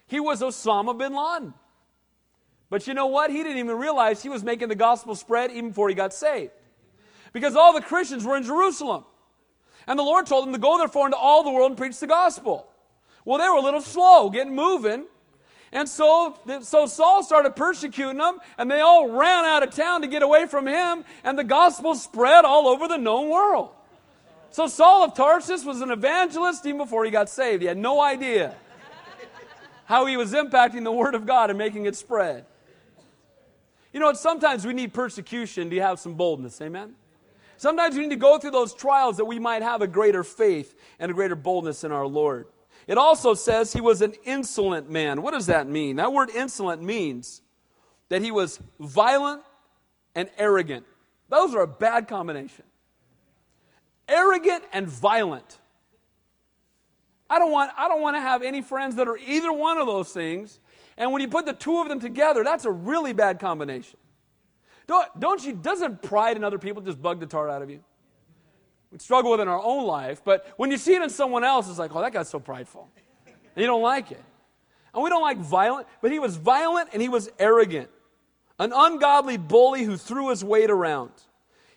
He 0.08 0.22
was 0.22 0.42
Osama 0.42 0.98
bin 0.98 1.14
Laden. 1.14 1.54
But 2.70 2.88
you 2.88 2.94
know 2.94 3.08
what? 3.08 3.30
He 3.30 3.44
didn't 3.44 3.58
even 3.58 3.78
realize 3.78 4.24
he 4.24 4.30
was 4.30 4.42
making 4.42 4.70
the 4.70 4.76
gospel 4.76 5.14
spread 5.14 5.52
even 5.52 5.68
before 5.68 5.90
he 5.90 5.96
got 5.96 6.14
saved. 6.14 6.54
Because 7.34 7.58
all 7.58 7.74
the 7.74 7.82
Christians 7.82 8.24
were 8.24 8.38
in 8.38 8.44
Jerusalem. 8.44 9.04
And 9.86 10.00
the 10.00 10.04
Lord 10.04 10.28
told 10.28 10.46
them 10.46 10.54
to 10.54 10.60
go 10.60 10.78
therefore 10.78 11.08
into 11.08 11.18
all 11.18 11.44
the 11.44 11.52
world 11.52 11.72
and 11.72 11.78
preach 11.78 12.00
the 12.00 12.08
gospel. 12.08 12.70
Well, 13.26 13.38
they 13.38 13.50
were 13.50 13.58
a 13.58 13.62
little 13.62 13.82
slow 13.82 14.30
getting 14.30 14.56
moving. 14.56 15.08
And 15.76 15.90
so, 15.90 16.40
so 16.62 16.86
Saul 16.86 17.22
started 17.22 17.58
persecuting 17.58 18.18
them, 18.18 18.40
and 18.58 18.72
they 18.72 18.80
all 18.80 19.10
ran 19.10 19.44
out 19.44 19.62
of 19.62 19.76
town 19.76 20.04
to 20.04 20.08
get 20.08 20.24
away 20.24 20.48
from 20.48 20.66
him, 20.66 21.04
and 21.22 21.38
the 21.38 21.44
gospel 21.44 21.96
spread 21.96 22.46
all 22.46 22.70
over 22.70 22.88
the 22.88 22.98
known 22.98 23.30
world. 23.30 23.72
So 24.52 24.68
Saul 24.68 25.04
of 25.04 25.16
Tarsus 25.16 25.66
was 25.66 25.82
an 25.82 25.92
evangelist 25.92 26.66
even 26.66 26.78
before 26.78 27.04
he 27.04 27.12
got 27.12 27.28
saved. 27.28 27.62
He 27.62 27.68
had 27.68 27.78
no 27.78 28.00
idea 28.00 28.56
how 29.84 30.06
he 30.06 30.16
was 30.16 30.32
impacting 30.32 30.86
the 30.86 30.94
Word 30.94 31.14
of 31.14 31.26
God 31.26 31.50
and 31.50 31.60
making 31.60 31.88
it 31.88 31.98
spread. 31.98 32.46
You 33.92 34.00
know, 34.00 34.14
sometimes 34.14 34.66
we 34.66 34.72
need 34.72 34.94
persecution 34.94 35.70
to 35.72 35.82
have 35.82 36.00
some 36.00 36.14
boldness. 36.14 36.62
Amen? 36.62 36.96
Sometimes 37.58 37.98
we 37.98 38.04
need 38.04 38.12
to 38.12 38.16
go 38.16 38.40
through 38.40 38.52
those 38.52 38.74
trials 38.74 39.18
that 39.18 39.26
we 39.26 39.40
might 39.40 39.62
have 39.62 39.82
a 39.82 39.88
greater 39.88 40.24
faith 40.24 40.74
and 41.00 41.12
a 41.12 41.14
greater 41.14 41.36
boldness 41.36 41.84
in 41.84 41.92
our 41.92 42.08
Lord. 42.08 42.48
It 42.88 42.98
also 42.98 43.34
says 43.34 43.74
he 43.74 43.82
was 43.82 44.02
an 44.02 44.14
insolent 44.26 44.90
man. 44.90 45.22
What 45.22 45.34
does 45.34 45.48
that 45.48 45.68
mean? 45.68 45.96
That 45.96 46.14
word 46.14 46.30
insolent 46.30 46.84
means 46.84 47.42
that 48.10 48.22
he 48.22 48.32
was 48.32 48.60
violent 48.80 49.42
and 50.14 50.30
arrogant. 50.38 50.86
Those 51.30 51.56
are 51.56 51.62
a 51.62 51.68
bad 51.68 52.08
combination. 52.08 52.64
Arrogant 54.08 54.64
and 54.72 54.88
violent. 54.88 55.60
I 57.28 57.40
don't 57.40 57.52
want, 57.52 57.72
I 57.76 57.88
don't 57.88 58.02
want 58.02 58.16
to 58.18 58.22
have 58.22 58.44
any 58.44 58.62
friends 58.62 58.96
that 58.98 59.08
are 59.08 59.18
either 59.18 59.52
one 59.52 59.80
of 59.80 59.88
those 59.88 60.12
things. 60.12 60.60
And 60.96 61.12
when 61.12 61.22
you 61.22 61.28
put 61.28 61.48
the 61.48 61.54
two 61.54 61.82
of 61.82 61.90
them 61.90 62.00
together, 62.00 62.44
that's 62.44 62.66
a 62.66 62.72
really 62.72 63.14
bad 63.14 63.40
combination. 63.40 64.00
Don't, 64.88 65.20
don't 65.20 65.44
you, 65.44 65.54
doesn't 65.54 66.04
pride 66.04 66.38
in 66.38 66.44
other 66.44 66.60
people 66.60 66.84
just 66.84 67.02
bug 67.02 67.20
the 67.20 67.26
tar 67.26 67.50
out 67.50 67.64
of 67.64 67.72
you? 67.72 67.84
We 68.96 69.00
struggle 69.00 69.32
with 69.32 69.42
in 69.42 69.50
our 69.50 69.62
own 69.62 69.86
life, 69.86 70.22
but 70.24 70.48
when 70.56 70.72
you 70.72 70.78
see 70.78 70.96
it 70.96 71.02
in 71.02 71.10
someone 71.10 71.44
else, 71.44 71.68
it's 71.68 71.78
like, 71.78 71.94
oh, 71.94 72.02
that 72.02 72.14
guy's 72.14 72.30
so 72.30 72.40
prideful. 72.40 72.90
And 73.26 73.62
you 73.62 73.68
don't 73.68 73.82
like 73.82 74.10
it. 74.10 74.24
And 74.94 75.04
we 75.04 75.10
don't 75.10 75.22
like 75.22 75.38
violent, 75.38 75.86
but 76.02 76.14
he 76.14 76.20
was 76.20 76.38
violent 76.38 76.92
and 76.94 77.02
he 77.02 77.10
was 77.10 77.30
arrogant. 77.38 77.90
An 78.58 78.72
ungodly 78.74 79.36
bully 79.36 79.84
who 79.84 79.98
threw 79.98 80.30
his 80.30 80.46
weight 80.46 80.72
around. 80.72 81.12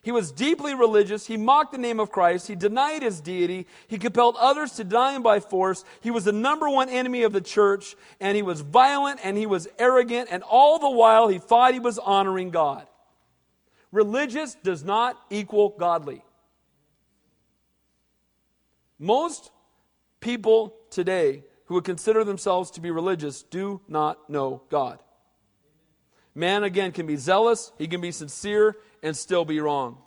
He 0.01 0.13
was 0.13 0.31
deeply 0.31 0.77
religious. 0.77 1.27
He 1.27 1.37
mocked 1.37 1.73
the 1.73 1.79
name 1.79 1.99
of 1.99 2.13
Christ. 2.13 2.47
He 2.47 2.55
denied 2.55 3.03
his 3.03 3.21
deity. 3.21 3.67
He 3.89 3.99
compelled 3.99 4.37
others 4.39 4.75
to 4.75 4.85
deny 4.85 5.17
him 5.17 5.25
by 5.25 5.41
force. 5.41 5.85
He 6.01 6.13
was 6.13 6.23
the 6.23 6.31
number 6.31 6.71
one 6.71 6.89
enemy 6.89 7.25
of 7.25 7.33
the 7.33 7.41
church, 7.41 7.97
and 8.21 8.37
he 8.37 8.43
was 8.43 8.61
violent 8.61 9.19
and 9.25 9.37
he 9.37 9.47
was 9.47 9.67
arrogant, 9.77 10.29
and 10.31 10.45
all 10.45 10.79
the 10.79 10.89
while 10.89 11.27
he 11.27 11.39
thought 11.39 11.75
he 11.75 11.81
was 11.81 11.99
honoring 11.99 12.51
God. 12.51 12.87
Religious 13.91 14.55
does 14.63 14.85
not 14.85 15.21
equal 15.31 15.71
godly. 15.71 16.23
Most 18.99 19.51
people 20.21 20.75
today 20.91 21.45
who 21.67 21.75
would 21.75 21.85
consider 21.85 22.25
themselves 22.25 22.71
to 22.73 22.81
be 22.81 22.91
religious 22.91 23.43
do 23.43 23.81
not 23.89 24.29
know 24.29 24.63
God. 24.71 25.03
Man, 26.35 26.65
again, 26.65 26.93
can 26.93 27.07
be 27.07 27.17
zealous, 27.17 27.73
he 27.79 27.87
can 27.87 28.01
be 28.01 28.13
sincere, 28.13 28.77
and 29.03 29.17
still 29.17 29.45
be 29.45 29.61
wrong. 29.61 29.99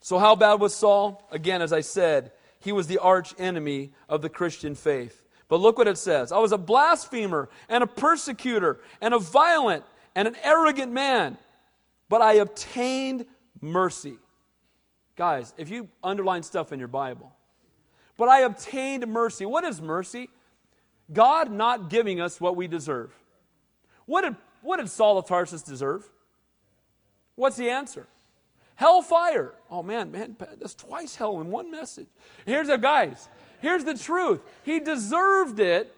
So, 0.00 0.18
how 0.18 0.36
bad 0.36 0.60
was 0.60 0.74
Saul? 0.74 1.26
Again, 1.30 1.62
as 1.62 1.72
I 1.72 1.80
said, 1.80 2.32
he 2.58 2.72
was 2.72 2.86
the 2.86 2.98
arch 2.98 3.34
enemy 3.38 3.92
of 4.08 4.22
the 4.22 4.28
Christian 4.28 4.74
faith. 4.74 5.22
But 5.48 5.60
look 5.60 5.78
what 5.78 5.88
it 5.88 5.98
says 5.98 6.32
I 6.32 6.38
was 6.38 6.52
a 6.52 6.58
blasphemer 6.58 7.48
and 7.68 7.82
a 7.82 7.86
persecutor 7.86 8.80
and 9.00 9.12
a 9.12 9.18
violent 9.18 9.84
and 10.14 10.28
an 10.28 10.36
arrogant 10.42 10.92
man, 10.92 11.38
but 12.08 12.22
I 12.22 12.34
obtained 12.34 13.26
mercy. 13.60 14.18
Guys, 15.16 15.52
if 15.56 15.70
you 15.70 15.88
underline 16.02 16.42
stuff 16.42 16.72
in 16.72 16.78
your 16.78 16.88
Bible, 16.88 17.32
but 18.16 18.28
I 18.28 18.40
obtained 18.40 19.06
mercy. 19.06 19.46
What 19.46 19.64
is 19.64 19.80
mercy? 19.80 20.28
God 21.12 21.50
not 21.50 21.90
giving 21.90 22.20
us 22.20 22.40
what 22.40 22.56
we 22.56 22.66
deserve. 22.66 23.12
What 24.06 24.22
did, 24.22 24.36
what 24.62 24.78
did 24.78 24.88
Saul 24.88 25.18
of 25.18 25.26
Tarsus 25.26 25.62
deserve? 25.62 26.08
What's 27.34 27.56
the 27.56 27.70
answer? 27.70 28.06
Hellfire. 28.74 29.54
Oh 29.70 29.82
man, 29.82 30.10
man, 30.10 30.36
that's 30.58 30.74
twice 30.74 31.16
hell 31.16 31.40
in 31.40 31.50
one 31.50 31.70
message. 31.70 32.08
Here's 32.46 32.68
the 32.68 32.78
guys. 32.78 33.28
Here's 33.60 33.84
the 33.84 33.96
truth. 33.96 34.40
He 34.64 34.80
deserved 34.80 35.60
it, 35.60 35.94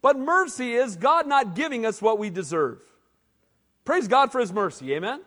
but 0.00 0.18
mercy 0.18 0.74
is 0.74 0.96
God 0.96 1.26
not 1.26 1.54
giving 1.54 1.84
us 1.84 2.00
what 2.00 2.18
we 2.18 2.30
deserve. 2.30 2.82
Praise 3.84 4.06
God 4.06 4.30
for 4.30 4.40
his 4.40 4.52
mercy. 4.52 4.94
Amen. 4.94 5.20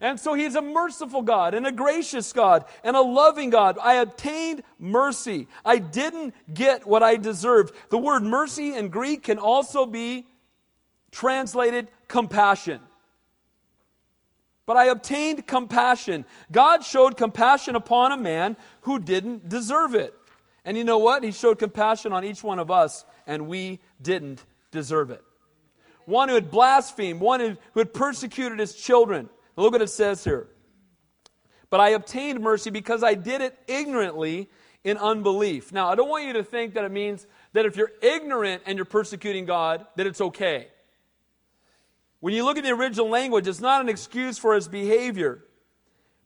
And 0.00 0.20
so 0.20 0.34
he's 0.34 0.54
a 0.54 0.62
merciful 0.62 1.22
God 1.22 1.54
and 1.54 1.66
a 1.66 1.72
gracious 1.72 2.32
God 2.32 2.64
and 2.84 2.96
a 2.96 3.00
loving 3.00 3.50
God. 3.50 3.78
I 3.80 3.94
obtained 3.94 4.62
mercy. 4.78 5.48
I 5.64 5.78
didn't 5.78 6.34
get 6.52 6.86
what 6.86 7.02
I 7.02 7.16
deserved. 7.16 7.74
The 7.90 7.98
word 7.98 8.22
mercy 8.22 8.74
in 8.74 8.88
Greek 8.88 9.24
can 9.24 9.38
also 9.38 9.86
be 9.86 10.26
translated 11.10 11.88
compassion 12.08 12.80
but 14.66 14.76
I 14.76 14.86
obtained 14.86 15.46
compassion. 15.46 16.24
God 16.50 16.84
showed 16.84 17.16
compassion 17.16 17.76
upon 17.76 18.10
a 18.10 18.16
man 18.16 18.56
who 18.82 18.98
didn't 18.98 19.48
deserve 19.48 19.94
it. 19.94 20.12
And 20.64 20.76
you 20.76 20.82
know 20.82 20.98
what? 20.98 21.22
He 21.22 21.30
showed 21.30 21.60
compassion 21.60 22.12
on 22.12 22.24
each 22.24 22.42
one 22.42 22.58
of 22.58 22.70
us, 22.72 23.04
and 23.26 23.46
we 23.46 23.78
didn't 24.02 24.44
deserve 24.72 25.10
it. 25.10 25.22
One 26.04 26.28
who 26.28 26.34
had 26.34 26.50
blasphemed, 26.50 27.20
one 27.20 27.40
who 27.40 27.56
had 27.78 27.94
persecuted 27.94 28.58
his 28.58 28.74
children. 28.74 29.28
Look 29.56 29.72
what 29.72 29.82
it 29.82 29.90
says 29.90 30.22
here. 30.22 30.48
But 31.70 31.80
I 31.80 31.90
obtained 31.90 32.40
mercy 32.40 32.70
because 32.70 33.02
I 33.02 33.14
did 33.14 33.40
it 33.40 33.58
ignorantly 33.66 34.48
in 34.84 34.98
unbelief. 34.98 35.72
Now, 35.72 35.88
I 35.88 35.94
don't 35.94 36.08
want 36.08 36.26
you 36.26 36.34
to 36.34 36.44
think 36.44 36.74
that 36.74 36.84
it 36.84 36.92
means 36.92 37.26
that 37.54 37.66
if 37.66 37.76
you're 37.76 37.90
ignorant 38.00 38.62
and 38.66 38.76
you're 38.78 38.84
persecuting 38.84 39.44
God, 39.44 39.84
that 39.96 40.06
it's 40.06 40.20
okay. 40.20 40.68
When 42.20 42.34
you 42.34 42.44
look 42.44 42.56
at 42.56 42.64
the 42.64 42.70
original 42.70 43.08
language, 43.08 43.48
it's 43.48 43.60
not 43.60 43.80
an 43.80 43.88
excuse 43.88 44.38
for 44.38 44.54
his 44.54 44.68
behavior. 44.68 45.42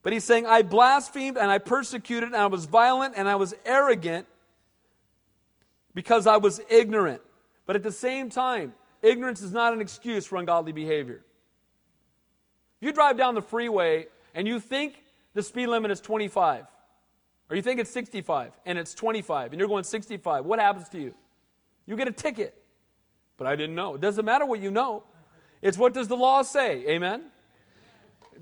But 0.02 0.12
he's 0.12 0.24
saying, 0.24 0.46
I 0.46 0.62
blasphemed 0.62 1.36
and 1.36 1.50
I 1.50 1.58
persecuted 1.58 2.28
and 2.28 2.36
I 2.36 2.46
was 2.46 2.66
violent 2.66 3.14
and 3.16 3.28
I 3.28 3.36
was 3.36 3.54
arrogant 3.64 4.26
because 5.94 6.26
I 6.26 6.36
was 6.36 6.60
ignorant. 6.68 7.22
But 7.66 7.76
at 7.76 7.82
the 7.82 7.92
same 7.92 8.30
time, 8.30 8.74
ignorance 9.02 9.42
is 9.42 9.52
not 9.52 9.72
an 9.72 9.80
excuse 9.80 10.26
for 10.26 10.36
ungodly 10.36 10.72
behavior. 10.72 11.24
If 12.80 12.86
you 12.86 12.92
drive 12.92 13.18
down 13.18 13.34
the 13.34 13.42
freeway 13.42 14.06
and 14.34 14.48
you 14.48 14.58
think 14.58 15.02
the 15.34 15.42
speed 15.42 15.66
limit 15.66 15.90
is 15.90 16.00
25, 16.00 16.64
or 17.50 17.56
you 17.56 17.62
think 17.62 17.80
it's 17.80 17.90
65 17.90 18.52
and 18.64 18.78
it's 18.78 18.94
25 18.94 19.52
and 19.52 19.58
you're 19.58 19.68
going 19.68 19.84
65, 19.84 20.44
what 20.46 20.58
happens 20.58 20.88
to 20.90 21.00
you? 21.00 21.14
You 21.86 21.96
get 21.96 22.08
a 22.08 22.12
ticket. 22.12 22.56
But 23.36 23.46
I 23.46 23.56
didn't 23.56 23.74
know. 23.74 23.94
It 23.96 24.00
doesn't 24.00 24.24
matter 24.24 24.46
what 24.46 24.60
you 24.60 24.70
know. 24.70 25.02
It's 25.60 25.76
what 25.76 25.92
does 25.92 26.08
the 26.08 26.16
law 26.16 26.42
say? 26.42 26.86
Amen? 26.88 27.24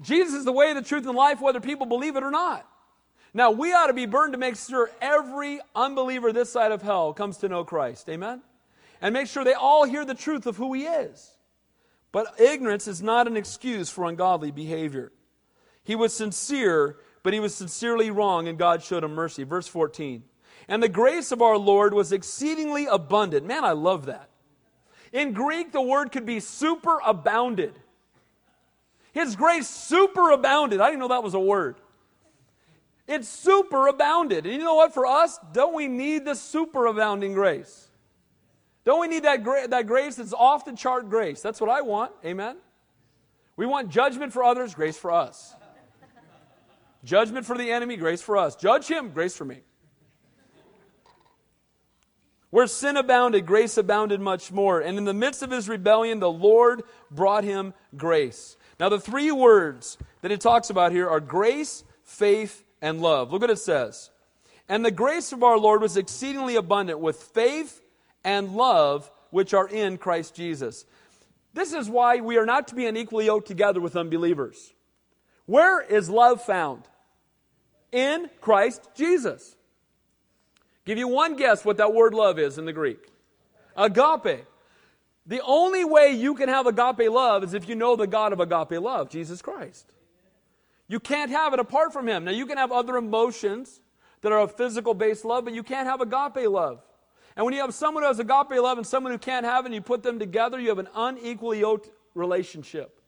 Jesus 0.03 0.35
is 0.35 0.45
the 0.45 0.53
way, 0.53 0.73
the 0.73 0.83
truth, 0.83 1.07
and 1.07 1.17
life, 1.17 1.41
whether 1.41 1.61
people 1.61 1.87
believe 1.87 2.17
it 2.17 2.23
or 2.23 2.31
not. 2.31 2.67
Now, 3.35 3.51
we 3.51 3.73
ought 3.73 3.89
to 3.89 3.93
be 3.93 4.07
burdened 4.07 4.35
to 4.35 4.39
make 4.39 4.57
sure 4.57 4.91
every 5.01 5.61
unbeliever 5.75 6.33
this 6.33 6.51
side 6.51 6.73
of 6.73 6.83
hell 6.83 7.13
comes 7.13 7.39
to 7.39 7.49
know 7.49 7.65
Christ. 7.65 8.09
Amen? 8.09 8.43
And 9.01 9.13
make 9.13 9.27
sure 9.27 9.45
they 9.45 9.55
all 9.55 9.85
hear 9.85 10.05
the 10.05 10.15
truth 10.15 10.47
of 10.47 10.57
who 10.57 10.73
He 10.75 10.85
is. 10.85 11.38
But 12.13 12.41
ignorance 12.41 12.89
is 12.89 13.03
not 13.03 13.27
an 13.27 13.37
excuse 13.37 13.91
for 13.91 14.05
ungodly 14.05 14.51
behavior. 14.51 15.13
He 15.85 15.95
was 15.95 16.15
sincere, 16.15 16.97
but 17.23 17.33
he 17.33 17.41
was 17.41 17.55
sincerely 17.55 18.11
wrong, 18.11 18.49
and 18.49 18.59
God 18.59 18.83
showed 18.83 19.05
him 19.05 19.15
mercy. 19.15 19.43
Verse 19.45 19.69
14. 19.69 20.23
And 20.69 20.83
the 20.83 20.89
grace 20.89 21.33
of 21.33 21.41
our 21.41 21.57
Lord 21.57 21.95
was 21.95 22.13
exceedingly 22.13 22.87
abundant. 22.87 23.47
Man, 23.47 23.65
I 23.65 23.73
love 23.73 24.07
that. 24.07 24.29
In 25.13 25.33
Greek, 25.33 25.73
the 25.73 25.81
word 25.81 26.13
could 26.13 26.27
be 26.27 26.37
superabounded. 26.37 27.73
His 29.13 29.35
grace 29.35 29.67
superabounded. 29.67 30.81
I 30.81 30.89
didn't 30.89 31.01
know 31.01 31.09
that 31.09 31.23
was 31.23 31.35
a 31.35 31.41
word. 31.41 31.77
It's 33.07 33.29
superabounded. 33.45 34.45
And 34.45 34.53
you 34.53 34.59
know 34.59 34.75
what? 34.75 34.93
For 34.93 35.07
us, 35.07 35.39
don't 35.53 35.75
we 35.75 35.89
need 35.89 36.27
the 36.27 36.33
superabounding 36.33 37.33
grace? 37.33 37.88
Don't 38.85 39.01
we 39.01 39.09
need 39.09 39.25
that, 39.25 39.45
gra- 39.45 39.69
that 39.69 39.87
grace 39.87 40.17
that's 40.17 40.33
off 40.33 40.65
the 40.65 40.73
chart 40.73 41.11
grace? 41.11 41.43
That's 41.43 41.61
what 41.61 41.71
I 41.71 41.83
want. 41.83 42.13
Amen? 42.25 42.57
We 43.57 43.67
want 43.67 43.91
judgment 43.91 44.33
for 44.33 44.45
others, 44.45 44.75
grace 44.75 44.97
for 44.97 45.11
us. 45.11 45.55
Judgment 47.05 47.47
for 47.47 47.57
the 47.57 47.71
enemy, 47.71 47.97
grace 47.97 48.23
for 48.23 48.37
us. 48.37 48.57
Judge 48.57 48.89
him, 48.89 49.11
grace 49.11 49.37
for 49.37 49.45
me. 49.45 49.61
Where 52.51 52.67
sin 52.67 52.97
abounded, 52.97 53.47
grace 53.47 53.77
abounded 53.77 54.21
much 54.21 54.51
more. 54.51 54.81
And 54.81 54.97
in 54.97 55.05
the 55.05 55.13
midst 55.13 55.43
of 55.43 55.51
his 55.51 55.69
rebellion, 55.69 56.19
the 56.19 56.31
Lord 56.31 56.83
brought 57.11 57.45
him 57.45 57.75
grace. 57.97 58.57
Now, 58.81 58.89
the 58.89 59.01
three 59.01 59.31
words 59.31 59.99
that 60.23 60.31
it 60.31 60.41
talks 60.41 60.71
about 60.71 60.93
here 60.93 61.09
are 61.09 61.21
grace, 61.21 61.85
faith, 62.05 62.65
and 62.81 63.03
love. 63.03 63.33
Look 63.33 63.43
what 63.43 63.51
it 63.51 63.59
says. 63.59 64.11
And 64.69 64.85
the 64.85 64.91
grace 64.91 65.33
of 65.33 65.43
our 65.43 65.59
Lord 65.59 65.83
was 65.83 65.97
exceedingly 65.97 66.57
abundant 66.57 67.01
with 67.01 67.17
faith 67.17 67.81
and 68.29 68.53
love 68.53 69.11
which 69.31 69.55
are 69.55 69.67
in 69.67 69.97
Christ 69.97 70.35
Jesus. 70.35 70.85
This 71.55 71.73
is 71.73 71.89
why 71.89 72.21
we 72.21 72.37
are 72.37 72.45
not 72.45 72.69
to 72.69 72.75
be 72.75 72.85
unequally 72.85 73.25
yoked 73.25 73.49
together 73.49 73.81
with 73.81 73.97
unbelievers. 73.97 74.75
Where 75.47 75.81
is 75.81 76.11
love 76.11 76.43
found? 76.43 76.83
In 77.91 78.29
Christ 78.43 78.87
Jesus. 78.95 79.57
Give 80.85 80.99
you 80.99 81.09
one 81.09 81.37
guess 81.37 81.65
what 81.65 81.79
that 81.79 81.95
word 81.95 82.13
love 82.13 82.39
is 82.39 82.59
in 82.59 82.67
the 82.67 82.73
Greek. 82.75 83.11
Agape. 83.75 84.45
The 85.27 85.41
only 85.43 85.85
way 85.85 86.11
you 86.11 86.35
can 86.35 86.51
have 86.51 86.67
agape 86.67 87.11
love 87.11 87.43
is 87.43 87.55
if 87.55 87.67
you 87.67 87.77
know 87.77 87.97
the 87.97 88.07
God 88.07 88.35
of 88.35 88.41
agape 88.41 88.79
love, 88.79 89.09
Jesus 89.09 89.41
Christ. 89.41 89.91
You 90.87 91.01
can't 91.01 91.31
have 91.31 91.55
it 91.55 91.61
apart 91.61 91.95
from 91.95 92.07
Him. 92.07 92.25
Now, 92.25 92.33
you 92.33 92.45
can 92.45 92.59
have 92.59 92.73
other 92.73 92.99
emotions 92.99 93.81
that 94.21 94.33
are 94.33 94.43
a 94.43 94.49
physical 94.49 94.93
based 94.93 95.25
love, 95.25 95.47
but 95.47 95.55
you 95.55 95.63
can't 95.63 95.87
have 95.87 96.03
agape 96.03 96.47
love. 96.51 96.83
And 97.39 97.45
when 97.45 97.55
you 97.55 97.61
have 97.61 97.73
someone 97.73 98.03
who 98.03 98.09
has 98.09 98.19
agape 98.19 98.51
love 98.51 98.79
and 98.79 98.87
someone 98.87 99.13
who 99.13 99.19
can't 99.19 99.47
have 99.47 99.65
it, 99.65 99.69
and 99.69 99.75
you 99.75 99.81
put 99.81 100.03
them 100.03 100.19
together, 100.19 100.59
you 100.59 100.71
have 100.71 100.81
an 100.81 100.89
unequally 100.93 101.61
yoked 101.61 101.89
relationship. 102.15 103.01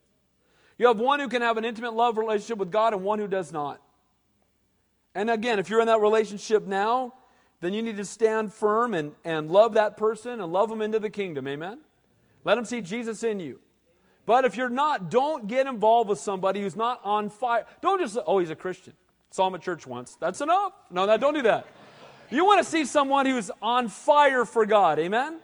You 0.79 0.87
have 0.87 1.01
one 1.01 1.19
who 1.19 1.29
can 1.29 1.43
have 1.43 1.57
an 1.57 1.65
intimate 1.65 1.95
love 1.95 2.17
relationship 2.17 2.59
with 2.59 2.71
God 2.71 2.95
and 2.95 3.03
one 3.03 3.19
who 3.19 3.27
does 3.27 3.53
not. 3.53 3.83
And 5.17 5.29
again, 5.29 5.59
if 5.59 5.69
you're 5.69 5.81
in 5.81 5.89
that 5.89 6.01
relationship 6.01 6.65
now, 6.65 7.15
then 7.61 7.73
you 7.73 7.83
need 7.83 7.97
to 7.97 8.05
stand 8.05 8.55
firm 8.55 8.95
and, 8.95 9.13
and 9.25 9.51
love 9.51 9.75
that 9.75 9.97
person 9.97 10.41
and 10.41 10.53
love 10.53 10.69
them 10.69 10.81
into 10.81 11.01
the 11.01 11.11
kingdom. 11.11 11.49
Amen? 11.49 11.81
Let 12.45 12.55
them 12.55 12.65
see 12.65 12.83
Jesus 12.83 13.25
in 13.25 13.41
you. 13.41 13.59
But 14.27 14.45
if 14.45 14.57
you're 14.57 14.71
not, 14.71 15.11
don't 15.11 15.49
get 15.49 15.67
involved 15.67 16.09
with 16.09 16.21
somebody 16.21 16.61
who's 16.61 16.77
not 16.77 17.01
on 17.03 17.31
fire. 17.31 17.67
Don't 17.83 18.01
just, 18.01 18.17
oh, 18.25 18.39
he's 18.39 18.51
a 18.51 18.57
Christian. 18.57 18.93
Saw 19.31 19.49
him 19.49 19.57
at 19.57 19.63
church 19.63 19.89
once. 19.89 20.17
That's 20.21 20.41
enough. 20.41 20.73
No, 20.89 21.09
that, 21.09 21.21
don't 21.21 21.35
do 21.35 21.43
that. 21.43 21.67
You 22.31 22.45
want 22.45 22.65
to 22.65 22.71
see 22.71 22.85
someone 22.85 23.27
who's 23.27 23.51
on 23.61 23.89
fire 23.89 24.45
for 24.45 24.65
God. 24.65 24.99
Amen? 24.99 25.39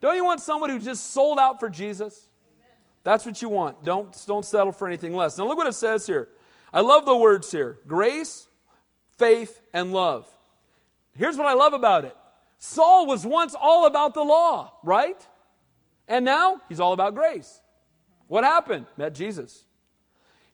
Don't 0.00 0.16
you 0.16 0.24
want 0.24 0.40
someone 0.40 0.70
who 0.70 0.78
just 0.78 1.12
sold 1.12 1.38
out 1.38 1.60
for 1.60 1.68
Jesus? 1.68 2.28
That's 3.04 3.24
what 3.24 3.40
you 3.40 3.48
want. 3.48 3.84
Don't, 3.84 4.14
don't 4.26 4.44
settle 4.44 4.72
for 4.72 4.86
anything 4.86 5.14
less. 5.14 5.38
Now, 5.38 5.46
look 5.46 5.56
what 5.56 5.66
it 5.66 5.74
says 5.74 6.06
here. 6.06 6.28
I 6.72 6.80
love 6.80 7.06
the 7.06 7.16
words 7.16 7.50
here 7.50 7.78
grace, 7.86 8.48
faith, 9.16 9.60
and 9.72 9.92
love. 9.92 10.28
Here's 11.16 11.36
what 11.36 11.46
I 11.46 11.54
love 11.54 11.72
about 11.72 12.04
it 12.04 12.16
Saul 12.58 13.06
was 13.06 13.24
once 13.24 13.54
all 13.58 13.86
about 13.86 14.14
the 14.14 14.22
law, 14.22 14.72
right? 14.82 15.26
And 16.06 16.24
now 16.24 16.60
he's 16.68 16.80
all 16.80 16.92
about 16.92 17.14
grace. 17.14 17.60
What 18.26 18.44
happened? 18.44 18.86
Met 18.96 19.14
Jesus. 19.14 19.64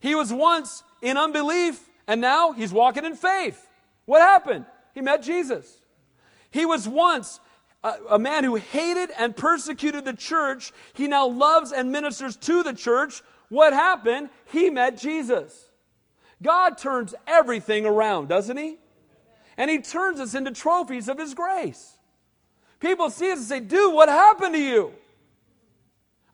He 0.00 0.14
was 0.14 0.32
once 0.32 0.82
in 1.00 1.16
unbelief, 1.16 1.80
and 2.06 2.20
now 2.20 2.52
he's 2.52 2.72
walking 2.72 3.04
in 3.04 3.16
faith. 3.16 3.68
What 4.04 4.20
happened? 4.20 4.66
He 4.94 5.00
met 5.00 5.22
Jesus. 5.22 5.82
He 6.50 6.64
was 6.64 6.88
once 6.88 7.40
a, 7.82 7.94
a, 8.10 8.18
man 8.18 8.44
who 8.44 8.54
hated 8.54 9.10
and 9.18 9.36
persecuted 9.36 10.04
the 10.04 10.14
church. 10.14 10.72
He 10.94 11.08
now 11.08 11.26
loves 11.26 11.72
and 11.72 11.90
ministers 11.90 12.36
to 12.36 12.62
the 12.62 12.72
church. 12.72 13.22
What 13.48 13.72
happened? 13.72 14.30
He 14.46 14.70
met 14.70 14.96
Jesus. 14.96 15.68
God 16.42 16.78
turns 16.78 17.14
everything 17.26 17.86
around, 17.86 18.28
doesn't 18.28 18.56
He? 18.56 18.76
And 19.56 19.70
He 19.70 19.80
turns 19.80 20.20
us 20.20 20.34
into 20.34 20.52
trophies 20.52 21.08
of 21.08 21.18
His 21.18 21.34
grace. 21.34 21.98
People 22.80 23.10
see 23.10 23.30
us 23.32 23.38
and 23.38 23.46
say, 23.46 23.60
Dude, 23.60 23.92
what 23.92 24.08
happened 24.08 24.54
to 24.54 24.60
you? 24.60 24.92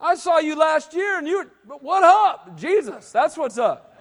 I 0.00 0.14
saw 0.14 0.38
you 0.38 0.56
last 0.56 0.94
year 0.94 1.18
and 1.18 1.26
you, 1.26 1.38
were, 1.66 1.76
what 1.76 2.02
up? 2.02 2.58
Jesus, 2.58 3.12
that's 3.12 3.36
what's 3.36 3.58
up. 3.58 3.98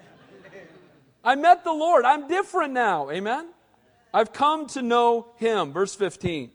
I 1.24 1.36
met 1.36 1.64
the 1.64 1.74
Lord. 1.74 2.06
I'm 2.06 2.28
different 2.28 2.74
now. 2.74 3.10
Amen? 3.10 3.48
I've 4.14 4.34
come 4.34 4.68
to 4.68 4.82
know 4.82 5.28
him. 5.38 5.72
Verse 5.72 5.96
15. 5.96 6.52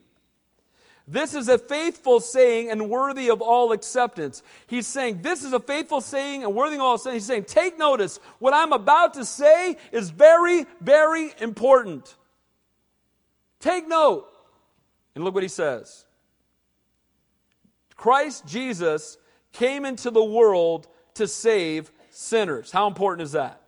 This 1.06 1.34
is 1.34 1.48
a 1.48 1.58
faithful 1.58 2.18
saying 2.20 2.70
and 2.70 2.88
worthy 2.88 3.28
of 3.28 3.42
all 3.42 3.72
acceptance. 3.72 4.42
He's 4.66 4.86
saying, 4.86 5.20
This 5.20 5.44
is 5.44 5.52
a 5.52 5.60
faithful 5.60 6.00
saying 6.00 6.44
and 6.44 6.54
worthy 6.54 6.76
of 6.76 6.80
all 6.80 6.94
acceptance. 6.94 7.22
He's 7.22 7.26
saying, 7.26 7.44
Take 7.44 7.78
notice. 7.78 8.18
What 8.38 8.54
I'm 8.54 8.72
about 8.72 9.14
to 9.14 9.24
say 9.24 9.76
is 9.92 10.08
very, 10.08 10.64
very 10.80 11.34
important. 11.40 12.14
Take 13.60 13.86
note. 13.86 14.26
And 15.14 15.24
look 15.24 15.34
what 15.34 15.42
he 15.42 15.48
says 15.48 16.06
Christ 17.96 18.46
Jesus 18.46 19.18
came 19.52 19.84
into 19.84 20.10
the 20.10 20.24
world 20.24 20.88
to 21.14 21.28
save 21.28 21.92
sinners. 22.10 22.72
How 22.72 22.86
important 22.86 23.22
is 23.22 23.32
that? 23.32 23.60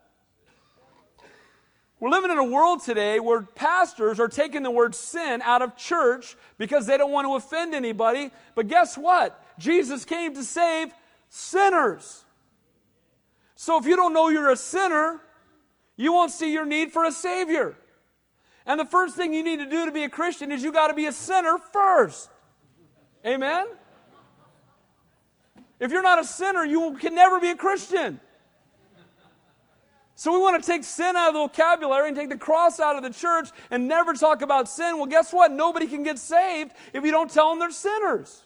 We're 1.98 2.10
living 2.10 2.30
in 2.30 2.36
a 2.36 2.44
world 2.44 2.82
today 2.82 3.20
where 3.20 3.42
pastors 3.42 4.20
are 4.20 4.28
taking 4.28 4.62
the 4.62 4.70
word 4.70 4.94
sin 4.94 5.40
out 5.42 5.62
of 5.62 5.76
church 5.76 6.36
because 6.58 6.86
they 6.86 6.98
don't 6.98 7.10
want 7.10 7.26
to 7.26 7.34
offend 7.36 7.74
anybody. 7.74 8.30
But 8.54 8.68
guess 8.68 8.98
what? 8.98 9.42
Jesus 9.58 10.04
came 10.04 10.34
to 10.34 10.44
save 10.44 10.92
sinners. 11.30 12.24
So 13.54 13.78
if 13.78 13.86
you 13.86 13.96
don't 13.96 14.12
know 14.12 14.28
you're 14.28 14.50
a 14.50 14.56
sinner, 14.56 15.22
you 15.96 16.12
won't 16.12 16.30
see 16.30 16.52
your 16.52 16.66
need 16.66 16.92
for 16.92 17.04
a 17.04 17.12
Savior. 17.12 17.74
And 18.66 18.78
the 18.78 18.84
first 18.84 19.16
thing 19.16 19.32
you 19.32 19.42
need 19.42 19.60
to 19.60 19.70
do 19.70 19.86
to 19.86 19.92
be 19.92 20.04
a 20.04 20.10
Christian 20.10 20.52
is 20.52 20.62
you 20.62 20.72
got 20.72 20.88
to 20.88 20.94
be 20.94 21.06
a 21.06 21.12
sinner 21.12 21.56
first. 21.72 22.28
Amen? 23.24 23.66
If 25.80 25.90
you're 25.92 26.02
not 26.02 26.18
a 26.18 26.24
sinner, 26.24 26.64
you 26.64 26.98
can 27.00 27.14
never 27.14 27.40
be 27.40 27.50
a 27.50 27.56
Christian. 27.56 28.20
So 30.18 30.32
we 30.32 30.38
want 30.38 30.62
to 30.62 30.66
take 30.66 30.82
sin 30.82 31.14
out 31.14 31.28
of 31.28 31.34
the 31.34 31.40
vocabulary 31.40 32.08
and 32.08 32.16
take 32.16 32.30
the 32.30 32.38
cross 32.38 32.80
out 32.80 32.96
of 32.96 33.02
the 33.02 33.10
church 33.10 33.50
and 33.70 33.86
never 33.86 34.14
talk 34.14 34.40
about 34.40 34.66
sin. 34.66 34.96
Well, 34.96 35.04
guess 35.04 35.30
what? 35.30 35.52
Nobody 35.52 35.86
can 35.86 36.02
get 36.02 36.18
saved 36.18 36.72
if 36.94 37.04
you 37.04 37.10
don't 37.10 37.30
tell 37.30 37.50
them 37.50 37.58
they're 37.58 37.70
sinners. 37.70 38.42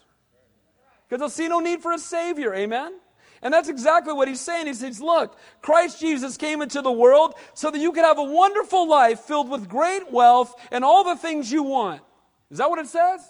Because 1.07 1.21
they'll 1.21 1.29
see 1.29 1.47
no 1.47 1.61
need 1.61 1.81
for 1.81 1.93
a 1.93 1.97
Savior. 1.97 2.53
Amen? 2.53 2.99
And 3.41 3.53
that's 3.53 3.69
exactly 3.69 4.11
what 4.11 4.27
he's 4.27 4.41
saying. 4.41 4.67
He 4.67 4.73
says, 4.73 4.99
Look, 4.99 5.37
Christ 5.61 5.97
Jesus 6.01 6.35
came 6.35 6.61
into 6.61 6.81
the 6.81 6.91
world 6.91 7.35
so 7.53 7.71
that 7.71 7.79
you 7.79 7.93
could 7.93 8.03
have 8.03 8.19
a 8.19 8.23
wonderful 8.23 8.87
life 8.87 9.21
filled 9.21 9.49
with 9.49 9.69
great 9.69 10.11
wealth 10.11 10.53
and 10.71 10.83
all 10.83 11.05
the 11.05 11.15
things 11.15 11.49
you 11.49 11.63
want. 11.63 12.01
Is 12.49 12.57
that 12.57 12.69
what 12.69 12.79
it 12.79 12.87
says? 12.87 13.21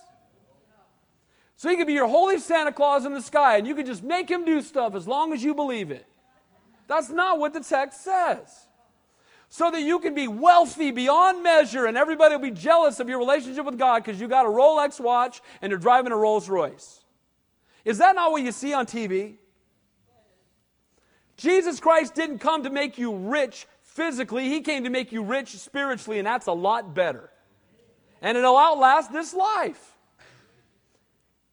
So 1.58 1.70
he 1.70 1.78
could 1.78 1.86
be 1.86 1.94
your 1.94 2.08
holy 2.08 2.40
Santa 2.40 2.72
Claus 2.72 3.06
in 3.06 3.14
the 3.14 3.22
sky 3.22 3.58
and 3.58 3.68
you 3.68 3.76
could 3.76 3.86
just 3.86 4.02
make 4.02 4.30
him 4.30 4.46
do 4.46 4.64
stuff 4.64 4.96
as 4.96 5.08
long 5.08 5.32
as 5.32 5.44
you 5.44 5.54
believe 5.54 5.92
it. 5.92 6.08
That's 6.92 7.10
not 7.10 7.40
what 7.40 7.54
the 7.54 7.62
text 7.62 8.04
says. 8.04 8.68
So 9.48 9.72
that 9.72 9.82
you 9.82 10.00
can 10.00 10.14
be 10.14 10.28
wealthy 10.28 10.92
beyond 10.92 11.42
measure 11.42 11.86
and 11.86 11.96
everybody 11.96 12.36
will 12.36 12.42
be 12.42 12.52
jealous 12.52 13.00
of 13.00 13.08
your 13.08 13.18
relationship 13.18 13.66
with 13.66 13.80
God 13.80 14.04
because 14.04 14.20
you 14.20 14.28
got 14.28 14.46
a 14.46 14.50
Rolex 14.50 15.00
watch 15.00 15.42
and 15.62 15.70
you're 15.70 15.80
driving 15.80 16.12
a 16.12 16.18
Rolls 16.18 16.50
Royce. 16.50 17.06
Is 17.86 18.00
that 18.00 18.14
not 18.16 18.34
what 18.34 18.44
you 18.44 18.52
see 18.52 18.74
on 18.74 18.88
TV? 18.88 19.36
Jesus 21.38 21.80
Christ 21.80 22.14
didn't 22.14 22.40
come 22.40 22.64
to 22.64 22.70
make 22.70 22.98
you 22.98 23.16
rich 23.16 23.68
physically, 23.84 24.50
He 24.50 24.60
came 24.60 24.84
to 24.84 24.90
make 24.90 25.14
you 25.14 25.24
rich 25.24 25.58
spiritually, 25.58 26.20
and 26.20 26.28
that's 26.28 26.48
a 26.48 26.54
lot 26.54 26.94
better. 26.94 27.30
And 28.22 28.38
it'll 28.38 28.58
outlast 28.58 29.14
this 29.14 29.34
life. 29.34 29.96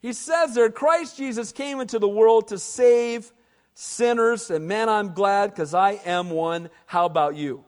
He 0.00 0.12
says 0.12 0.54
there, 0.54 0.68
Christ 0.68 1.16
Jesus 1.16 1.52
came 1.52 1.78
into 1.78 2.00
the 2.00 2.08
world 2.08 2.48
to 2.48 2.58
save 2.58 3.32
sinners. 3.80 4.50
And 4.50 4.66
man, 4.66 4.88
I'm 4.88 5.14
glad 5.14 5.50
because 5.50 5.72
I 5.72 5.92
am 6.04 6.30
one. 6.30 6.68
How 6.86 7.06
about 7.06 7.36
you? 7.36 7.64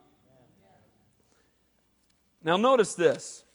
Now, 2.43 2.57
notice 2.57 2.95
this. 2.95 3.45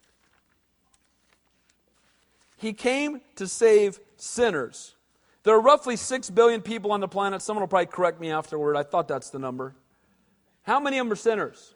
He 2.56 2.72
came 2.72 3.20
to 3.34 3.46
save 3.46 4.00
sinners. 4.16 4.94
There 5.42 5.54
are 5.54 5.60
roughly 5.60 5.96
6 5.96 6.30
billion 6.30 6.62
people 6.62 6.92
on 6.92 7.00
the 7.00 7.08
planet. 7.08 7.42
Someone 7.42 7.60
will 7.60 7.68
probably 7.68 7.86
correct 7.86 8.20
me 8.20 8.30
afterward. 8.30 8.74
I 8.74 8.84
thought 8.84 9.06
that's 9.06 9.28
the 9.28 9.38
number. 9.38 9.74
How 10.62 10.80
many 10.80 10.98
of 10.98 11.04
them 11.04 11.12
are 11.12 11.16
sinners? 11.16 11.74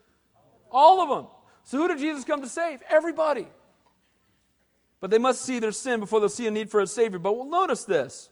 All 0.73 1.03
of 1.03 1.09
them. 1.11 1.27
So, 1.65 1.77
who 1.77 1.89
did 1.89 1.99
Jesus 1.99 2.25
come 2.25 2.41
to 2.41 2.49
save? 2.49 2.81
Everybody. 2.89 3.49
But 5.01 5.11
they 5.11 5.19
must 5.19 5.43
see 5.43 5.59
their 5.59 5.73
sin 5.73 6.01
before 6.01 6.21
they'll 6.21 6.29
see 6.31 6.47
a 6.47 6.51
need 6.51 6.71
for 6.71 6.81
a 6.81 6.87
Savior. 6.87 7.19
But 7.19 7.37
we'll 7.37 7.51
notice 7.51 7.85
this. 7.85 8.31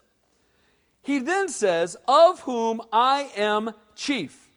He 1.08 1.20
then 1.20 1.48
says, 1.48 1.96
Of 2.06 2.40
whom 2.40 2.82
I 2.92 3.30
am 3.34 3.72
chief. 3.96 4.50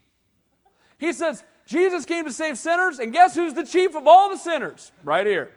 He 0.97 1.13
says, 1.13 1.45
Jesus 1.65 2.03
came 2.03 2.25
to 2.25 2.33
save 2.33 2.57
sinners, 2.57 2.99
and 2.99 3.13
guess 3.13 3.33
who's 3.33 3.53
the 3.53 3.65
chief 3.65 3.95
of 3.95 4.05
all 4.05 4.29
the 4.29 4.35
sinners? 4.35 4.91
Right 5.05 5.25
here. 5.25 5.53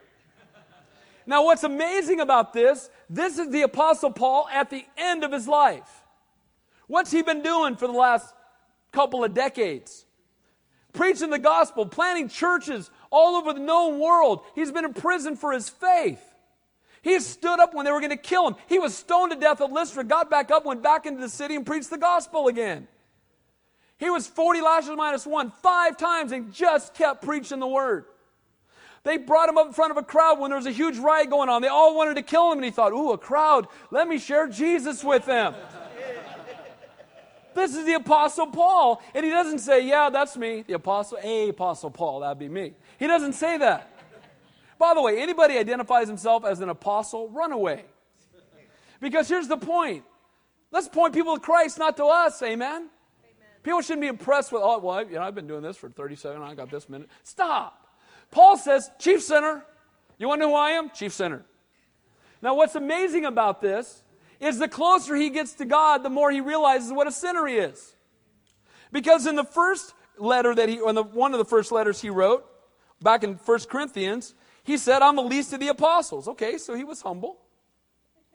Now, 1.26 1.45
what's 1.45 1.64
amazing 1.64 2.20
about 2.20 2.53
this, 2.53 2.88
this 3.11 3.40
is 3.40 3.51
the 3.51 3.62
Apostle 3.62 4.12
Paul 4.12 4.47
at 4.53 4.70
the 4.70 4.86
end 4.97 5.24
of 5.24 5.32
his 5.32 5.49
life. 5.49 6.05
What's 6.86 7.11
he 7.11 7.22
been 7.22 7.42
doing 7.42 7.74
for 7.74 7.88
the 7.88 7.92
last 7.92 8.32
couple 8.92 9.24
of 9.24 9.34
decades? 9.34 10.07
Preaching 10.92 11.30
the 11.30 11.40
gospel, 11.40 11.86
planting 11.86 12.28
churches 12.28 12.88
all 13.11 13.34
over 13.34 13.53
the 13.53 13.59
known 13.59 13.99
world. 13.99 14.45
He's 14.55 14.70
been 14.70 14.84
in 14.84 14.95
prison 14.95 15.34
for 15.34 15.51
his 15.51 15.68
faith. 15.68 16.22
He 17.05 17.20
stood 17.20 17.61
up 17.61 17.74
when 17.74 17.84
they 17.84 17.92
were 17.92 18.00
going 18.00 18.11
to 18.11 18.16
kill 18.16 18.48
him. 18.48 18.57
He 18.66 18.78
was 18.78 18.96
stoned 18.96 19.30
to 19.32 19.38
death 19.38 19.61
at 19.61 19.70
Lystra, 19.70 20.02
got 20.05 20.30
back 20.30 20.50
up, 20.50 20.64
went 20.64 20.82
back 20.82 21.05
into 21.05 21.20
the 21.20 21.28
city, 21.28 21.55
and 21.55 21.66
preached 21.66 21.90
the 21.90 21.98
gospel 21.98 22.48
again. 22.48 22.88
He 23.98 24.09
was 24.09 24.26
40 24.26 24.62
lashes 24.62 24.90
minus 24.96 25.26
one 25.26 25.52
five 25.62 25.98
times 25.98 26.32
and 26.32 26.50
just 26.50 26.94
kept 26.94 27.22
preaching 27.22 27.61
the 27.61 27.66
word. 27.66 28.07
They 29.02 29.18
brought 29.18 29.50
him 29.50 29.59
up 29.59 29.66
in 29.66 29.74
front 29.74 29.90
of 29.90 29.98
a 29.98 30.02
crowd 30.02 30.40
when 30.40 30.48
there 30.48 30.57
was 30.57 30.64
a 30.64 30.72
huge 30.72 30.96
riot 30.96 31.28
going 31.28 31.50
on. 31.50 31.61
They 31.61 31.68
all 31.68 31.94
wanted 31.94 32.14
to 32.14 32.22
kill 32.22 32.50
him, 32.50 32.57
and 32.57 32.64
he 32.64 32.70
thought, 32.70 32.92
Ooh, 32.92 33.12
a 33.12 33.18
crowd, 33.18 33.66
let 33.90 34.09
me 34.09 34.16
share 34.16 34.48
Jesus 34.48 35.05
with 35.05 35.26
them. 35.26 35.55
this 37.55 37.76
is 37.76 37.84
the 37.84 37.94
Apostle 37.94 38.46
Paul. 38.46 39.02
And 39.14 39.26
he 39.26 39.30
doesn't 39.30 39.59
say, 39.59 39.86
Yeah, 39.86 40.09
that's 40.09 40.38
me, 40.38 40.64
the 40.66 40.72
Apostle, 40.72 41.18
a 41.22 41.50
Apostle 41.50 41.90
Paul, 41.90 42.20
that'd 42.20 42.38
be 42.38 42.48
me. 42.48 42.72
He 42.98 43.07
doesn't 43.07 43.34
say 43.34 43.59
that. 43.59 43.93
By 44.79 44.95
the 44.95 45.03
way, 45.03 45.20
anybody 45.20 45.57
identifies 45.59 46.09
himself 46.09 46.45
as 46.45 46.61
an 46.61 46.68
apostle, 46.68 47.29
run 47.29 47.53
away. 47.53 47.85
Because 49.01 49.29
here's 49.29 49.49
the 49.49 49.57
point. 49.57 50.05
Let's 50.70 50.89
point 50.89 51.14
people 51.14 51.35
to 51.35 51.41
Christ, 51.41 51.79
not 51.79 51.97
to 51.99 52.07
us. 52.07 52.43
Amen. 52.43 52.70
Amen. 52.72 52.89
People 53.62 53.81
shouldn't 53.81 54.01
be 54.01 54.09
impressed 54.09 54.51
with, 54.51 54.62
oh, 54.64 54.79
well, 54.79 55.05
you 55.05 55.14
know, 55.14 55.22
I've 55.22 55.35
been 55.35 55.47
doing 55.47 55.62
this 55.62 55.77
for 55.77 55.89
37, 55.89 56.41
I 56.43 56.55
got 56.55 56.70
this 56.70 56.89
minute. 56.89 57.09
Stop. 57.22 57.87
Paul 58.31 58.57
says, 58.57 58.91
chief 58.99 59.22
sinner. 59.22 59.64
You 60.18 60.29
want 60.29 60.41
to 60.41 60.47
know 60.47 60.53
who 60.53 60.57
I 60.57 60.70
am? 60.70 60.91
Chief 60.91 61.12
sinner. 61.12 61.45
Now, 62.43 62.55
what's 62.55 62.75
amazing 62.75 63.25
about 63.25 63.61
this 63.61 64.03
is 64.41 64.59
the 64.59 64.68
closer 64.68 65.14
he 65.14 65.31
gets 65.31 65.55
to 65.55 65.64
God, 65.64 66.03
the 66.03 66.11
more 66.11 66.31
he 66.31 66.41
realizes 66.41 66.93
what 66.93 67.07
a 67.07 67.12
sinner 67.12 67.47
he 67.47 67.57
is. 67.57 67.95
Because 68.93 69.27
in 69.27 69.37
the 69.37 69.45
first 69.45 69.95
letter 70.18 70.55
that 70.55 70.68
he, 70.68 70.77
in 70.77 70.95
the, 70.95 71.03
one 71.03 71.33
of 71.33 71.39
the 71.39 71.45
first 71.45 71.72
letters 71.72 72.01
he 72.01 72.11
wrote, 72.11 72.47
back 73.01 73.25
in 73.25 73.35
1 73.35 73.59
Corinthians, 73.68 74.35
he 74.64 74.76
said, 74.78 75.02
I'm 75.02 75.16
the 75.16 75.22
least 75.22 75.52
of 75.52 75.60
the 75.60 75.68
apostles. 75.68 76.26
Okay, 76.26 76.58
so 76.58 76.74
he 76.74 76.84
was 76.84 77.02
humble. 77.02 77.38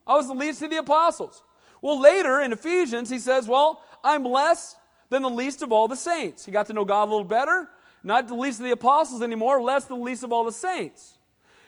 I 0.08 0.16
was 0.16 0.28
the 0.28 0.34
least 0.34 0.62
of 0.62 0.70
the 0.70 0.78
apostles. 0.78 1.44
Well, 1.82 2.00
later 2.00 2.40
in 2.42 2.54
Ephesians, 2.54 3.10
he 3.10 3.20
says, 3.20 3.48
Well, 3.48 3.84
I'm 4.04 4.24
less 4.24 4.76
than 5.10 5.24
the 5.24 5.30
least 5.30 5.62
of 5.62 5.72
all 5.72 5.88
the 5.88 5.96
saints. 5.96 6.46
He 6.46 6.52
got 6.52 6.68
to 6.68 6.74
know 6.74 6.86
God 6.86 7.08
a 7.08 7.12
little 7.12 7.24
better. 7.24 7.68
Not 8.04 8.28
the 8.28 8.36
least 8.36 8.60
of 8.60 8.66
the 8.66 8.72
apostles 8.72 9.22
anymore, 9.22 9.62
less 9.62 9.86
than 9.86 9.98
the 9.98 10.04
least 10.04 10.24
of 10.24 10.32
all 10.32 10.46
the 10.46 10.52
saints. 10.52 11.18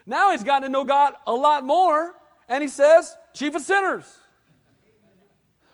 Now 0.05 0.31
he's 0.31 0.43
gotten 0.43 0.63
to 0.63 0.69
know 0.69 0.83
God 0.83 1.13
a 1.27 1.33
lot 1.33 1.65
more, 1.65 2.15
and 2.47 2.61
he 2.61 2.69
says, 2.69 3.15
chief 3.33 3.55
of 3.55 3.61
sinners. 3.61 4.05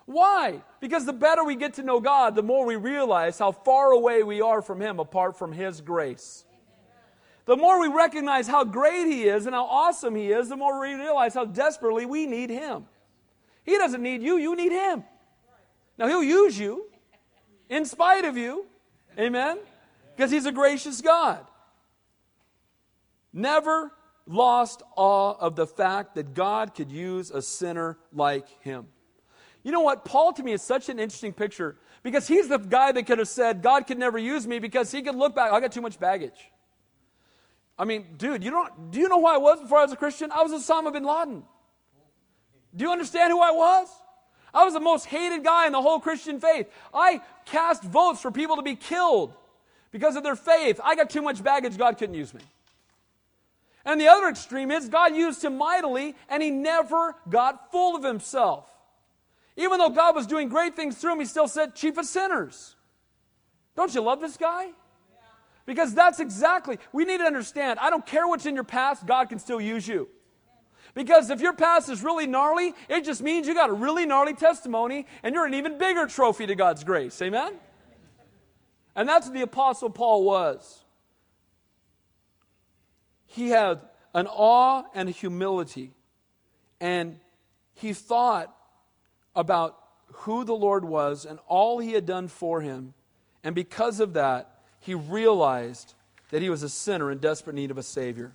Why? 0.06 0.62
Because 0.80 1.06
the 1.06 1.14
better 1.14 1.44
we 1.44 1.56
get 1.56 1.74
to 1.76 1.84
know 1.84 2.00
God, 2.00 2.34
the 2.34 2.42
more 2.42 2.66
we 2.66 2.78
realize 2.78 3.38
how 3.38 3.52
far 3.52 3.92
away 3.92 4.24
we 4.24 4.42
are 4.42 4.62
from 4.62 4.82
Him 4.82 5.00
apart 5.00 5.38
from 5.38 5.52
His 5.52 5.82
grace. 5.82 6.46
The 7.48 7.58
more 7.58 7.80
we 7.80 7.88
recognize 7.88 8.48
how 8.48 8.64
great 8.64 9.08
He 9.08 9.24
is 9.24 9.46
and 9.46 9.56
how 9.56 9.66
awesome 9.66 10.16
He 10.16 10.32
is, 10.32 10.50
the 10.50 10.58
more 10.58 10.80
we 10.80 10.94
realize 10.94 11.34
how 11.34 11.46
desperately 11.46 12.06
we 12.06 12.28
need 12.28 12.50
Him. 12.50 12.86
He 13.64 13.78
doesn't 13.78 14.04
need 14.04 14.22
you, 14.22 14.38
you 14.38 14.56
need 14.56 14.72
Him. 14.72 15.04
Now, 15.98 16.08
He'll 16.08 16.24
use 16.24 16.60
you 16.60 16.86
in 17.70 17.86
spite 17.86 18.26
of 18.26 18.38
you. 18.38 18.68
Amen? 19.18 19.58
Because 20.16 20.30
He's 20.30 20.46
a 20.46 20.52
gracious 20.52 21.02
God. 21.02 21.46
Never 23.34 23.94
lost 24.28 24.84
awe 24.96 25.36
of 25.40 25.56
the 25.56 25.66
fact 25.66 26.16
that 26.16 26.34
God 26.34 26.76
could 26.76 26.92
use 26.92 27.32
a 27.32 27.42
sinner 27.42 27.98
like 28.12 28.48
him. 28.62 28.88
You 29.64 29.72
know 29.72 29.82
what? 29.82 30.06
Paul 30.06 30.34
to 30.34 30.44
me 30.44 30.54
is 30.54 30.62
such 30.62 30.90
an 30.90 31.00
interesting 31.00 31.34
picture 31.34 31.78
because 32.04 32.28
he's 32.28 32.48
the 32.48 32.58
guy 32.58 32.92
that 32.92 33.04
could 33.06 33.20
have 33.20 33.28
said, 33.28 33.62
God 33.62 33.88
could 33.88 33.98
never 33.98 34.18
use 34.18 34.48
me 34.48 34.60
because 34.60 34.92
he 34.92 35.02
could 35.02 35.16
look 35.16 35.36
back, 35.36 35.52
I 35.52 35.60
got 35.60 35.72
too 35.72 35.82
much 35.82 36.00
baggage. 36.00 36.52
I 37.80 37.86
mean, 37.86 38.06
dude, 38.18 38.44
you 38.44 38.52
don't, 38.52 38.92
do 38.92 39.00
you 39.00 39.08
know 39.08 39.20
who 39.20 39.28
I 39.28 39.38
was 39.38 39.62
before 39.62 39.80
I 39.80 39.84
was 39.84 39.92
a 39.92 39.98
Christian? 39.98 40.32
I 40.32 40.42
was 40.42 40.52
Osama 40.52 40.92
bin 40.92 41.04
Laden. 41.04 41.44
Do 42.76 42.86
you 42.86 42.92
understand 42.92 43.32
who 43.32 43.42
I 43.42 43.52
was? 43.52 43.88
I 44.54 44.64
was 44.64 44.74
the 44.74 44.80
most 44.80 45.06
hated 45.06 45.44
guy 45.44 45.68
in 45.68 45.74
the 45.74 45.82
whole 45.82 46.00
Christian 46.00 46.40
faith. 46.40 46.68
I 46.94 47.22
cast 47.46 47.84
votes 47.84 48.22
for 48.22 48.32
people 48.32 48.56
to 48.56 48.62
be 48.62 48.76
killed 48.76 49.36
because 49.92 50.16
of 50.16 50.24
their 50.24 50.36
faith. 50.36 50.80
I 50.84 50.96
got 50.96 51.10
too 51.10 51.22
much 51.22 51.44
baggage, 51.44 51.78
God 51.78 51.98
couldn't 51.98 52.16
use 52.16 52.34
me. 52.34 52.42
And 53.86 54.02
the 54.02 54.08
other 54.08 54.28
extreme 54.28 54.72
is 54.72 54.90
God 54.90 55.16
used 55.16 55.44
him 55.44 55.58
mightily 55.58 56.16
and 56.30 56.44
he 56.44 56.50
never 56.50 57.16
got 57.30 57.72
full 57.72 57.96
of 57.96 58.04
himself. 58.04 58.70
Even 59.56 59.80
though 59.80 59.90
God 59.90 60.16
was 60.16 60.28
doing 60.28 60.50
great 60.50 60.76
things 60.76 60.98
through 60.98 61.14
him, 61.14 61.20
he 61.20 61.26
still 61.26 61.48
said, 61.48 61.74
Chief 61.74 61.98
of 61.98 62.06
sinners. 62.06 62.76
Don't 63.76 63.94
you 63.94 64.02
love 64.02 64.20
this 64.20 64.38
guy? 64.38 64.70
Because 65.68 65.94
that's 65.94 66.20
exactly, 66.20 66.80
we 66.94 67.06
need 67.06 67.18
to 67.20 67.26
understand. 67.26 67.78
I 67.80 67.92
don't 67.92 68.06
care 68.06 68.26
what's 68.28 68.48
in 68.48 68.56
your 68.56 68.64
past, 68.64 69.06
God 69.06 69.30
can 69.30 69.38
still 69.38 69.62
use 69.62 69.88
you. 69.88 70.08
Because 70.96 71.30
if 71.30 71.42
your 71.42 71.54
past 71.54 71.90
is 71.90 72.02
really 72.02 72.26
gnarly, 72.26 72.74
it 72.90 73.04
just 73.04 73.22
means 73.22 73.48
you 73.48 73.54
got 73.54 73.70
a 73.70 73.74
really 73.74 74.08
gnarly 74.08 74.34
testimony 74.34 75.06
and 75.22 75.36
you're 75.36 75.46
an 75.46 75.54
even 75.54 75.78
bigger 75.78 76.08
trophy 76.08 76.48
to 76.48 76.56
God's 76.56 76.84
grace. 76.84 77.22
Amen? 77.22 77.54
And 78.96 79.08
that's 79.08 79.28
what 79.28 79.36
the 79.36 79.42
Apostle 79.42 79.92
Paul 79.92 80.24
was. 80.24 80.86
He 83.28 83.50
had 83.50 83.82
an 84.16 84.26
awe 84.26 84.84
and 84.96 85.10
humility, 85.10 85.94
and 86.80 87.20
he 87.76 87.94
thought 87.94 88.56
about 89.36 89.78
who 90.08 90.46
the 90.46 90.56
Lord 90.56 90.86
was 90.86 91.26
and 91.26 91.38
all 91.46 91.78
he 91.78 91.92
had 91.92 92.06
done 92.06 92.30
for 92.30 92.62
him. 92.62 92.94
And 93.44 93.54
because 93.54 94.00
of 94.00 94.14
that, 94.14 94.57
he 94.88 94.96
realized 94.96 95.94
that 96.32 96.42
he 96.42 96.50
was 96.50 96.64
a 96.64 96.70
sinner 96.70 97.12
in 97.12 97.18
desperate 97.18 97.58
need 97.58 97.72
of 97.72 97.78
a 97.78 97.84
Savior. 97.84 98.32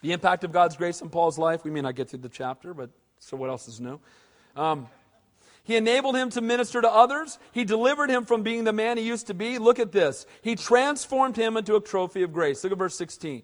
The 0.00 0.12
impact 0.12 0.44
of 0.44 0.52
God's 0.52 0.76
grace 0.76 1.02
in 1.02 1.10
Paul's 1.10 1.36
life, 1.36 1.64
we 1.64 1.70
may 1.72 1.80
not 1.80 1.96
get 1.96 2.08
through 2.08 2.20
the 2.20 2.28
chapter, 2.28 2.72
but 2.72 2.90
so 3.18 3.36
what 3.36 3.50
else 3.50 3.66
is 3.66 3.80
new? 3.80 3.98
Um, 4.54 4.86
he 5.64 5.74
enabled 5.74 6.14
him 6.14 6.30
to 6.30 6.40
minister 6.40 6.80
to 6.80 6.88
others. 6.88 7.40
He 7.50 7.64
delivered 7.64 8.08
him 8.08 8.24
from 8.24 8.44
being 8.44 8.62
the 8.62 8.72
man 8.72 8.98
he 8.98 9.04
used 9.04 9.26
to 9.26 9.34
be. 9.34 9.58
Look 9.58 9.80
at 9.80 9.90
this. 9.90 10.26
He 10.42 10.54
transformed 10.54 11.36
him 11.36 11.56
into 11.56 11.74
a 11.74 11.80
trophy 11.80 12.22
of 12.22 12.32
grace. 12.32 12.62
Look 12.62 12.72
at 12.72 12.78
verse 12.78 12.94
16. 12.94 13.42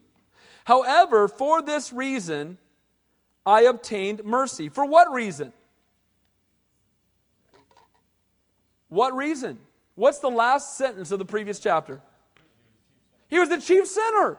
However, 0.66 1.26
for 1.26 1.62
this 1.62 1.92
reason, 1.92 2.59
I 3.44 3.62
obtained 3.62 4.24
mercy. 4.24 4.68
For 4.68 4.84
what 4.84 5.12
reason? 5.12 5.53
What 8.88 9.16
reason? 9.16 9.59
What's 9.99 10.20
the 10.20 10.30
last 10.30 10.76
sentence 10.76 11.11
of 11.11 11.18
the 11.18 11.24
previous 11.24 11.59
chapter? 11.59 12.01
He 13.26 13.40
was 13.40 13.49
the 13.49 13.61
chief 13.61 13.84
sinner. 13.88 14.38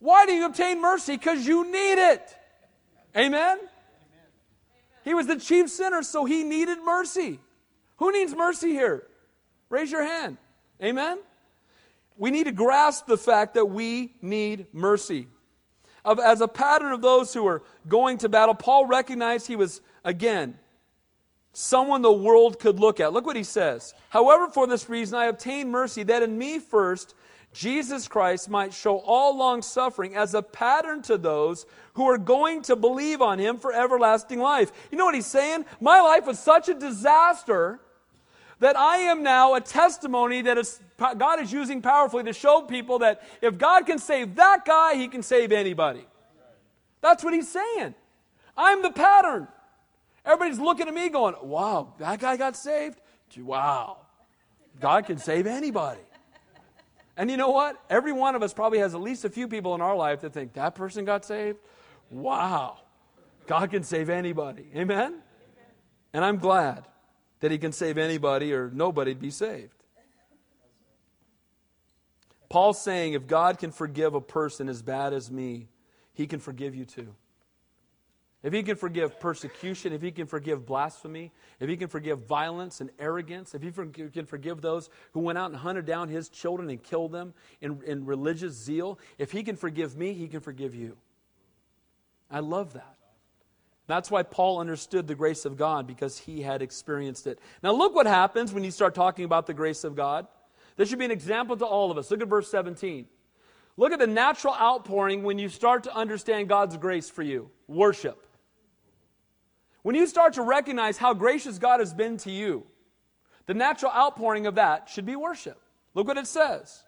Why 0.00 0.26
do 0.26 0.32
you 0.32 0.44
obtain 0.46 0.82
mercy? 0.82 1.16
Because 1.16 1.46
you 1.46 1.70
need 1.70 2.10
it. 2.10 2.36
Amen? 3.16 3.60
He 5.04 5.14
was 5.14 5.28
the 5.28 5.36
chief 5.36 5.70
sinner, 5.70 6.02
so 6.02 6.24
he 6.24 6.42
needed 6.42 6.78
mercy. 6.84 7.38
Who 7.98 8.10
needs 8.10 8.34
mercy 8.34 8.70
here? 8.70 9.06
Raise 9.70 9.92
your 9.92 10.02
hand. 10.02 10.38
Amen? 10.82 11.20
We 12.16 12.32
need 12.32 12.46
to 12.46 12.52
grasp 12.52 13.06
the 13.06 13.16
fact 13.16 13.54
that 13.54 13.66
we 13.66 14.16
need 14.20 14.66
mercy. 14.72 15.28
As 16.04 16.40
a 16.40 16.48
pattern 16.48 16.90
of 16.90 17.02
those 17.02 17.32
who 17.32 17.46
are 17.46 17.62
going 17.86 18.18
to 18.18 18.28
battle, 18.28 18.56
Paul 18.56 18.86
recognized 18.86 19.46
he 19.46 19.54
was, 19.54 19.80
again, 20.02 20.58
someone 21.54 22.02
the 22.02 22.12
world 22.12 22.58
could 22.58 22.78
look 22.78 23.00
at. 23.00 23.12
Look 23.12 23.26
what 23.26 23.36
he 23.36 23.44
says. 23.44 23.94
However, 24.10 24.48
for 24.48 24.66
this 24.66 24.88
reason 24.88 25.18
I 25.18 25.26
obtained 25.26 25.70
mercy, 25.70 26.02
that 26.02 26.22
in 26.22 26.36
me 26.36 26.58
first 26.58 27.14
Jesus 27.54 28.08
Christ 28.08 28.50
might 28.50 28.74
show 28.74 28.98
all 28.98 29.36
long 29.36 29.62
suffering 29.62 30.16
as 30.16 30.34
a 30.34 30.42
pattern 30.42 31.02
to 31.02 31.16
those 31.16 31.66
who 31.94 32.04
are 32.10 32.18
going 32.18 32.62
to 32.62 32.74
believe 32.74 33.22
on 33.22 33.38
him 33.38 33.58
for 33.58 33.72
everlasting 33.72 34.40
life. 34.40 34.72
You 34.90 34.98
know 34.98 35.04
what 35.04 35.14
he's 35.14 35.26
saying? 35.26 35.64
My 35.80 36.00
life 36.00 36.26
was 36.26 36.40
such 36.40 36.68
a 36.68 36.74
disaster 36.74 37.78
that 38.58 38.76
I 38.76 38.98
am 38.98 39.22
now 39.22 39.54
a 39.54 39.60
testimony 39.60 40.42
that 40.42 40.58
is, 40.58 40.80
God 40.98 41.40
is 41.40 41.52
using 41.52 41.80
powerfully 41.80 42.24
to 42.24 42.32
show 42.32 42.62
people 42.62 42.98
that 43.00 43.22
if 43.40 43.56
God 43.56 43.86
can 43.86 43.98
save 43.98 44.34
that 44.34 44.64
guy, 44.64 44.96
he 44.96 45.06
can 45.06 45.22
save 45.22 45.52
anybody. 45.52 46.04
That's 47.02 47.22
what 47.22 47.34
he's 47.34 47.50
saying. 47.50 47.94
I'm 48.56 48.82
the 48.82 48.90
pattern. 48.90 49.46
Everybody's 50.24 50.58
looking 50.58 50.88
at 50.88 50.94
me 50.94 51.08
going, 51.08 51.34
wow, 51.42 51.94
that 51.98 52.18
guy 52.18 52.36
got 52.36 52.56
saved? 52.56 53.00
Wow. 53.36 53.98
God 54.80 55.06
can 55.06 55.18
save 55.18 55.46
anybody. 55.46 56.00
And 57.16 57.30
you 57.30 57.36
know 57.36 57.50
what? 57.50 57.80
Every 57.88 58.12
one 58.12 58.34
of 58.34 58.42
us 58.42 58.52
probably 58.52 58.78
has 58.78 58.94
at 58.94 59.00
least 59.00 59.24
a 59.24 59.30
few 59.30 59.46
people 59.46 59.74
in 59.74 59.80
our 59.80 59.94
life 59.94 60.20
that 60.22 60.32
think 60.32 60.54
that 60.54 60.74
person 60.74 61.04
got 61.04 61.24
saved. 61.24 61.58
Wow. 62.10 62.78
God 63.46 63.70
can 63.70 63.84
save 63.84 64.08
anybody. 64.08 64.66
Amen? 64.74 65.20
And 66.12 66.24
I'm 66.24 66.38
glad 66.38 66.86
that 67.40 67.50
He 67.50 67.58
can 67.58 67.72
save 67.72 67.98
anybody 67.98 68.52
or 68.52 68.70
nobody 68.72 69.14
be 69.14 69.30
saved. 69.30 69.74
Paul's 72.48 72.82
saying 72.82 73.14
if 73.14 73.26
God 73.26 73.58
can 73.58 73.72
forgive 73.72 74.14
a 74.14 74.20
person 74.20 74.68
as 74.68 74.80
bad 74.82 75.12
as 75.12 75.30
me, 75.30 75.68
He 76.12 76.26
can 76.26 76.40
forgive 76.40 76.74
you 76.74 76.84
too. 76.84 77.14
If 78.44 78.52
he 78.52 78.62
can 78.62 78.76
forgive 78.76 79.18
persecution, 79.18 79.94
if 79.94 80.02
he 80.02 80.10
can 80.10 80.26
forgive 80.26 80.66
blasphemy, 80.66 81.32
if 81.60 81.68
he 81.70 81.78
can 81.78 81.88
forgive 81.88 82.26
violence 82.26 82.82
and 82.82 82.90
arrogance, 82.98 83.54
if 83.54 83.62
he 83.62 83.70
can 83.70 84.26
forgive 84.26 84.60
those 84.60 84.90
who 85.12 85.20
went 85.20 85.38
out 85.38 85.50
and 85.50 85.58
hunted 85.58 85.86
down 85.86 86.10
his 86.10 86.28
children 86.28 86.68
and 86.68 86.82
killed 86.82 87.10
them 87.10 87.32
in, 87.62 87.80
in 87.86 88.04
religious 88.04 88.52
zeal, 88.52 88.98
if 89.16 89.32
he 89.32 89.42
can 89.42 89.56
forgive 89.56 89.96
me, 89.96 90.12
he 90.12 90.28
can 90.28 90.40
forgive 90.40 90.74
you. 90.74 90.98
I 92.30 92.40
love 92.40 92.74
that. 92.74 92.96
That's 93.86 94.10
why 94.10 94.22
Paul 94.22 94.60
understood 94.60 95.06
the 95.06 95.14
grace 95.14 95.46
of 95.46 95.56
God 95.56 95.86
because 95.86 96.18
he 96.18 96.42
had 96.42 96.60
experienced 96.60 97.26
it. 97.26 97.38
Now, 97.62 97.72
look 97.72 97.94
what 97.94 98.06
happens 98.06 98.52
when 98.52 98.62
you 98.62 98.70
start 98.70 98.94
talking 98.94 99.24
about 99.24 99.46
the 99.46 99.54
grace 99.54 99.84
of 99.84 99.96
God. 99.96 100.26
This 100.76 100.90
should 100.90 100.98
be 100.98 101.06
an 101.06 101.10
example 101.10 101.56
to 101.56 101.64
all 101.64 101.90
of 101.90 101.96
us. 101.96 102.10
Look 102.10 102.20
at 102.20 102.28
verse 102.28 102.50
17. 102.50 103.06
Look 103.78 103.92
at 103.92 103.98
the 103.98 104.06
natural 104.06 104.54
outpouring 104.54 105.22
when 105.22 105.38
you 105.38 105.48
start 105.48 105.84
to 105.84 105.94
understand 105.96 106.50
God's 106.50 106.76
grace 106.76 107.08
for 107.08 107.22
you 107.22 107.50
worship. 107.66 108.23
When 109.84 109.94
you 109.94 110.06
start 110.06 110.32
to 110.32 110.42
recognize 110.42 110.96
how 110.96 111.12
gracious 111.12 111.58
God 111.58 111.80
has 111.80 111.92
been 111.92 112.16
to 112.18 112.30
you, 112.30 112.64
the 113.44 113.52
natural 113.52 113.92
outpouring 113.92 114.46
of 114.46 114.54
that 114.54 114.88
should 114.88 115.04
be 115.04 115.14
worship. 115.14 115.60
Look 115.92 116.08
what 116.08 116.16
it 116.16 116.26
says. 116.26 116.82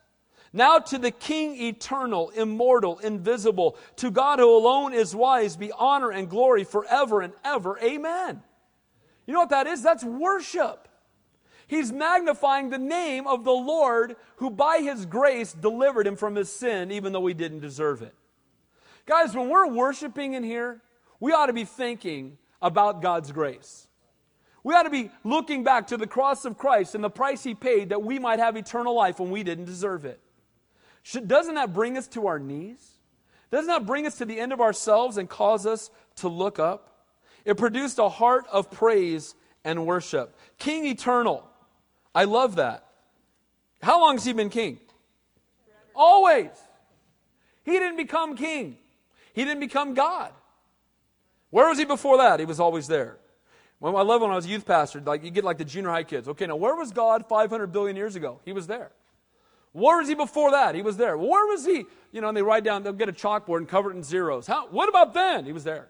Now 0.51 0.78
to 0.78 0.97
the 0.97 1.11
King 1.11 1.61
eternal, 1.61 2.30
immortal, 2.30 2.99
invisible, 3.01 3.76
to 3.97 4.11
God 4.11 4.38
who 4.38 4.49
alone 4.49 4.94
is 4.94 5.14
wise, 5.14 5.59
be 5.59 5.70
honor 5.72 6.11
and 6.11 6.30
glory 6.30 6.64
forever 6.64 7.20
and 7.20 7.34
ever. 7.44 7.78
Amen. 7.80 8.42
You 9.26 9.34
know 9.34 9.40
what 9.40 9.51
that 9.51 9.66
is? 9.66 9.82
That's 9.82 10.03
worship. 10.03 10.88
He's 11.66 11.92
magnifying 11.92 12.70
the 12.70 12.78
name 12.78 13.26
of 13.26 13.44
the 13.44 13.53
Lord 13.53 14.16
who 14.36 14.49
by 14.49 14.78
his 14.78 15.05
grace 15.05 15.53
delivered 15.53 16.07
him 16.07 16.16
from 16.16 16.34
his 16.34 16.51
sin, 16.51 16.90
even 16.90 17.12
though 17.12 17.26
he 17.26 17.34
didn't 17.34 17.61
deserve 17.61 18.01
it. 18.01 18.14
Guys, 19.05 19.34
when 19.34 19.51
we're 19.51 19.68
worshiping 19.68 20.32
in 20.32 20.44
here, 20.44 20.80
we 21.20 21.32
ought 21.32 21.47
to 21.47 21.53
be 21.53 21.66
thinking 21.66 22.38
about 22.61 23.03
God's 23.03 23.33
grace. 23.33 23.87
We 24.63 24.75
ought 24.75 24.83
to 24.83 24.91
be 24.91 25.11
looking 25.23 25.63
back 25.63 25.89
to 25.89 25.97
the 25.97 26.07
cross 26.07 26.45
of 26.45 26.59
Christ 26.59 26.95
and 26.95 27.05
the 27.05 27.11
price 27.11 27.45
he 27.45 27.55
paid 27.55 27.91
that 27.91 28.03
we 28.03 28.19
might 28.19 28.41
have 28.41 28.57
eternal 28.57 28.95
life 28.95 29.21
when 29.21 29.31
we 29.31 29.45
didn't 29.45 29.67
deserve 29.67 30.05
it. 30.05 30.21
Should, 31.03 31.29
doesn't 31.29 31.55
that 31.55 31.73
bring 31.73 31.97
us 31.97 32.09
to 32.09 32.27
our 32.27 32.41
knees? 32.41 32.85
Doesn't 33.53 33.69
that 33.69 33.87
bring 33.87 34.07
us 34.07 34.19
to 34.19 34.25
the 34.25 34.41
end 34.41 34.53
of 34.53 34.61
ourselves 34.61 35.19
and 35.19 35.29
cause 35.29 35.67
us 35.67 35.91
to 36.17 36.29
look 36.29 36.59
up? 36.59 37.07
It 37.45 37.57
produced 37.57 38.01
a 38.01 38.09
heart 38.09 38.45
of 38.51 38.71
praise 38.73 39.37
and 39.65 39.87
worship. 39.87 40.37
King 40.59 40.85
eternal. 40.87 41.49
I 42.13 42.25
love 42.25 42.57
that. 42.57 42.87
How 43.83 44.01
long 44.01 44.17
has 44.17 44.25
he 44.25 44.33
been 44.33 44.51
king? 44.51 44.81
Always. 45.95 46.51
He 47.63 47.73
didn't 47.73 47.99
become 47.99 48.37
king. 48.37 48.79
He 49.33 49.45
didn't 49.45 49.61
become 49.61 49.95
God. 49.95 50.33
Where 51.51 51.68
was 51.68 51.78
he 51.78 51.84
before 51.84 52.18
that? 52.18 52.40
He 52.40 52.47
was 52.47 52.61
always 52.61 52.86
there. 52.86 53.18
I 53.82 53.88
love 53.88 54.22
when 54.22 54.30
I 54.30 54.36
was 54.36 54.47
a 54.47 54.49
youth 54.49 54.64
pastor, 54.64 55.01
like 55.01 55.22
you 55.22 55.30
get 55.30 55.44
like 55.44 55.59
the 55.59 55.64
junior 55.64 55.90
high 55.90 56.05
kids. 56.05 56.28
Okay, 56.28 56.47
now 56.47 56.57
where 56.57 56.74
was 56.74 56.92
God 56.92 57.26
500 57.28 57.66
billion 57.72 57.97
years 57.97 58.16
ago? 58.16 58.40
He 58.44 58.53
was 58.53 58.66
there. 58.66 58.90
Where 59.72 59.99
was 59.99 60.09
he 60.09 60.14
before 60.14 60.53
that? 60.53 60.74
He 60.74 60.80
was 60.80 60.97
there. 60.97 61.18
Where 61.18 61.47
was 61.47 61.66
he? 61.66 61.84
You 62.11 62.22
know, 62.22 62.28
and 62.28 62.36
they 62.36 62.42
write 62.42 62.64
down, 62.64 62.82
they'll 62.82 62.94
get 62.94 63.11
a 63.11 63.12
chalkboard 63.12 63.59
and 63.59 63.68
cover 63.68 63.90
it 63.90 63.97
in 63.97 64.03
zeros. 64.03 64.47
How, 64.47 64.68
what 64.68 64.88
about 64.88 65.12
then? 65.12 65.44
He 65.44 65.53
was 65.53 65.64
there. 65.64 65.88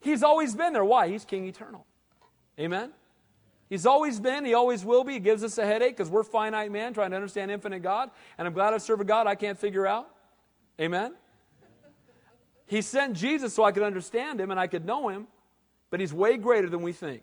He's 0.00 0.24
always 0.24 0.54
been 0.54 0.72
there. 0.72 0.84
Why? 0.84 1.08
He's 1.08 1.24
King 1.24 1.46
eternal. 1.46 1.86
Amen? 2.58 2.90
He's 3.70 3.86
always 3.86 4.20
been, 4.20 4.44
he 4.44 4.52
always 4.52 4.84
will 4.84 5.04
be. 5.04 5.14
He 5.14 5.20
gives 5.20 5.42
us 5.42 5.56
a 5.58 5.64
headache 5.64 5.96
because 5.96 6.10
we're 6.10 6.24
finite 6.24 6.70
men 6.70 6.92
trying 6.92 7.10
to 7.10 7.16
understand 7.16 7.50
infinite 7.50 7.80
God. 7.80 8.10
And 8.36 8.46
I'm 8.46 8.52
glad 8.52 8.74
I 8.74 8.78
serve 8.78 9.00
a 9.00 9.04
God 9.04 9.26
I 9.26 9.36
can't 9.36 9.58
figure 9.58 9.86
out. 9.86 10.08
Amen? 10.80 11.14
He 12.74 12.82
sent 12.82 13.16
Jesus 13.16 13.54
so 13.54 13.62
I 13.62 13.70
could 13.70 13.84
understand 13.84 14.40
him 14.40 14.50
and 14.50 14.58
I 14.58 14.66
could 14.66 14.84
know 14.84 15.08
him, 15.08 15.28
but 15.90 16.00
he's 16.00 16.12
way 16.12 16.36
greater 16.36 16.68
than 16.68 16.82
we 16.82 16.90
think. 16.90 17.22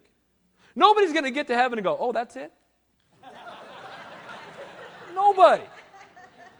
Nobody's 0.78 1.12
going 1.12 1.26
to 1.26 1.32
get 1.32 1.48
to 1.48 1.56
heaven 1.56 1.78
and 1.78 1.84
go, 1.84 1.98
oh, 2.00 2.14
that's 2.14 2.38
it? 2.38 2.54
Nobody. 5.14 5.64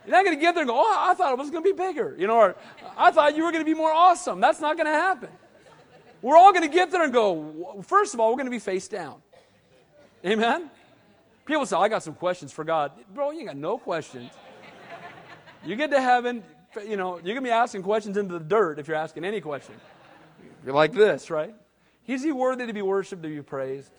You're 0.06 0.12
not 0.14 0.26
going 0.26 0.36
to 0.36 0.42
get 0.42 0.56
there 0.56 0.64
and 0.64 0.70
go, 0.70 0.76
oh, 0.78 0.96
I 1.10 1.14
thought 1.14 1.32
it 1.32 1.38
was 1.38 1.50
going 1.50 1.64
to 1.64 1.74
be 1.74 1.78
bigger. 1.78 2.18
You 2.20 2.28
know, 2.28 2.36
or 2.36 2.56
I 2.98 3.12
thought 3.12 3.38
you 3.38 3.46
were 3.46 3.54
going 3.54 3.64
to 3.64 3.72
be 3.72 3.78
more 3.78 3.94
awesome. 3.94 4.42
That's 4.42 4.60
not 4.60 4.76
going 4.76 4.88
to 4.88 4.92
happen. 4.92 5.30
We're 6.22 6.36
all 6.36 6.52
going 6.52 6.70
to 6.70 6.76
get 6.76 6.92
there 6.92 7.04
and 7.04 7.14
go, 7.14 7.86
first 7.88 8.14
of 8.14 8.20
all, 8.20 8.30
we're 8.30 8.38
going 8.38 8.48
to 8.48 8.52
be 8.52 8.60
face 8.60 8.90
down. 8.90 9.22
Amen? 10.26 10.70
People 11.46 11.66
say, 11.66 11.78
I 11.78 11.88
got 11.88 12.04
some 12.04 12.16
questions 12.16 12.52
for 12.52 12.66
God. 12.66 12.92
Bro, 13.14 13.32
you 13.32 13.40
ain't 13.40 13.48
got 13.48 13.58
no 13.58 13.78
questions. 13.78 14.32
You 15.64 15.78
get 15.78 15.92
to 15.92 16.02
heaven, 16.02 16.44
you 16.88 16.98
know, 16.98 17.16
you're 17.16 17.36
going 17.36 17.38
to 17.38 17.42
be 17.42 17.50
asking 17.50 17.84
questions 17.84 18.18
into 18.18 18.34
the 18.34 18.44
dirt 18.44 18.80
if 18.80 18.88
you're 18.88 18.98
asking 18.98 19.26
any 19.26 19.42
question. 19.42 19.76
You're 20.66 20.74
like 20.74 20.94
this, 20.94 21.30
right? 21.30 21.56
Is 22.08 22.24
he 22.24 22.32
worthy 22.32 22.66
to 22.68 22.74
be 22.74 22.82
worshiped, 22.82 23.24
to 23.24 23.30
be 23.30 23.42
praised? 23.42 23.90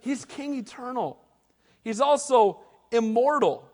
He's 0.00 0.24
King 0.24 0.54
eternal. 0.54 1.18
He's 1.82 2.00
also 2.00 2.60
immortal. 2.90 3.68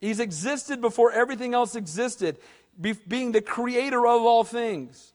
He's 0.00 0.20
existed 0.20 0.80
before 0.80 1.12
everything 1.12 1.54
else 1.54 1.74
existed, 1.74 2.38
be, 2.80 2.92
being 2.92 3.32
the 3.32 3.42
creator 3.42 4.06
of 4.06 4.22
all 4.22 4.44
things. 4.44 5.12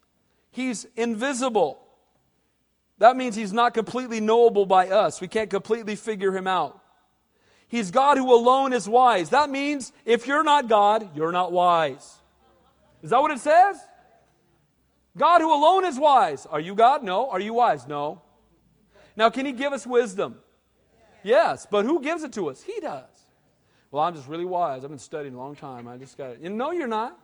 He's 0.52 0.86
invisible. 0.96 1.82
That 3.00 3.18
means 3.18 3.36
he's 3.36 3.52
not 3.52 3.74
completely 3.74 4.22
knowable 4.22 4.66
by 4.66 4.90
us. 4.90 5.20
We 5.20 5.28
can't 5.28 5.50
completely 5.50 5.96
figure 5.96 6.36
him 6.36 6.48
out. 6.48 6.82
He's 7.68 7.92
God 7.92 8.18
who 8.18 8.34
alone 8.34 8.74
is 8.74 8.88
wise. 8.88 9.30
That 9.32 9.50
means 9.50 9.92
if 10.06 10.28
you're 10.28 10.44
not 10.44 10.68
God, 10.68 11.10
you're 11.16 11.32
not 11.32 11.52
wise. 11.52 12.20
Is 13.02 13.10
that 13.10 13.22
what 13.22 13.32
it 13.32 13.40
says? 13.40 13.78
God 15.18 15.42
who 15.42 15.54
alone 15.54 15.86
is 15.86 15.98
wise. 15.98 16.46
Are 16.46 16.60
you 16.60 16.76
God? 16.76 17.04
No. 17.04 17.30
Are 17.30 17.40
you 17.40 17.54
wise? 17.54 17.88
No. 17.88 18.22
Now, 19.16 19.30
can 19.30 19.46
he 19.46 19.52
give 19.52 19.74
us 19.74 19.88
wisdom? 19.88 20.38
Yes, 21.24 21.66
but 21.70 21.86
who 21.86 22.02
gives 22.02 22.24
it 22.24 22.34
to 22.34 22.50
us? 22.50 22.62
He 22.62 22.80
does. 22.80 23.10
Well, 23.92 24.04
I'm 24.04 24.14
just 24.14 24.28
really 24.28 24.46
wise. 24.46 24.84
I've 24.84 24.90
been 24.90 25.00
studying 25.00 25.34
a 25.36 25.38
long 25.38 25.56
time. 25.56 25.88
I 25.88 25.98
just 25.98 26.18
got 26.18 26.32
it. 26.32 26.40
You 26.42 26.50
know, 26.50 26.72
you're 26.72 26.88
not. 26.88 27.18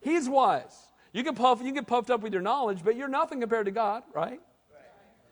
He's 0.00 0.28
wise. 0.28 0.86
You 1.12 1.24
can 1.24 1.34
puff, 1.34 1.58
you 1.58 1.66
can 1.66 1.74
get 1.74 1.86
puffed 1.86 2.10
up 2.10 2.20
with 2.20 2.32
your 2.32 2.42
knowledge, 2.42 2.84
but 2.84 2.96
you're 2.96 3.08
nothing 3.08 3.40
compared 3.40 3.66
to 3.66 3.72
God, 3.72 4.04
right? 4.14 4.40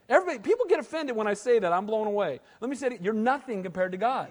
Everybody, 0.08 0.38
people 0.38 0.66
get 0.66 0.78
offended 0.78 1.14
when 1.14 1.26
I 1.26 1.34
say 1.34 1.58
that. 1.58 1.72
I'm 1.72 1.84
blown 1.84 2.06
away. 2.06 2.40
Let 2.60 2.70
me 2.70 2.76
say 2.76 2.88
it. 2.88 3.02
You're 3.02 3.12
nothing 3.12 3.62
compared 3.62 3.92
to 3.92 3.98
God. 3.98 4.28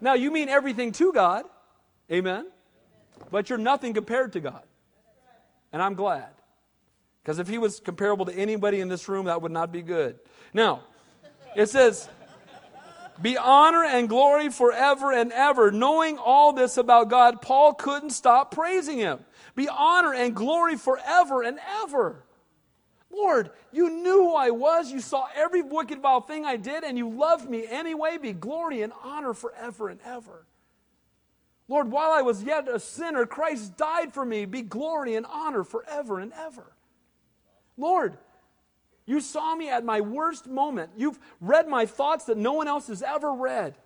Now, 0.00 0.14
you 0.14 0.30
mean 0.30 0.48
everything 0.48 0.92
to 0.92 1.12
God. 1.12 1.44
Amen. 2.10 2.46
But 3.30 3.48
you're 3.48 3.58
nothing 3.58 3.94
compared 3.94 4.32
to 4.34 4.40
God. 4.40 4.62
And 5.72 5.82
I'm 5.82 5.94
glad. 5.94 6.28
Because 7.22 7.38
if 7.38 7.48
he 7.48 7.58
was 7.58 7.80
comparable 7.80 8.26
to 8.26 8.34
anybody 8.34 8.80
in 8.80 8.88
this 8.88 9.08
room, 9.08 9.26
that 9.26 9.42
would 9.42 9.52
not 9.52 9.72
be 9.72 9.82
good. 9.82 10.18
Now, 10.52 10.82
it 11.56 11.68
says, 11.68 12.08
be 13.22 13.38
honor 13.38 13.84
and 13.84 14.08
glory 14.08 14.50
forever 14.50 15.12
and 15.12 15.32
ever. 15.32 15.70
Knowing 15.70 16.18
all 16.18 16.52
this 16.52 16.76
about 16.76 17.08
God, 17.08 17.40
Paul 17.40 17.74
couldn't 17.74 18.10
stop 18.10 18.50
praising 18.50 18.98
him. 18.98 19.20
Be 19.54 19.68
honor 19.68 20.12
and 20.12 20.34
glory 20.34 20.76
forever 20.76 21.42
and 21.42 21.58
ever. 21.82 22.23
Lord, 23.14 23.50
you 23.72 23.90
knew 23.90 24.24
who 24.24 24.34
I 24.34 24.50
was. 24.50 24.90
You 24.90 25.00
saw 25.00 25.26
every 25.34 25.62
wicked, 25.62 26.00
vile 26.00 26.20
thing 26.20 26.44
I 26.44 26.56
did, 26.56 26.84
and 26.84 26.98
you 26.98 27.08
loved 27.08 27.48
me 27.48 27.66
anyway. 27.66 28.18
Be 28.18 28.32
glory 28.32 28.82
and 28.82 28.92
honor 29.02 29.34
forever 29.34 29.88
and 29.88 30.00
ever. 30.04 30.46
Lord, 31.68 31.90
while 31.90 32.10
I 32.10 32.22
was 32.22 32.42
yet 32.42 32.68
a 32.68 32.78
sinner, 32.78 33.24
Christ 33.24 33.76
died 33.76 34.12
for 34.12 34.24
me. 34.24 34.44
Be 34.44 34.62
glory 34.62 35.14
and 35.14 35.24
honor 35.26 35.64
forever 35.64 36.18
and 36.18 36.32
ever. 36.32 36.72
Lord, 37.76 38.18
you 39.06 39.20
saw 39.20 39.54
me 39.54 39.70
at 39.70 39.84
my 39.84 40.00
worst 40.00 40.46
moment. 40.46 40.90
You've 40.96 41.18
read 41.40 41.68
my 41.68 41.86
thoughts 41.86 42.24
that 42.26 42.36
no 42.36 42.52
one 42.52 42.68
else 42.68 42.88
has 42.88 43.02
ever 43.02 43.32
read. 43.32 43.76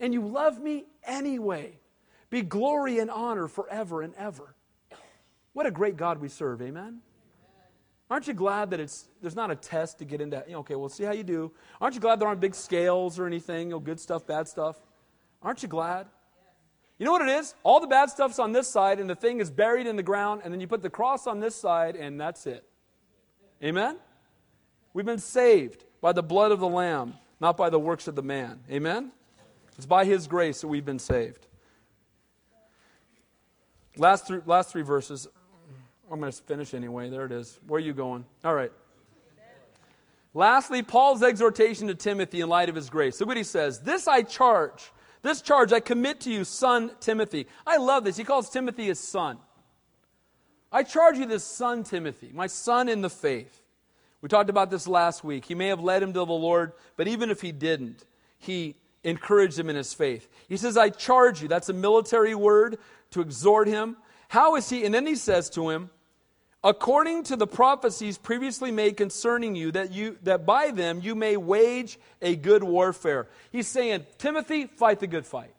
And 0.00 0.12
you 0.12 0.26
love 0.26 0.60
me 0.60 0.84
anyway. 1.04 1.78
Be 2.30 2.42
glory 2.42 2.98
and 2.98 3.10
honor 3.10 3.48
forever 3.48 4.02
and 4.02 4.14
ever. 4.16 4.54
What 5.54 5.66
a 5.66 5.70
great 5.70 5.96
God 5.96 6.18
we 6.18 6.28
serve, 6.28 6.60
amen? 6.62 7.00
Aren't 8.10 8.26
you 8.26 8.34
glad 8.34 8.70
that 8.70 8.80
it's 8.80 9.08
there's 9.20 9.36
not 9.36 9.50
a 9.50 9.56
test 9.56 9.98
to 9.98 10.04
get 10.04 10.20
into, 10.20 10.42
you 10.46 10.54
know, 10.54 10.60
okay, 10.60 10.74
we'll 10.74 10.88
see 10.88 11.04
how 11.04 11.12
you 11.12 11.22
do. 11.22 11.52
Aren't 11.80 11.94
you 11.94 12.00
glad 12.00 12.20
there 12.20 12.28
aren't 12.28 12.40
big 12.40 12.54
scales 12.54 13.18
or 13.18 13.26
anything, 13.26 13.68
you 13.68 13.74
know, 13.74 13.80
good 13.80 14.00
stuff, 14.00 14.26
bad 14.26 14.48
stuff? 14.48 14.76
Aren't 15.42 15.62
you 15.62 15.68
glad? 15.68 16.06
You 16.98 17.04
know 17.04 17.12
what 17.12 17.22
it 17.22 17.28
is? 17.28 17.54
All 17.62 17.80
the 17.80 17.86
bad 17.86 18.10
stuff's 18.10 18.38
on 18.38 18.52
this 18.52 18.66
side, 18.66 18.98
and 18.98 19.08
the 19.08 19.14
thing 19.14 19.40
is 19.40 19.50
buried 19.50 19.86
in 19.86 19.96
the 19.96 20.02
ground, 20.02 20.40
and 20.42 20.52
then 20.52 20.60
you 20.60 20.66
put 20.66 20.82
the 20.82 20.90
cross 20.90 21.26
on 21.26 21.38
this 21.38 21.54
side, 21.54 21.94
and 21.94 22.20
that's 22.20 22.46
it. 22.46 22.64
Amen? 23.62 23.98
We've 24.94 25.06
been 25.06 25.18
saved 25.18 25.84
by 26.00 26.12
the 26.12 26.22
blood 26.22 26.50
of 26.50 26.60
the 26.60 26.68
Lamb, 26.68 27.14
not 27.40 27.56
by 27.56 27.70
the 27.70 27.78
works 27.78 28.08
of 28.08 28.16
the 28.16 28.22
man. 28.22 28.60
Amen? 28.70 29.12
It's 29.76 29.86
by 29.86 30.04
His 30.04 30.26
grace 30.26 30.60
that 30.62 30.68
we've 30.68 30.84
been 30.84 30.98
saved. 30.98 31.46
Last 33.96 34.26
three, 34.26 34.40
last 34.44 34.70
three 34.70 34.82
verses. 34.82 35.28
I'm 36.10 36.20
going 36.20 36.32
to 36.32 36.42
finish 36.42 36.74
anyway. 36.74 37.10
There 37.10 37.26
it 37.26 37.32
is. 37.32 37.58
Where 37.66 37.78
are 37.78 37.84
you 37.84 37.92
going? 37.92 38.24
All 38.44 38.54
right. 38.54 38.72
Lastly, 40.34 40.82
Paul's 40.82 41.22
exhortation 41.22 41.88
to 41.88 41.94
Timothy 41.94 42.40
in 42.40 42.48
light 42.48 42.68
of 42.68 42.74
his 42.74 42.90
grace. 42.90 43.20
Look 43.20 43.28
what 43.28 43.36
he 43.36 43.44
says. 43.44 43.80
This 43.80 44.06
I 44.06 44.22
charge 44.22 44.90
This 45.22 45.42
charge 45.42 45.72
I 45.72 45.80
commit 45.80 46.20
to 46.20 46.30
you, 46.30 46.44
son 46.44 46.92
Timothy. 47.00 47.46
I 47.66 47.78
love 47.78 48.04
this. 48.04 48.16
He 48.16 48.24
calls 48.24 48.50
Timothy 48.50 48.86
his 48.86 49.00
son. 49.00 49.38
I 50.70 50.82
charge 50.82 51.18
you 51.18 51.26
this 51.26 51.44
son, 51.44 51.82
Timothy, 51.82 52.30
my 52.32 52.46
son 52.46 52.88
in 52.88 53.00
the 53.00 53.10
faith. 53.10 53.62
We 54.20 54.28
talked 54.28 54.50
about 54.50 54.70
this 54.70 54.86
last 54.86 55.24
week. 55.24 55.44
He 55.44 55.54
may 55.54 55.68
have 55.68 55.80
led 55.80 56.02
him 56.02 56.12
to 56.12 56.20
the 56.20 56.26
Lord, 56.26 56.72
but 56.96 57.08
even 57.08 57.30
if 57.30 57.40
he 57.40 57.52
didn't, 57.52 58.04
he 58.38 58.76
encouraged 59.02 59.58
him 59.58 59.70
in 59.70 59.76
his 59.76 59.94
faith. 59.94 60.28
He 60.48 60.56
says, 60.56 60.76
I 60.76 60.90
charge 60.90 61.40
you. 61.40 61.48
That's 61.48 61.68
a 61.68 61.72
military 61.72 62.34
word 62.34 62.78
to 63.12 63.20
exhort 63.20 63.68
him. 63.68 63.96
How 64.28 64.56
is 64.56 64.68
he? 64.68 64.84
And 64.84 64.94
then 64.94 65.06
he 65.06 65.14
says 65.14 65.48
to 65.50 65.70
him, 65.70 65.90
according 66.64 67.22
to 67.24 67.36
the 67.36 67.46
prophecies 67.46 68.18
previously 68.18 68.70
made 68.70 68.96
concerning 68.96 69.54
you 69.54 69.70
that 69.72 69.92
you 69.92 70.18
that 70.22 70.44
by 70.44 70.70
them 70.70 71.00
you 71.02 71.14
may 71.14 71.36
wage 71.36 71.98
a 72.20 72.34
good 72.36 72.64
warfare. 72.64 73.28
He's 73.50 73.68
saying 73.68 74.06
timothy 74.18 74.66
fight 74.66 75.00
the 75.00 75.06
good 75.06 75.26
fight. 75.26 75.54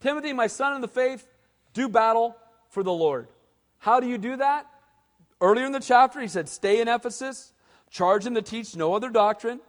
Timothy 0.00 0.32
my 0.32 0.46
son 0.46 0.74
in 0.74 0.80
the 0.80 0.88
faith 0.88 1.26
do 1.72 1.88
battle 1.88 2.36
for 2.68 2.82
the 2.82 2.92
lord. 2.92 3.28
How 3.78 4.00
do 4.00 4.06
you 4.06 4.18
do 4.18 4.36
that? 4.36 4.66
Earlier 5.40 5.66
in 5.66 5.72
the 5.72 5.80
chapter 5.80 6.20
he 6.20 6.28
said 6.28 6.48
stay 6.48 6.80
in 6.80 6.88
ephesus 6.88 7.52
charge 7.92 8.24
them 8.24 8.34
to 8.34 8.42
teach 8.42 8.74
no 8.74 8.94
other 8.94 9.10
doctrine. 9.10 9.60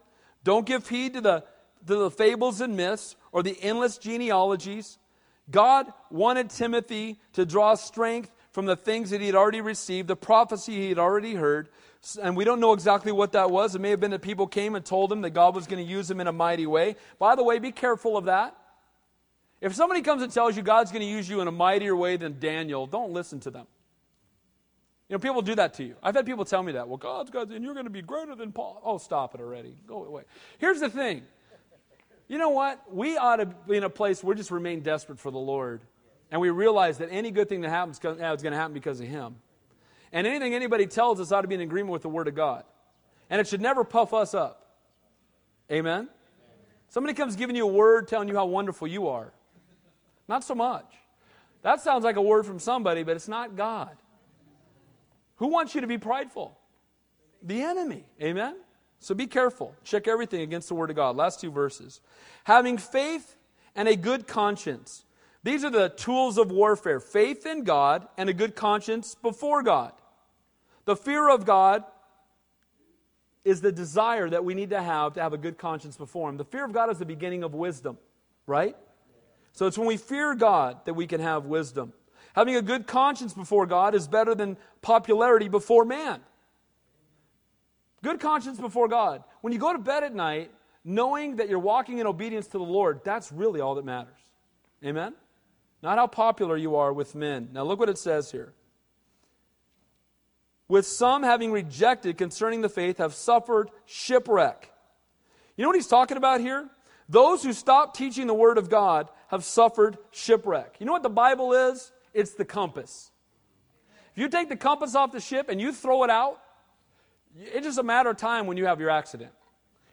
Don't 0.43 0.65
give 0.65 0.87
heed 0.87 1.13
to 1.13 1.21
the, 1.21 1.43
to 1.85 1.95
the 1.95 2.09
fables 2.09 2.61
and 2.61 2.75
myths 2.75 3.15
or 3.31 3.43
the 3.43 3.57
endless 3.61 3.97
genealogies. 3.97 4.97
God 5.51 5.91
wanted 6.09 6.49
timothy 6.49 7.19
to 7.33 7.45
draw 7.45 7.75
strength 7.75 8.31
from 8.53 8.67
the 8.67 8.75
things 8.75 9.09
that 9.09 9.19
he 9.19 9.27
had 9.27 9.35
already 9.35 9.61
received, 9.61 10.07
the 10.07 10.15
prophecy 10.15 10.73
he 10.73 10.89
had 10.89 10.99
already 10.99 11.33
heard. 11.33 11.69
And 12.21 12.37
we 12.37 12.45
don't 12.45 12.59
know 12.59 12.73
exactly 12.73 13.11
what 13.11 13.31
that 13.31 13.49
was. 13.49 13.75
It 13.75 13.81
may 13.81 13.89
have 13.89 13.99
been 13.99 14.11
that 14.11 14.21
people 14.21 14.45
came 14.45 14.75
and 14.75 14.85
told 14.85 15.11
him 15.11 15.21
that 15.21 15.31
God 15.31 15.55
was 15.55 15.65
going 15.65 15.83
to 15.83 15.91
use 15.91 16.09
him 16.09 16.21
in 16.21 16.27
a 16.27 16.31
mighty 16.31 16.67
way. 16.67 16.95
By 17.17 17.35
the 17.35 17.43
way, 17.43 17.57
be 17.59 17.71
careful 17.71 18.15
of 18.15 18.25
that. 18.25 18.55
If 19.59 19.73
somebody 19.73 20.01
comes 20.01 20.21
and 20.21 20.31
tells 20.31 20.55
you 20.55 20.61
God's 20.61 20.91
going 20.91 21.01
to 21.01 21.07
use 21.07 21.27
you 21.27 21.41
in 21.41 21.47
a 21.47 21.51
mightier 21.51 21.95
way 21.95 22.15
than 22.15 22.39
Daniel, 22.39 22.85
don't 22.85 23.11
listen 23.11 23.39
to 23.41 23.49
them. 23.51 23.65
You 25.09 25.15
know, 25.15 25.19
people 25.19 25.41
do 25.41 25.55
that 25.55 25.73
to 25.75 25.83
you. 25.83 25.95
I've 26.03 26.15
had 26.15 26.25
people 26.25 26.45
tell 26.45 26.61
me 26.61 26.73
that. 26.73 26.87
Well, 26.87 26.97
God's 26.97 27.31
got, 27.31 27.49
and 27.49 27.63
you're 27.63 27.73
going 27.73 27.85
to 27.85 27.91
be 27.91 28.01
greater 28.01 28.35
than 28.35 28.51
Paul. 28.51 28.81
Oh, 28.85 28.97
stop 28.99 29.33
it 29.33 29.41
already. 29.41 29.75
Go 29.87 30.05
away. 30.05 30.23
Here's 30.59 30.79
the 30.79 30.89
thing. 30.89 31.23
You 32.27 32.37
know 32.37 32.49
what? 32.49 32.93
We 32.93 33.17
ought 33.17 33.37
to 33.37 33.45
be 33.45 33.77
in 33.77 33.83
a 33.83 33.89
place 33.89 34.23
where 34.23 34.35
we 34.35 34.37
just 34.37 34.51
remain 34.51 34.81
desperate 34.81 35.19
for 35.19 35.31
the 35.31 35.39
Lord 35.39 35.81
and 36.31 36.41
we 36.41 36.49
realize 36.49 36.97
that 36.97 37.09
any 37.11 37.31
good 37.31 37.49
thing 37.49 37.61
that 37.61 37.69
happens 37.69 37.97
is 37.97 38.01
going 38.01 38.17
to 38.17 38.55
happen 38.55 38.73
because 38.73 38.99
of 38.99 39.07
Him. 39.07 39.35
And 40.11 40.27
anything 40.27 40.53
anybody 40.53 40.87
tells 40.87 41.19
us 41.19 41.31
ought 41.31 41.41
to 41.41 41.47
be 41.47 41.55
in 41.55 41.61
agreement 41.61 41.91
with 41.91 42.01
the 42.01 42.09
Word 42.09 42.27
of 42.27 42.35
God. 42.35 42.63
And 43.29 43.41
it 43.41 43.47
should 43.47 43.61
never 43.61 43.83
puff 43.83 44.13
us 44.13 44.33
up. 44.33 44.67
Amen? 45.71 46.09
Somebody 46.89 47.15
comes 47.15 47.35
giving 47.35 47.55
you 47.55 47.63
a 47.63 47.71
word 47.71 48.07
telling 48.07 48.27
you 48.27 48.35
how 48.35 48.45
wonderful 48.45 48.87
you 48.87 49.07
are. 49.07 49.33
Not 50.27 50.43
so 50.43 50.53
much. 50.53 50.85
That 51.63 51.81
sounds 51.81 52.03
like 52.03 52.17
a 52.17 52.21
word 52.21 52.45
from 52.45 52.59
somebody, 52.59 53.01
but 53.03 53.15
it's 53.15 53.27
not 53.27 53.55
God. 53.55 53.95
Who 55.37 55.47
wants 55.47 55.73
you 55.73 55.81
to 55.81 55.87
be 55.87 55.97
prideful? 55.97 56.55
The 57.41 57.61
enemy. 57.61 58.05
Amen? 58.21 58.55
So 58.99 59.15
be 59.15 59.27
careful. 59.27 59.73
Check 59.83 60.07
everything 60.07 60.41
against 60.41 60.67
the 60.67 60.75
Word 60.75 60.89
of 60.89 60.95
God. 60.95 61.15
Last 61.15 61.41
two 61.41 61.51
verses. 61.51 61.99
Having 62.43 62.77
faith 62.77 63.35
and 63.75 63.87
a 63.87 63.95
good 63.95 64.27
conscience. 64.27 65.02
These 65.43 65.65
are 65.65 65.69
the 65.69 65.89
tools 65.89 66.37
of 66.37 66.51
warfare 66.51 66.99
faith 66.99 67.45
in 67.45 67.63
God 67.63 68.07
and 68.17 68.29
a 68.29 68.33
good 68.33 68.55
conscience 68.55 69.15
before 69.15 69.61
God. 69.61 69.91
The 70.85 70.95
fear 70.95 71.29
of 71.29 71.45
God 71.45 71.83
is 73.43 73.59
the 73.59 73.71
desire 73.71 74.29
that 74.29 74.45
we 74.45 74.53
need 74.53 74.69
to 74.69 74.81
have 74.81 75.13
to 75.13 75.21
have 75.21 75.33
a 75.33 75.37
good 75.37 75.57
conscience 75.57 75.97
before 75.97 76.29
Him. 76.29 76.37
The 76.37 76.45
fear 76.45 76.63
of 76.63 76.71
God 76.71 76.89
is 76.89 76.97
the 76.97 77.05
beginning 77.05 77.43
of 77.43 77.53
wisdom, 77.53 77.97
right? 78.47 78.75
So 79.51 79.67
it's 79.67 79.77
when 79.77 79.87
we 79.87 79.97
fear 79.97 80.33
God 80.33 80.85
that 80.85 80.93
we 80.93 81.07
can 81.07 81.19
have 81.19 81.45
wisdom. 81.45 81.93
Having 82.35 82.55
a 82.55 82.61
good 82.61 82.87
conscience 82.87 83.33
before 83.33 83.65
God 83.65 83.93
is 83.93 84.07
better 84.07 84.33
than 84.33 84.57
popularity 84.81 85.49
before 85.49 85.85
man. 85.85 86.21
Good 88.01 88.19
conscience 88.19 88.59
before 88.59 88.87
God. 88.87 89.23
When 89.41 89.53
you 89.53 89.59
go 89.59 89.71
to 89.71 89.79
bed 89.79 90.03
at 90.03 90.15
night, 90.15 90.51
knowing 90.83 91.35
that 91.35 91.49
you're 91.49 91.59
walking 91.59 91.99
in 91.99 92.07
obedience 92.07 92.47
to 92.47 92.57
the 92.57 92.63
Lord, 92.63 93.01
that's 93.03 93.31
really 93.31 93.61
all 93.61 93.75
that 93.75 93.85
matters. 93.85 94.17
Amen? 94.83 95.13
Not 95.83 95.97
how 95.97 96.07
popular 96.07 96.55
you 96.55 96.77
are 96.77 96.93
with 96.93 97.13
men. 97.13 97.49
Now, 97.51 97.63
look 97.63 97.77
what 97.77 97.89
it 97.89 97.97
says 97.97 98.31
here. 98.31 98.53
With 100.69 100.87
some 100.87 101.23
having 101.23 101.51
rejected 101.51 102.17
concerning 102.17 102.61
the 102.61 102.69
faith 102.69 102.97
have 102.99 103.13
suffered 103.13 103.69
shipwreck. 103.85 104.71
You 105.57 105.61
know 105.61 105.67
what 105.67 105.75
he's 105.75 105.87
talking 105.87 106.15
about 106.15 106.39
here? 106.39 106.69
Those 107.09 107.43
who 107.43 107.51
stop 107.51 107.95
teaching 107.95 108.27
the 108.27 108.33
Word 108.33 108.57
of 108.57 108.69
God 108.69 109.09
have 109.27 109.43
suffered 109.43 109.97
shipwreck. 110.11 110.77
You 110.79 110.85
know 110.85 110.93
what 110.93 111.03
the 111.03 111.09
Bible 111.09 111.51
is? 111.51 111.91
It's 112.13 112.33
the 112.33 112.45
compass. 112.45 113.11
If 114.15 114.21
you 114.21 114.29
take 114.29 114.47
the 114.47 114.55
compass 114.55 114.95
off 114.95 115.11
the 115.11 115.19
ship 115.19 115.49
and 115.49 115.59
you 115.59 115.73
throw 115.73 116.03
it 116.05 116.09
out, 116.09 116.39
it's 117.35 117.65
just 117.65 117.77
a 117.77 117.83
matter 117.83 118.09
of 118.09 118.17
time 118.17 118.47
when 118.47 118.55
you 118.55 118.67
have 118.67 118.79
your 118.79 118.89
accident. 118.89 119.31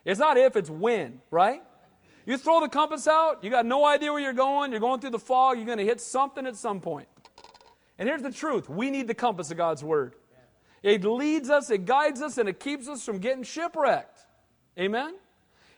It's 0.05 0.21
not 0.21 0.37
if, 0.37 0.55
it's 0.55 0.71
when, 0.71 1.21
right? 1.33 1.63
You 2.27 2.37
throw 2.37 2.61
the 2.61 2.69
compass 2.69 3.09
out, 3.09 3.43
you 3.43 3.51
got 3.51 3.67
no 3.67 3.85
idea 3.85 4.13
where 4.13 4.21
you're 4.21 4.33
going, 4.33 4.71
you're 4.71 4.81
going 4.81 5.01
through 5.01 5.11
the 5.11 5.19
fog, 5.19 5.57
you're 5.57 5.67
going 5.67 5.79
to 5.79 5.85
hit 5.85 6.01
something 6.01 6.47
at 6.47 6.57
some 6.57 6.81
point. 6.81 7.09
And 7.99 8.09
here's 8.09 8.23
the 8.23 8.33
truth 8.33 8.69
we 8.69 8.91
need 8.91 9.09
the 9.09 9.15
compass 9.15 9.51
of 9.51 9.57
God's 9.57 9.83
Word. 9.83 10.15
It 10.83 11.05
leads 11.05 11.51
us, 11.51 11.71
it 11.71 11.85
guides 11.85 12.23
us, 12.23 12.39
and 12.39 12.49
it 12.49 12.59
keeps 12.59 12.89
us 12.89 13.05
from 13.05 13.19
getting 13.19 13.43
shipwrecked. 13.43 14.21
Amen? 14.79 15.15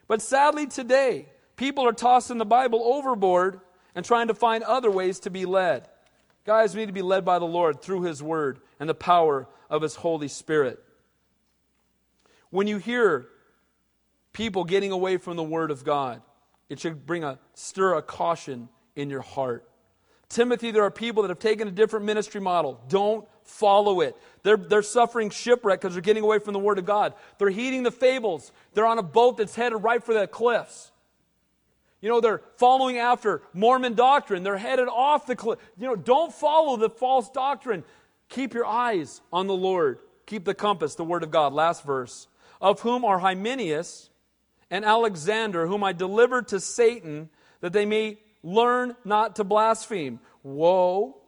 But 0.06 0.22
sadly, 0.22 0.66
today, 0.66 1.26
people 1.56 1.86
are 1.86 1.92
tossing 1.92 2.38
the 2.38 2.44
Bible 2.44 2.82
overboard 2.84 3.60
and 3.94 4.04
trying 4.04 4.28
to 4.28 4.34
find 4.34 4.62
other 4.62 4.90
ways 4.90 5.20
to 5.20 5.30
be 5.30 5.44
led. 5.44 5.88
Guys, 6.44 6.74
we 6.74 6.82
need 6.82 6.86
to 6.86 6.92
be 6.92 7.02
led 7.02 7.24
by 7.24 7.38
the 7.38 7.44
Lord 7.46 7.82
through 7.82 8.02
His 8.02 8.22
Word 8.22 8.60
and 8.78 8.88
the 8.88 8.94
power 8.94 9.48
of 9.70 9.82
His 9.82 9.96
Holy 9.96 10.28
Spirit. 10.28 10.82
When 12.50 12.66
you 12.66 12.78
hear 12.78 13.26
people 14.32 14.64
getting 14.64 14.92
away 14.92 15.16
from 15.16 15.36
the 15.36 15.42
Word 15.42 15.70
of 15.70 15.84
God, 15.84 16.22
it 16.68 16.80
should 16.80 17.06
bring 17.06 17.24
a 17.24 17.38
stir 17.54 17.94
a 17.94 18.02
caution 18.02 18.68
in 18.96 19.10
your 19.10 19.20
heart. 19.20 19.68
Timothy, 20.28 20.70
there 20.70 20.82
are 20.82 20.90
people 20.90 21.22
that 21.22 21.28
have 21.28 21.38
taken 21.38 21.68
a 21.68 21.70
different 21.70 22.06
ministry 22.06 22.40
model. 22.40 22.82
Don't 22.88 23.26
follow 23.44 24.00
it. 24.00 24.16
They're, 24.42 24.56
they're 24.56 24.82
suffering 24.82 25.28
shipwreck 25.28 25.80
because 25.80 25.94
they're 25.94 26.00
getting 26.00 26.22
away 26.22 26.38
from 26.38 26.54
the 26.54 26.58
Word 26.58 26.78
of 26.78 26.86
God. 26.86 27.12
They're 27.38 27.50
heeding 27.50 27.82
the 27.82 27.90
fables. 27.90 28.50
They're 28.72 28.86
on 28.86 28.98
a 28.98 29.02
boat 29.02 29.36
that's 29.36 29.54
headed 29.54 29.82
right 29.82 30.02
for 30.02 30.14
the 30.14 30.26
cliffs. 30.26 30.90
You 32.00 32.08
know, 32.08 32.20
they're 32.20 32.42
following 32.56 32.98
after 32.98 33.42
Mormon 33.52 33.94
doctrine. 33.94 34.42
They're 34.42 34.56
headed 34.56 34.88
off 34.88 35.26
the 35.26 35.36
cliff. 35.36 35.58
You 35.78 35.86
know, 35.86 35.96
don't 35.96 36.32
follow 36.32 36.76
the 36.76 36.90
false 36.90 37.30
doctrine. 37.30 37.84
Keep 38.28 38.54
your 38.54 38.66
eyes 38.66 39.20
on 39.32 39.46
the 39.46 39.54
Lord. 39.54 39.98
Keep 40.26 40.44
the 40.44 40.54
compass, 40.54 40.94
the 40.94 41.04
Word 41.04 41.22
of 41.22 41.30
God. 41.30 41.52
Last 41.52 41.84
verse. 41.84 42.26
Of 42.60 42.80
whom 42.80 43.04
are 43.04 43.18
Hymenaeus 43.18 44.08
and 44.72 44.86
Alexander, 44.86 45.66
whom 45.66 45.84
I 45.84 45.92
delivered 45.92 46.48
to 46.48 46.58
Satan, 46.58 47.28
that 47.60 47.74
they 47.74 47.84
may 47.84 48.18
learn 48.42 48.96
not 49.04 49.36
to 49.36 49.44
blaspheme. 49.44 50.18
Whoa. 50.40 51.20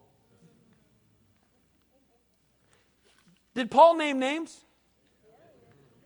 Did 3.55 3.71
Paul 3.71 3.97
name 3.97 4.19
names? 4.19 4.65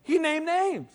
He 0.02 0.18
named 0.18 0.46
names. 0.46 0.88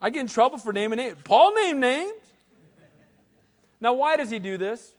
I 0.00 0.08
get 0.08 0.20
in 0.20 0.26
trouble 0.26 0.56
for 0.56 0.72
naming 0.72 0.96
names. 0.96 1.18
Paul 1.24 1.54
named 1.54 1.78
names. 1.78 2.12
Now, 3.82 3.92
why 3.92 4.16
does 4.16 4.30
he 4.30 4.38
do 4.38 4.56
this? 4.56 4.94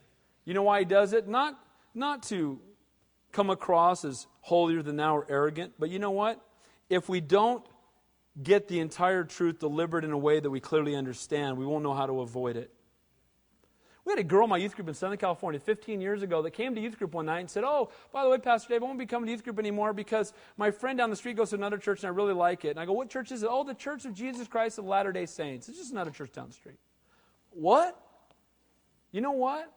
You 0.45 0.53
know 0.53 0.61
why 0.61 0.79
he 0.79 0.85
does 0.85 1.13
it? 1.13 1.27
Not, 1.27 1.59
not 1.95 2.21
to 2.23 2.59
come 3.31 3.49
across 3.49 4.05
as 4.05 4.27
holier 4.41 4.83
than 4.83 4.97
thou 4.97 5.17
or 5.17 5.25
arrogant, 5.27 5.73
but 5.79 5.89
you 5.89 5.97
know 5.97 6.11
what? 6.11 6.39
If 6.93 7.09
we 7.09 7.21
don't 7.21 7.65
get 8.41 8.67
the 8.67 8.79
entire 8.79 9.23
truth 9.23 9.59
delivered 9.59 10.03
in 10.03 10.11
a 10.11 10.17
way 10.17 10.39
that 10.39 10.49
we 10.49 10.59
clearly 10.59 10.95
understand, 10.95 11.57
we 11.57 11.65
won't 11.65 11.83
know 11.83 11.93
how 11.93 12.05
to 12.05 12.21
avoid 12.21 12.55
it. 12.55 12.71
We 14.05 14.11
had 14.11 14.19
a 14.19 14.23
girl 14.23 14.43
in 14.43 14.49
my 14.49 14.57
youth 14.57 14.75
group 14.75 14.89
in 14.89 14.93
Southern 14.93 15.17
California 15.17 15.59
15 15.61 16.01
years 16.01 16.23
ago 16.23 16.41
that 16.41 16.51
came 16.51 16.75
to 16.75 16.81
youth 16.81 16.97
group 16.97 17.13
one 17.13 17.25
night 17.25 17.39
and 17.39 17.49
said, 17.49 17.63
Oh, 17.63 17.89
by 18.11 18.23
the 18.23 18.29
way, 18.29 18.37
Pastor 18.37 18.69
Dave, 18.69 18.83
I 18.83 18.85
won't 18.85 18.99
be 18.99 19.05
coming 19.05 19.27
to 19.27 19.31
youth 19.31 19.45
group 19.45 19.59
anymore 19.59 19.93
because 19.93 20.33
my 20.57 20.71
friend 20.71 20.97
down 20.97 21.09
the 21.09 21.15
street 21.15 21.37
goes 21.37 21.51
to 21.51 21.55
another 21.55 21.77
church 21.77 21.99
and 21.99 22.07
I 22.07 22.09
really 22.09 22.33
like 22.33 22.65
it. 22.65 22.71
And 22.71 22.79
I 22.79 22.85
go, 22.85 22.91
What 22.91 23.09
church 23.09 23.31
is 23.31 23.43
it? 23.43 23.49
Oh, 23.49 23.63
the 23.63 23.73
Church 23.73 24.03
of 24.03 24.13
Jesus 24.13 24.47
Christ 24.47 24.77
of 24.77 24.85
Latter 24.85 25.13
day 25.13 25.25
Saints. 25.25 25.69
It's 25.69 25.77
just 25.77 25.93
another 25.93 26.11
church 26.11 26.33
down 26.33 26.47
the 26.47 26.53
street. 26.53 26.79
What? 27.51 27.97
You 29.11 29.21
know 29.21 29.31
what? 29.31 29.71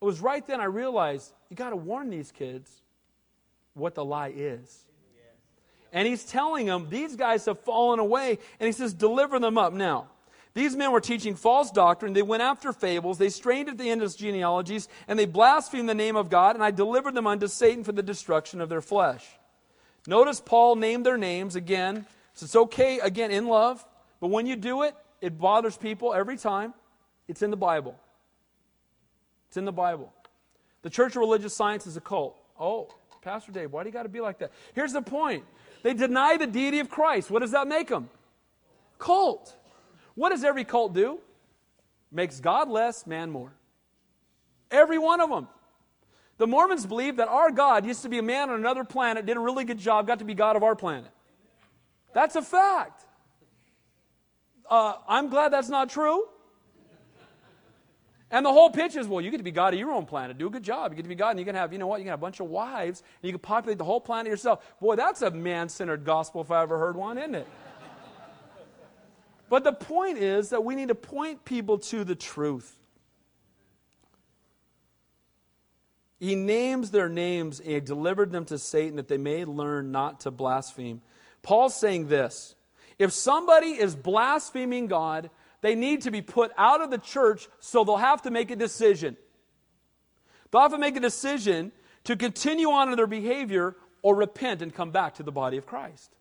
It 0.00 0.04
was 0.04 0.20
right 0.20 0.46
then 0.46 0.60
I 0.60 0.64
realized 0.64 1.32
you 1.50 1.56
got 1.56 1.70
to 1.70 1.76
warn 1.76 2.08
these 2.08 2.32
kids 2.32 2.82
what 3.74 3.94
the 3.94 4.04
lie 4.04 4.32
is. 4.34 4.85
And 5.92 6.06
he's 6.06 6.24
telling 6.24 6.66
them, 6.66 6.88
these 6.90 7.16
guys 7.16 7.44
have 7.46 7.60
fallen 7.60 7.98
away. 7.98 8.38
And 8.60 8.66
he 8.66 8.72
says, 8.72 8.92
deliver 8.92 9.38
them 9.38 9.56
up. 9.56 9.72
Now, 9.72 10.08
these 10.54 10.74
men 10.74 10.90
were 10.90 11.00
teaching 11.00 11.34
false 11.34 11.70
doctrine. 11.70 12.12
They 12.12 12.22
went 12.22 12.42
after 12.42 12.72
fables. 12.72 13.18
They 13.18 13.28
strained 13.28 13.68
at 13.68 13.76
the 13.76 13.84
end 13.84 13.92
endless 13.92 14.14
genealogies. 14.14 14.88
And 15.06 15.18
they 15.18 15.26
blasphemed 15.26 15.88
the 15.88 15.94
name 15.94 16.16
of 16.16 16.30
God. 16.30 16.54
And 16.54 16.64
I 16.64 16.70
delivered 16.70 17.14
them 17.14 17.26
unto 17.26 17.46
Satan 17.46 17.84
for 17.84 17.92
the 17.92 18.02
destruction 18.02 18.60
of 18.60 18.68
their 18.68 18.80
flesh. 18.80 19.24
Notice 20.06 20.40
Paul 20.40 20.76
named 20.76 21.04
their 21.04 21.18
names 21.18 21.56
again. 21.56 22.06
So 22.34 22.44
it's 22.44 22.56
okay, 22.56 23.00
again, 23.00 23.30
in 23.30 23.46
love. 23.46 23.84
But 24.20 24.28
when 24.28 24.46
you 24.46 24.56
do 24.56 24.82
it, 24.82 24.94
it 25.20 25.38
bothers 25.38 25.76
people 25.76 26.14
every 26.14 26.36
time. 26.36 26.74
It's 27.28 27.42
in 27.42 27.50
the 27.50 27.56
Bible. 27.56 27.98
It's 29.48 29.56
in 29.56 29.64
the 29.64 29.72
Bible. 29.72 30.12
The 30.82 30.90
Church 30.90 31.16
of 31.16 31.20
Religious 31.20 31.54
Science 31.54 31.86
is 31.86 31.96
a 31.96 32.00
cult. 32.00 32.36
Oh, 32.58 32.88
Pastor 33.22 33.52
Dave, 33.52 33.72
why 33.72 33.82
do 33.82 33.88
you 33.88 33.92
got 33.92 34.04
to 34.04 34.08
be 34.08 34.20
like 34.20 34.38
that? 34.38 34.52
Here's 34.74 34.92
the 34.92 35.02
point 35.02 35.44
they 35.86 35.94
deny 35.94 36.36
the 36.36 36.48
deity 36.48 36.80
of 36.80 36.90
Christ. 36.90 37.30
What 37.30 37.42
does 37.42 37.52
that 37.52 37.68
make 37.68 37.86
them? 37.86 38.10
Cult. 38.98 39.54
What 40.16 40.30
does 40.30 40.42
every 40.42 40.64
cult 40.64 40.94
do? 40.94 41.20
Makes 42.10 42.40
God 42.40 42.68
less, 42.68 43.06
man 43.06 43.30
more. 43.30 43.52
Every 44.68 44.98
one 44.98 45.20
of 45.20 45.30
them. 45.30 45.46
The 46.38 46.48
Mormons 46.48 46.84
believe 46.86 47.18
that 47.18 47.28
our 47.28 47.52
God 47.52 47.86
used 47.86 48.02
to 48.02 48.08
be 48.08 48.18
a 48.18 48.22
man 48.22 48.50
on 48.50 48.56
another 48.56 48.82
planet, 48.82 49.26
did 49.26 49.36
a 49.36 49.40
really 49.40 49.62
good 49.62 49.78
job, 49.78 50.08
got 50.08 50.18
to 50.18 50.24
be 50.24 50.34
God 50.34 50.56
of 50.56 50.64
our 50.64 50.74
planet. 50.74 51.12
That's 52.12 52.34
a 52.34 52.42
fact. 52.42 53.04
Uh, 54.68 54.94
I'm 55.06 55.28
glad 55.28 55.52
that's 55.52 55.68
not 55.68 55.88
true. 55.88 56.26
And 58.30 58.44
the 58.44 58.52
whole 58.52 58.70
pitch 58.70 58.96
is, 58.96 59.06
well, 59.06 59.20
you 59.20 59.30
get 59.30 59.36
to 59.36 59.44
be 59.44 59.52
God 59.52 59.72
of 59.72 59.78
your 59.78 59.92
own 59.92 60.04
planet. 60.04 60.36
Do 60.36 60.48
a 60.48 60.50
good 60.50 60.64
job. 60.64 60.90
You 60.90 60.96
get 60.96 61.02
to 61.02 61.08
be 61.08 61.14
God, 61.14 61.30
and 61.30 61.38
you 61.38 61.44
can 61.44 61.54
have, 61.54 61.72
you 61.72 61.78
know 61.78 61.86
what, 61.86 61.98
you 61.98 62.04
can 62.04 62.10
have 62.10 62.18
a 62.18 62.22
bunch 62.22 62.40
of 62.40 62.48
wives, 62.48 63.02
and 63.22 63.28
you 63.28 63.32
can 63.32 63.40
populate 63.40 63.78
the 63.78 63.84
whole 63.84 64.00
planet 64.00 64.30
yourself. 64.30 64.64
Boy, 64.80 64.96
that's 64.96 65.22
a 65.22 65.30
man 65.30 65.68
centered 65.68 66.04
gospel 66.04 66.40
if 66.40 66.50
I 66.50 66.62
ever 66.62 66.78
heard 66.78 66.96
one, 66.96 67.18
isn't 67.18 67.36
it? 67.36 67.46
but 69.48 69.62
the 69.62 69.72
point 69.72 70.18
is 70.18 70.50
that 70.50 70.64
we 70.64 70.74
need 70.74 70.88
to 70.88 70.94
point 70.96 71.44
people 71.44 71.78
to 71.78 72.02
the 72.02 72.16
truth. 72.16 72.76
He 76.18 76.34
names 76.34 76.90
their 76.90 77.08
names 77.08 77.60
and 77.60 77.70
he 77.70 77.80
delivered 77.80 78.32
them 78.32 78.46
to 78.46 78.58
Satan 78.58 78.96
that 78.96 79.06
they 79.06 79.18
may 79.18 79.44
learn 79.44 79.92
not 79.92 80.20
to 80.20 80.30
blaspheme. 80.30 81.02
Paul's 81.42 81.76
saying 81.76 82.08
this 82.08 82.54
if 82.98 83.12
somebody 83.12 83.68
is 83.68 83.94
blaspheming 83.94 84.86
God, 84.86 85.30
they 85.66 85.74
need 85.74 86.02
to 86.02 86.12
be 86.12 86.22
put 86.22 86.52
out 86.56 86.80
of 86.80 86.92
the 86.92 86.98
church, 86.98 87.48
so 87.58 87.82
they'll 87.82 87.96
have 87.96 88.22
to 88.22 88.30
make 88.30 88.52
a 88.52 88.56
decision. 88.56 89.16
They'll 90.52 90.62
have 90.62 90.70
to 90.70 90.78
make 90.78 90.96
a 90.96 91.00
decision 91.00 91.72
to 92.04 92.14
continue 92.14 92.70
on 92.70 92.88
in 92.88 92.96
their 92.96 93.08
behavior 93.08 93.74
or 94.00 94.14
repent 94.14 94.62
and 94.62 94.72
come 94.72 94.92
back 94.92 95.14
to 95.14 95.24
the 95.24 95.32
body 95.32 95.56
of 95.56 95.66
Christ. 95.66 96.14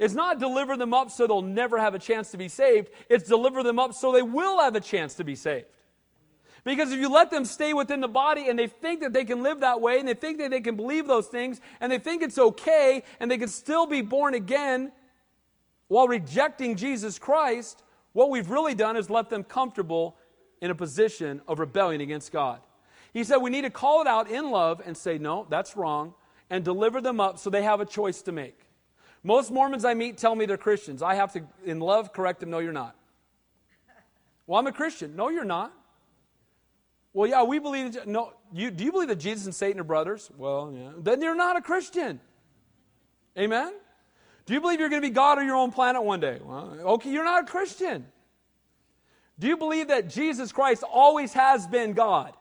It's 0.00 0.14
not 0.14 0.40
deliver 0.40 0.76
them 0.76 0.92
up 0.92 1.12
so 1.12 1.28
they'll 1.28 1.42
never 1.42 1.78
have 1.78 1.94
a 1.94 1.98
chance 2.00 2.32
to 2.32 2.38
be 2.38 2.48
saved, 2.48 2.90
it's 3.08 3.28
deliver 3.28 3.62
them 3.62 3.78
up 3.78 3.94
so 3.94 4.10
they 4.10 4.20
will 4.20 4.58
have 4.58 4.74
a 4.74 4.80
chance 4.80 5.14
to 5.14 5.24
be 5.24 5.36
saved. 5.36 5.66
Because 6.64 6.90
if 6.90 6.98
you 6.98 7.08
let 7.08 7.30
them 7.30 7.44
stay 7.44 7.72
within 7.72 8.00
the 8.00 8.08
body 8.08 8.48
and 8.48 8.58
they 8.58 8.66
think 8.66 9.02
that 9.02 9.12
they 9.12 9.24
can 9.24 9.44
live 9.44 9.60
that 9.60 9.80
way 9.80 10.00
and 10.00 10.08
they 10.08 10.14
think 10.14 10.38
that 10.38 10.50
they 10.50 10.60
can 10.60 10.74
believe 10.74 11.06
those 11.06 11.28
things 11.28 11.60
and 11.80 11.92
they 11.92 12.00
think 12.00 12.20
it's 12.20 12.36
okay 12.36 13.04
and 13.20 13.30
they 13.30 13.38
can 13.38 13.48
still 13.48 13.86
be 13.86 14.02
born 14.02 14.34
again 14.34 14.90
while 15.86 16.08
rejecting 16.08 16.74
Jesus 16.74 17.16
Christ, 17.16 17.82
what 18.12 18.30
we've 18.30 18.50
really 18.50 18.74
done 18.74 18.96
is 18.96 19.10
left 19.10 19.30
them 19.30 19.44
comfortable 19.44 20.16
in 20.60 20.70
a 20.70 20.74
position 20.74 21.40
of 21.48 21.58
rebellion 21.58 22.00
against 22.00 22.32
God. 22.32 22.60
He 23.12 23.24
said 23.24 23.38
we 23.38 23.50
need 23.50 23.62
to 23.62 23.70
call 23.70 24.00
it 24.02 24.06
out 24.06 24.30
in 24.30 24.50
love 24.50 24.82
and 24.84 24.96
say, 24.96 25.18
no, 25.18 25.46
that's 25.48 25.76
wrong, 25.76 26.14
and 26.48 26.64
deliver 26.64 27.00
them 27.00 27.20
up 27.20 27.38
so 27.38 27.50
they 27.50 27.62
have 27.62 27.80
a 27.80 27.86
choice 27.86 28.22
to 28.22 28.32
make. 28.32 28.58
Most 29.22 29.50
Mormons 29.50 29.84
I 29.84 29.94
meet 29.94 30.16
tell 30.16 30.34
me 30.34 30.46
they're 30.46 30.56
Christians. 30.56 31.02
I 31.02 31.14
have 31.14 31.32
to, 31.34 31.42
in 31.64 31.80
love, 31.80 32.12
correct 32.12 32.40
them, 32.40 32.50
no, 32.50 32.58
you're 32.58 32.72
not. 32.72 32.96
Well, 34.46 34.58
I'm 34.58 34.66
a 34.66 34.72
Christian. 34.72 35.14
No, 35.14 35.28
you're 35.28 35.44
not. 35.44 35.72
Well, 37.12 37.28
yeah, 37.28 37.42
we 37.44 37.58
believe. 37.58 38.06
No, 38.06 38.32
you, 38.52 38.70
do 38.70 38.84
you 38.84 38.92
believe 38.92 39.08
that 39.08 39.20
Jesus 39.20 39.44
and 39.44 39.54
Satan 39.54 39.80
are 39.80 39.84
brothers? 39.84 40.30
Well, 40.36 40.72
yeah. 40.76 40.90
Then 40.98 41.22
you're 41.22 41.36
not 41.36 41.56
a 41.56 41.60
Christian. 41.60 42.20
Amen? 43.38 43.72
Do 44.50 44.54
you 44.54 44.60
believe 44.60 44.80
you're 44.80 44.88
going 44.88 45.00
to 45.00 45.06
be 45.06 45.14
God 45.14 45.38
on 45.38 45.46
your 45.46 45.54
own 45.54 45.70
planet 45.70 46.02
one 46.02 46.18
day? 46.18 46.40
Well, 46.42 46.76
okay, 46.94 47.08
you're 47.08 47.22
not 47.22 47.44
a 47.44 47.46
Christian. 47.46 48.04
Do 49.38 49.46
you 49.46 49.56
believe 49.56 49.86
that 49.86 50.10
Jesus 50.10 50.50
Christ 50.50 50.82
always 50.82 51.32
has 51.34 51.68
been 51.68 51.92
God? 51.92 52.32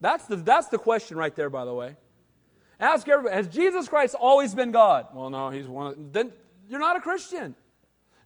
That's 0.00 0.26
the, 0.26 0.34
that's 0.34 0.66
the 0.66 0.78
question 0.78 1.16
right 1.16 1.32
there, 1.36 1.48
by 1.48 1.64
the 1.64 1.72
way. 1.72 1.94
Ask 2.80 3.06
everybody, 3.06 3.36
has 3.36 3.46
Jesus 3.46 3.86
Christ 3.88 4.16
always 4.18 4.52
been 4.52 4.72
God? 4.72 5.06
Well, 5.14 5.30
no, 5.30 5.50
he's 5.50 5.68
one. 5.68 6.08
Then 6.10 6.32
you're 6.68 6.80
not 6.80 6.96
a 6.96 7.00
Christian. 7.00 7.54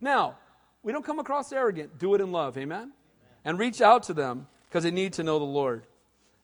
Now, 0.01 0.39
we 0.83 0.91
don't 0.91 1.05
come 1.05 1.19
across 1.19 1.53
arrogant. 1.53 1.99
Do 1.99 2.15
it 2.15 2.23
in 2.23 2.33
love, 2.33 2.57
amen? 2.57 2.79
amen. 2.79 2.93
And 3.45 3.59
reach 3.59 3.83
out 3.83 4.05
to 4.05 4.15
them 4.15 4.47
because 4.71 4.85
they 4.85 4.91
need 4.91 5.13
to 5.13 5.23
know 5.23 5.39
the 5.39 5.45
Lord. 5.45 5.83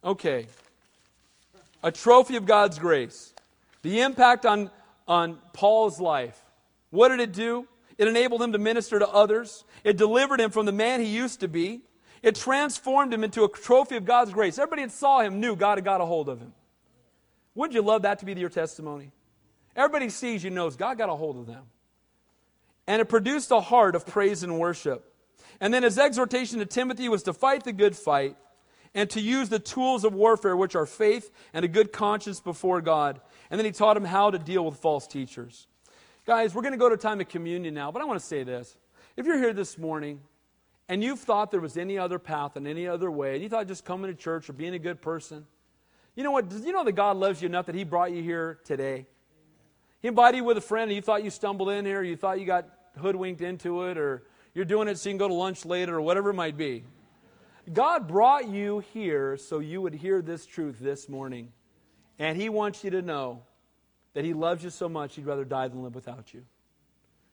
Okay. 0.05 0.49
A 1.83 1.91
trophy 1.91 2.37
of 2.37 2.45
God's 2.45 2.79
grace. 2.79 3.33
The 3.81 4.03
impact 4.03 4.45
on, 4.45 4.71
on 5.09 5.39
Paul's 5.55 5.99
life. 5.99 6.41
What 6.93 7.09
did 7.09 7.21
it 7.21 7.33
do? 7.33 7.67
It 7.97 8.07
enabled 8.07 8.43
him 8.43 8.53
to 8.53 8.59
minister 8.59 8.99
to 8.99 9.09
others. 9.09 9.65
It 9.83 9.97
delivered 9.97 10.41
him 10.41 10.51
from 10.51 10.67
the 10.67 10.73
man 10.73 11.01
he 11.01 11.07
used 11.07 11.41
to 11.41 11.49
be. 11.49 11.81
It 12.23 12.37
transformed 12.37 13.13
him 13.15 13.25
into 13.25 13.45
a 13.45 13.49
trophy 13.49 13.97
of 13.97 14.05
God's 14.05 14.31
grace. 14.33 14.59
Everybody 14.59 14.85
that 14.85 14.93
saw 14.93 15.21
him 15.21 15.41
knew 15.41 15.57
God 15.57 15.79
had 15.79 15.85
got 15.85 16.03
a 16.03 16.05
hold 16.05 16.29
of 16.29 16.39
him. 16.39 16.53
Wouldn't 17.55 17.75
you 17.75 17.81
love 17.83 18.03
that 18.03 18.19
to 18.19 18.27
be 18.27 18.35
your 18.35 18.51
testimony? 18.51 19.11
Everybody 19.75 20.11
sees 20.11 20.45
you 20.45 20.51
knows 20.51 20.77
God 20.77 20.99
got 20.99 21.09
a 21.09 21.15
hold 21.15 21.39
of 21.39 21.47
them. 21.47 21.65
And 22.87 23.01
it 23.01 23.07
produced 23.07 23.51
a 23.51 23.61
heart 23.61 23.95
of 23.95 24.07
praise 24.07 24.43
and 24.43 24.59
worship. 24.59 25.15
And 25.61 25.73
then 25.73 25.83
his 25.83 25.99
exhortation 25.99 26.59
to 26.59 26.67
Timothy 26.67 27.09
was 27.09 27.23
to 27.23 27.33
fight 27.33 27.65
the 27.65 27.73
good 27.73 27.97
fight 27.97 28.37
and 28.95 29.09
to 29.11 29.21
use 29.21 29.49
the 29.49 29.59
tools 29.59 30.05
of 30.05 30.13
warfare, 30.13 30.57
which 30.57 30.77
are 30.77 30.85
faith 30.85 31.31
and 31.55 31.65
a 31.65 31.69
good 31.69 31.91
conscience 31.91 32.41
before 32.41 32.83
God. 32.83 33.21
And 33.51 33.59
then 33.59 33.65
he 33.65 33.73
taught 33.73 33.97
him 33.97 34.05
how 34.05 34.31
to 34.31 34.39
deal 34.39 34.65
with 34.67 34.77
false 34.77 35.07
teachers. 35.07 35.67
Guys, 36.25 36.55
we're 36.55 36.63
going 36.63 36.73
to 36.73 36.79
go 36.79 36.89
to 36.89 36.97
time 36.97 37.21
of 37.21 37.29
communion 37.29 37.75
now, 37.75 37.91
but 37.91 38.01
I 38.01 38.05
want 38.05 38.21
to 38.21 38.25
say 38.25 38.45
this. 38.45 38.77
If 39.17 39.27
you're 39.27 39.39
here 39.39 39.53
this 39.53 39.77
morning 39.77 40.21
and 40.89 41.03
you've 41.03 41.19
thought 41.19 41.51
there 41.51 41.61
was 41.61 41.77
any 41.77 41.99
other 41.99 42.21
path 42.21 42.55
and 42.55 42.69
any 42.69 42.87
other 42.87 43.11
way, 43.11 43.35
and 43.35 43.43
you 43.43 43.49
thought 43.49 43.67
just 43.67 43.85
coming 43.85 44.09
to 44.09 44.17
church 44.17 44.49
or 44.49 44.53
being 44.53 44.75
a 44.75 44.79
good 44.79 45.03
person, 45.03 45.45
you 46.15 46.23
know 46.23 46.31
what? 46.31 46.53
You 46.53 46.73
know 46.73 46.85
that 46.85 46.93
God 46.93 47.17
loves 47.17 47.43
you 47.43 47.47
enough 47.47 47.67
that 47.67 47.75
He 47.75 47.83
brought 47.83 48.13
you 48.13 48.23
here 48.23 48.61
today? 48.65 49.07
He 50.01 50.07
invited 50.07 50.37
you 50.37 50.45
with 50.45 50.59
a 50.59 50.63
friend 50.63 50.91
and 50.91 50.95
you 50.95 51.03
thought 51.03 51.25
you 51.25 51.31
stumbled 51.31 51.71
in 51.71 51.85
here, 51.85 52.05
you 52.05 52.17
thought 52.17 52.39
you 52.39 52.47
got 52.47 52.69
hoodwinked 52.99 53.41
into 53.41 53.83
it, 53.85 53.99
or 53.99 54.23
you're 54.55 54.65
doing 54.65 54.87
it 54.87 54.99
so 54.99 55.09
you 55.09 55.15
can 55.15 55.19
go 55.19 55.29
to 55.29 55.35
lunch 55.35 55.65
later 55.65 55.97
or 55.97 56.03
whatever 56.03 56.31
it 56.31 56.35
might 56.35 56.57
be. 56.57 56.85
God 57.73 58.07
brought 58.07 58.49
you 58.49 58.85
here 58.93 59.37
so 59.37 59.59
you 59.59 59.81
would 59.81 59.95
hear 59.95 60.23
this 60.23 60.47
truth 60.47 60.79
this 60.79 61.09
morning. 61.09 61.51
And 62.21 62.41
He 62.41 62.49
wants 62.49 62.85
you 62.85 62.91
to 62.91 63.03
know 63.03 63.43
that 64.15 64.25
He 64.25 64.35
loves 64.35 64.65
you 64.65 64.71
so 64.71 64.89
much, 64.89 65.17
He'd 65.17 65.27
rather 65.27 65.45
die 65.45 65.69
than 65.69 65.83
live 65.83 65.95
without 65.95 66.33
you. 66.35 66.45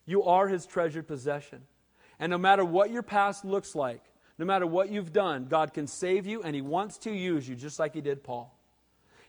You 0.05 0.23
are 0.23 0.47
His 0.47 0.65
treasured 0.65 1.07
possession. 1.07 1.61
And 2.19 2.30
no 2.30 2.38
matter 2.38 2.65
what 2.65 2.91
your 2.91 3.03
past 3.03 3.45
looks 3.45 3.75
like, 3.75 4.03
no 4.38 4.45
matter 4.45 4.65
what 4.65 4.89
you've 4.89 5.13
done, 5.13 5.45
God 5.45 5.73
can 5.73 5.88
save 5.88 6.25
you 6.25 6.41
and 6.41 6.55
He 6.55 6.61
wants 6.61 6.97
to 6.99 7.11
use 7.11 7.47
you 7.47 7.55
just 7.55 7.80
like 7.80 7.93
He 7.93 8.01
did 8.01 8.23
Paul. 8.23 8.55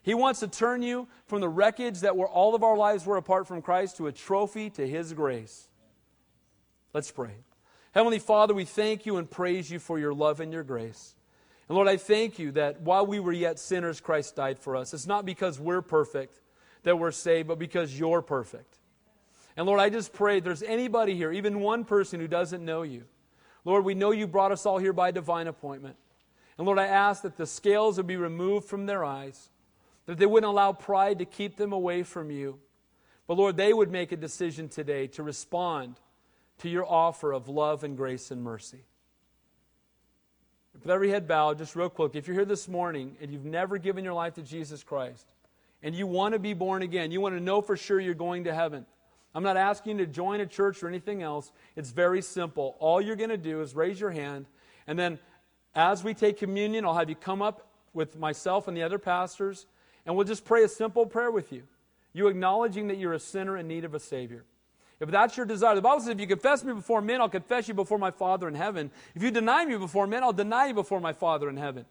He 0.02 0.14
wants 0.14 0.40
to 0.40 0.48
turn 0.48 0.82
you 0.82 1.08
from 1.26 1.40
the 1.40 1.48
wreckage 1.48 2.00
that 2.00 2.16
were 2.16 2.28
all 2.28 2.54
of 2.54 2.62
our 2.62 2.76
lives 2.76 3.04
were 3.04 3.18
apart 3.18 3.46
from 3.46 3.60
Christ 3.60 3.98
to 3.98 4.06
a 4.06 4.12
trophy 4.12 4.70
to 4.70 4.86
His 4.86 5.12
grace. 5.12 5.68
Let's 6.94 7.10
pray. 7.10 7.34
Heavenly 7.92 8.18
Father, 8.18 8.54
we 8.54 8.64
thank 8.64 9.04
you 9.04 9.16
and 9.16 9.30
praise 9.30 9.70
you 9.70 9.78
for 9.78 9.98
your 9.98 10.14
love 10.14 10.40
and 10.40 10.52
your 10.52 10.62
grace. 10.62 11.14
And 11.68 11.76
Lord, 11.76 11.88
I 11.88 11.96
thank 11.96 12.38
you 12.38 12.52
that 12.52 12.80
while 12.80 13.06
we 13.06 13.20
were 13.20 13.32
yet 13.32 13.58
sinners, 13.58 14.00
Christ 14.00 14.36
died 14.36 14.58
for 14.58 14.74
us. 14.74 14.94
It's 14.94 15.06
not 15.06 15.26
because 15.26 15.60
we're 15.60 15.82
perfect 15.82 16.40
that 16.82 16.98
we're 16.98 17.10
saved, 17.10 17.48
but 17.48 17.58
because 17.58 17.98
you're 17.98 18.22
perfect. 18.22 18.78
And 19.56 19.66
Lord, 19.66 19.80
I 19.80 19.90
just 19.90 20.12
pray 20.12 20.40
there's 20.40 20.62
anybody 20.62 21.14
here, 21.14 21.32
even 21.32 21.60
one 21.60 21.84
person 21.84 22.20
who 22.20 22.28
doesn't 22.28 22.64
know 22.64 22.82
you. 22.82 23.04
Lord, 23.64 23.84
we 23.84 23.94
know 23.94 24.10
you 24.10 24.26
brought 24.26 24.52
us 24.52 24.64
all 24.64 24.78
here 24.78 24.92
by 24.92 25.10
divine 25.10 25.46
appointment. 25.46 25.96
And 26.56 26.66
Lord, 26.66 26.78
I 26.78 26.86
ask 26.86 27.22
that 27.22 27.36
the 27.36 27.46
scales 27.46 27.96
would 27.96 28.06
be 28.06 28.16
removed 28.16 28.66
from 28.66 28.86
their 28.86 29.04
eyes, 29.04 29.50
that 30.06 30.18
they 30.18 30.26
wouldn't 30.26 30.50
allow 30.50 30.72
pride 30.72 31.18
to 31.18 31.24
keep 31.24 31.56
them 31.56 31.72
away 31.72 32.02
from 32.02 32.30
you. 32.30 32.58
But 33.26 33.36
Lord, 33.36 33.56
they 33.56 33.72
would 33.72 33.90
make 33.90 34.12
a 34.12 34.16
decision 34.16 34.68
today 34.68 35.06
to 35.08 35.22
respond 35.22 35.96
to 36.58 36.68
your 36.68 36.84
offer 36.84 37.32
of 37.32 37.48
love 37.48 37.84
and 37.84 37.96
grace 37.96 38.30
and 38.30 38.42
mercy. 38.42 38.84
With 40.72 40.90
every 40.90 41.10
head 41.10 41.28
bowed, 41.28 41.58
just 41.58 41.76
real 41.76 41.90
quick, 41.90 42.14
if 42.14 42.26
you're 42.26 42.36
here 42.36 42.44
this 42.44 42.68
morning 42.68 43.16
and 43.20 43.30
you've 43.30 43.44
never 43.44 43.76
given 43.76 44.04
your 44.04 44.14
life 44.14 44.34
to 44.34 44.42
Jesus 44.42 44.82
Christ 44.82 45.26
and 45.82 45.94
you 45.94 46.06
want 46.06 46.34
to 46.34 46.38
be 46.38 46.54
born 46.54 46.82
again, 46.82 47.10
you 47.10 47.20
want 47.20 47.34
to 47.36 47.40
know 47.40 47.60
for 47.60 47.76
sure 47.76 48.00
you're 48.00 48.14
going 48.14 48.44
to 48.44 48.54
heaven. 48.54 48.86
I'm 49.34 49.42
not 49.42 49.56
asking 49.56 49.98
you 49.98 50.06
to 50.06 50.12
join 50.12 50.40
a 50.40 50.46
church 50.46 50.82
or 50.82 50.88
anything 50.88 51.22
else. 51.22 51.52
It's 51.76 51.90
very 51.90 52.20
simple. 52.20 52.76
All 52.80 53.00
you're 53.00 53.16
going 53.16 53.30
to 53.30 53.36
do 53.36 53.60
is 53.60 53.74
raise 53.74 54.00
your 54.00 54.10
hand, 54.10 54.46
and 54.86 54.98
then 54.98 55.18
as 55.74 56.02
we 56.02 56.14
take 56.14 56.36
communion, 56.38 56.84
I'll 56.84 56.94
have 56.94 57.08
you 57.08 57.14
come 57.14 57.42
up 57.42 57.68
with 57.92 58.18
myself 58.18 58.68
and 58.68 58.76
the 58.76 58.82
other 58.82 58.98
pastors, 58.98 59.66
and 60.04 60.16
we'll 60.16 60.26
just 60.26 60.44
pray 60.44 60.64
a 60.64 60.68
simple 60.68 61.06
prayer 61.06 61.30
with 61.30 61.52
you. 61.52 61.62
You 62.12 62.26
acknowledging 62.26 62.88
that 62.88 62.98
you're 62.98 63.12
a 63.12 63.20
sinner 63.20 63.56
in 63.56 63.68
need 63.68 63.84
of 63.84 63.94
a 63.94 64.00
Savior. 64.00 64.44
If 64.98 65.10
that's 65.10 65.36
your 65.36 65.46
desire, 65.46 65.74
the 65.74 65.80
Bible 65.80 66.00
says, 66.00 66.10
if 66.10 66.20
you 66.20 66.26
confess 66.26 66.62
me 66.62 66.74
before 66.74 67.00
men, 67.00 67.20
I'll 67.20 67.28
confess 67.28 67.68
you 67.68 67.74
before 67.74 67.98
my 67.98 68.10
Father 68.10 68.48
in 68.48 68.54
heaven. 68.54 68.90
If 69.14 69.22
you 69.22 69.30
deny 69.30 69.64
me 69.64 69.76
before 69.76 70.06
men, 70.06 70.22
I'll 70.22 70.32
deny 70.32 70.66
you 70.66 70.74
before 70.74 71.00
my 71.00 71.12
Father 71.12 71.48
in 71.48 71.56
heaven. 71.56 71.86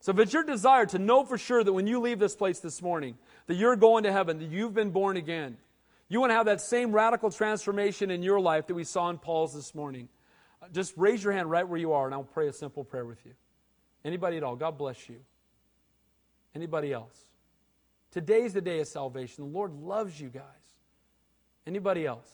So 0.00 0.12
if 0.12 0.18
it's 0.18 0.32
your 0.32 0.44
desire 0.44 0.86
to 0.86 0.98
know 0.98 1.24
for 1.24 1.36
sure 1.36 1.62
that 1.62 1.72
when 1.72 1.86
you 1.86 2.00
leave 2.00 2.18
this 2.18 2.34
place 2.34 2.58
this 2.58 2.80
morning, 2.80 3.18
that 3.46 3.56
you're 3.56 3.76
going 3.76 4.04
to 4.04 4.12
heaven, 4.12 4.38
that 4.38 4.50
you've 4.50 4.72
been 4.72 4.90
born 4.90 5.18
again, 5.18 5.58
you 6.08 6.20
want 6.20 6.30
to 6.30 6.34
have 6.34 6.46
that 6.46 6.62
same 6.62 6.90
radical 6.90 7.30
transformation 7.30 8.10
in 8.10 8.22
your 8.22 8.40
life 8.40 8.66
that 8.66 8.74
we 8.74 8.82
saw 8.82 9.10
in 9.10 9.18
Paul's 9.18 9.54
this 9.54 9.74
morning, 9.74 10.08
uh, 10.62 10.66
just 10.72 10.94
raise 10.96 11.22
your 11.22 11.34
hand 11.34 11.50
right 11.50 11.68
where 11.68 11.78
you 11.78 11.92
are, 11.92 12.06
and 12.06 12.14
I'll 12.14 12.24
pray 12.24 12.48
a 12.48 12.52
simple 12.52 12.82
prayer 12.82 13.04
with 13.04 13.24
you. 13.26 13.32
Anybody 14.02 14.38
at 14.38 14.42
all? 14.42 14.56
God 14.56 14.78
bless 14.78 15.08
you. 15.08 15.20
Anybody 16.54 16.92
else? 16.92 17.16
Today's 18.10 18.54
the 18.54 18.60
day 18.60 18.80
of 18.80 18.88
salvation. 18.88 19.44
The 19.44 19.50
Lord 19.50 19.72
loves 19.72 20.18
you 20.18 20.30
guys. 20.30 20.42
Anybody 21.66 22.06
else? 22.06 22.28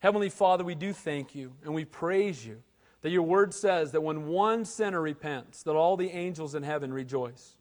Heavenly 0.00 0.30
Father, 0.30 0.64
we 0.64 0.74
do 0.74 0.92
thank 0.92 1.34
you 1.34 1.52
and 1.64 1.74
we 1.74 1.84
praise 1.84 2.44
you 2.44 2.62
that 3.02 3.10
your 3.10 3.22
word 3.22 3.54
says 3.54 3.92
that 3.92 4.00
when 4.00 4.26
one 4.26 4.64
sinner 4.64 5.00
repents, 5.00 5.62
that 5.62 5.76
all 5.76 5.96
the 5.96 6.10
angels 6.10 6.54
in 6.54 6.62
heaven 6.62 6.92
rejoice. 6.92 7.56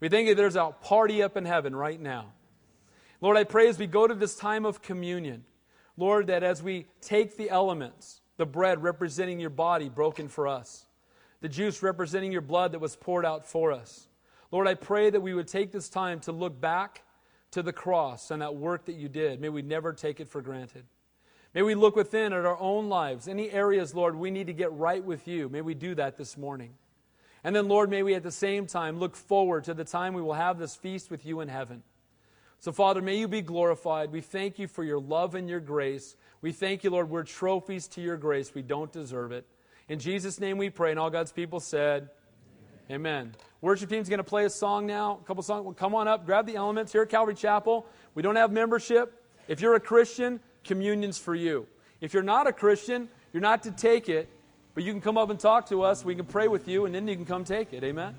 We 0.00 0.08
think 0.08 0.28
that 0.28 0.36
there's 0.36 0.56
a 0.56 0.74
party 0.80 1.22
up 1.22 1.36
in 1.36 1.44
heaven 1.44 1.74
right 1.74 2.00
now. 2.00 2.32
Lord, 3.20 3.36
I 3.36 3.44
pray 3.44 3.68
as 3.68 3.78
we 3.78 3.86
go 3.86 4.06
to 4.06 4.14
this 4.14 4.34
time 4.36 4.66
of 4.66 4.82
communion, 4.82 5.44
Lord, 5.96 6.26
that 6.26 6.42
as 6.42 6.62
we 6.62 6.86
take 7.00 7.36
the 7.36 7.48
elements, 7.48 8.20
the 8.36 8.46
bread 8.46 8.82
representing 8.82 9.38
your 9.38 9.50
body 9.50 9.88
broken 9.88 10.28
for 10.28 10.48
us, 10.48 10.86
the 11.40 11.48
juice 11.48 11.82
representing 11.82 12.32
your 12.32 12.40
blood 12.40 12.72
that 12.72 12.80
was 12.80 12.96
poured 12.96 13.24
out 13.24 13.46
for 13.46 13.70
us, 13.72 14.08
Lord, 14.50 14.66
I 14.66 14.74
pray 14.74 15.10
that 15.10 15.20
we 15.20 15.34
would 15.34 15.48
take 15.48 15.72
this 15.72 15.88
time 15.88 16.20
to 16.20 16.32
look 16.32 16.60
back 16.60 17.02
to 17.52 17.62
the 17.62 17.72
cross 17.72 18.30
and 18.30 18.42
that 18.42 18.56
work 18.56 18.86
that 18.86 18.96
you 18.96 19.08
did. 19.08 19.40
May 19.40 19.48
we 19.48 19.62
never 19.62 19.92
take 19.92 20.20
it 20.20 20.28
for 20.28 20.42
granted. 20.42 20.84
May 21.54 21.62
we 21.62 21.76
look 21.76 21.94
within 21.94 22.32
at 22.32 22.44
our 22.44 22.58
own 22.58 22.88
lives, 22.88 23.28
any 23.28 23.50
areas, 23.50 23.94
Lord, 23.94 24.16
we 24.16 24.30
need 24.32 24.48
to 24.48 24.52
get 24.52 24.72
right 24.72 25.04
with 25.04 25.28
you. 25.28 25.48
May 25.48 25.60
we 25.60 25.74
do 25.74 25.94
that 25.94 26.16
this 26.16 26.36
morning. 26.36 26.74
And 27.44 27.54
then, 27.54 27.68
Lord, 27.68 27.90
may 27.90 28.02
we 28.02 28.14
at 28.14 28.22
the 28.22 28.32
same 28.32 28.66
time 28.66 28.98
look 28.98 29.14
forward 29.14 29.64
to 29.64 29.74
the 29.74 29.84
time 29.84 30.14
we 30.14 30.22
will 30.22 30.34
have 30.34 30.58
this 30.58 30.74
feast 30.74 31.10
with 31.10 31.24
you 31.24 31.40
in 31.40 31.48
heaven. 31.48 31.82
So, 32.58 32.72
Father, 32.72 33.02
may 33.02 33.18
you 33.18 33.28
be 33.28 33.42
glorified. 33.42 34.10
We 34.10 34.22
thank 34.22 34.58
you 34.58 34.66
for 34.66 34.82
your 34.82 34.98
love 34.98 35.34
and 35.34 35.48
your 35.48 35.60
grace. 35.60 36.16
We 36.40 36.50
thank 36.50 36.82
you, 36.82 36.90
Lord, 36.90 37.10
we're 37.10 37.22
trophies 37.22 37.86
to 37.88 38.00
your 38.00 38.16
grace. 38.16 38.54
We 38.54 38.62
don't 38.62 38.90
deserve 38.90 39.30
it. 39.30 39.46
In 39.88 39.98
Jesus' 39.98 40.40
name 40.40 40.56
we 40.56 40.70
pray, 40.70 40.90
and 40.90 40.98
all 40.98 41.10
God's 41.10 41.32
people 41.32 41.60
said, 41.60 42.08
Amen. 42.90 42.96
Amen. 42.96 43.34
Worship 43.60 43.90
team's 43.90 44.08
going 44.08 44.18
to 44.18 44.24
play 44.24 44.44
a 44.44 44.50
song 44.50 44.86
now, 44.86 45.20
a 45.22 45.26
couple 45.26 45.42
songs. 45.42 45.74
Come 45.78 45.94
on 45.94 46.08
up, 46.08 46.26
grab 46.26 46.46
the 46.46 46.56
elements 46.56 46.92
here 46.92 47.02
at 47.02 47.10
Calvary 47.10 47.34
Chapel. 47.34 47.86
We 48.14 48.22
don't 48.22 48.36
have 48.36 48.50
membership. 48.50 49.22
If 49.46 49.60
you're 49.60 49.74
a 49.74 49.80
Christian, 49.80 50.40
communion's 50.64 51.18
for 51.18 51.34
you. 51.34 51.66
If 52.00 52.14
you're 52.14 52.22
not 52.22 52.46
a 52.46 52.52
Christian, 52.52 53.08
you're 53.32 53.40
not 53.40 53.62
to 53.64 53.70
take 53.70 54.08
it, 54.08 54.28
but 54.74 54.84
you 54.84 54.92
can 54.92 55.00
come 55.00 55.16
up 55.16 55.30
and 55.30 55.38
talk 55.38 55.68
to 55.68 55.82
us. 55.82 56.04
We 56.04 56.14
can 56.14 56.26
pray 56.26 56.48
with 56.48 56.68
you, 56.68 56.86
and 56.86 56.94
then 56.94 57.06
you 57.06 57.14
can 57.14 57.24
come 57.24 57.44
take 57.44 57.72
it. 57.72 57.84
Amen? 57.84 58.14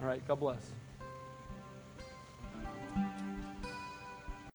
All 0.00 0.06
right, 0.06 0.26
God 0.26 0.40
bless. 0.40 0.75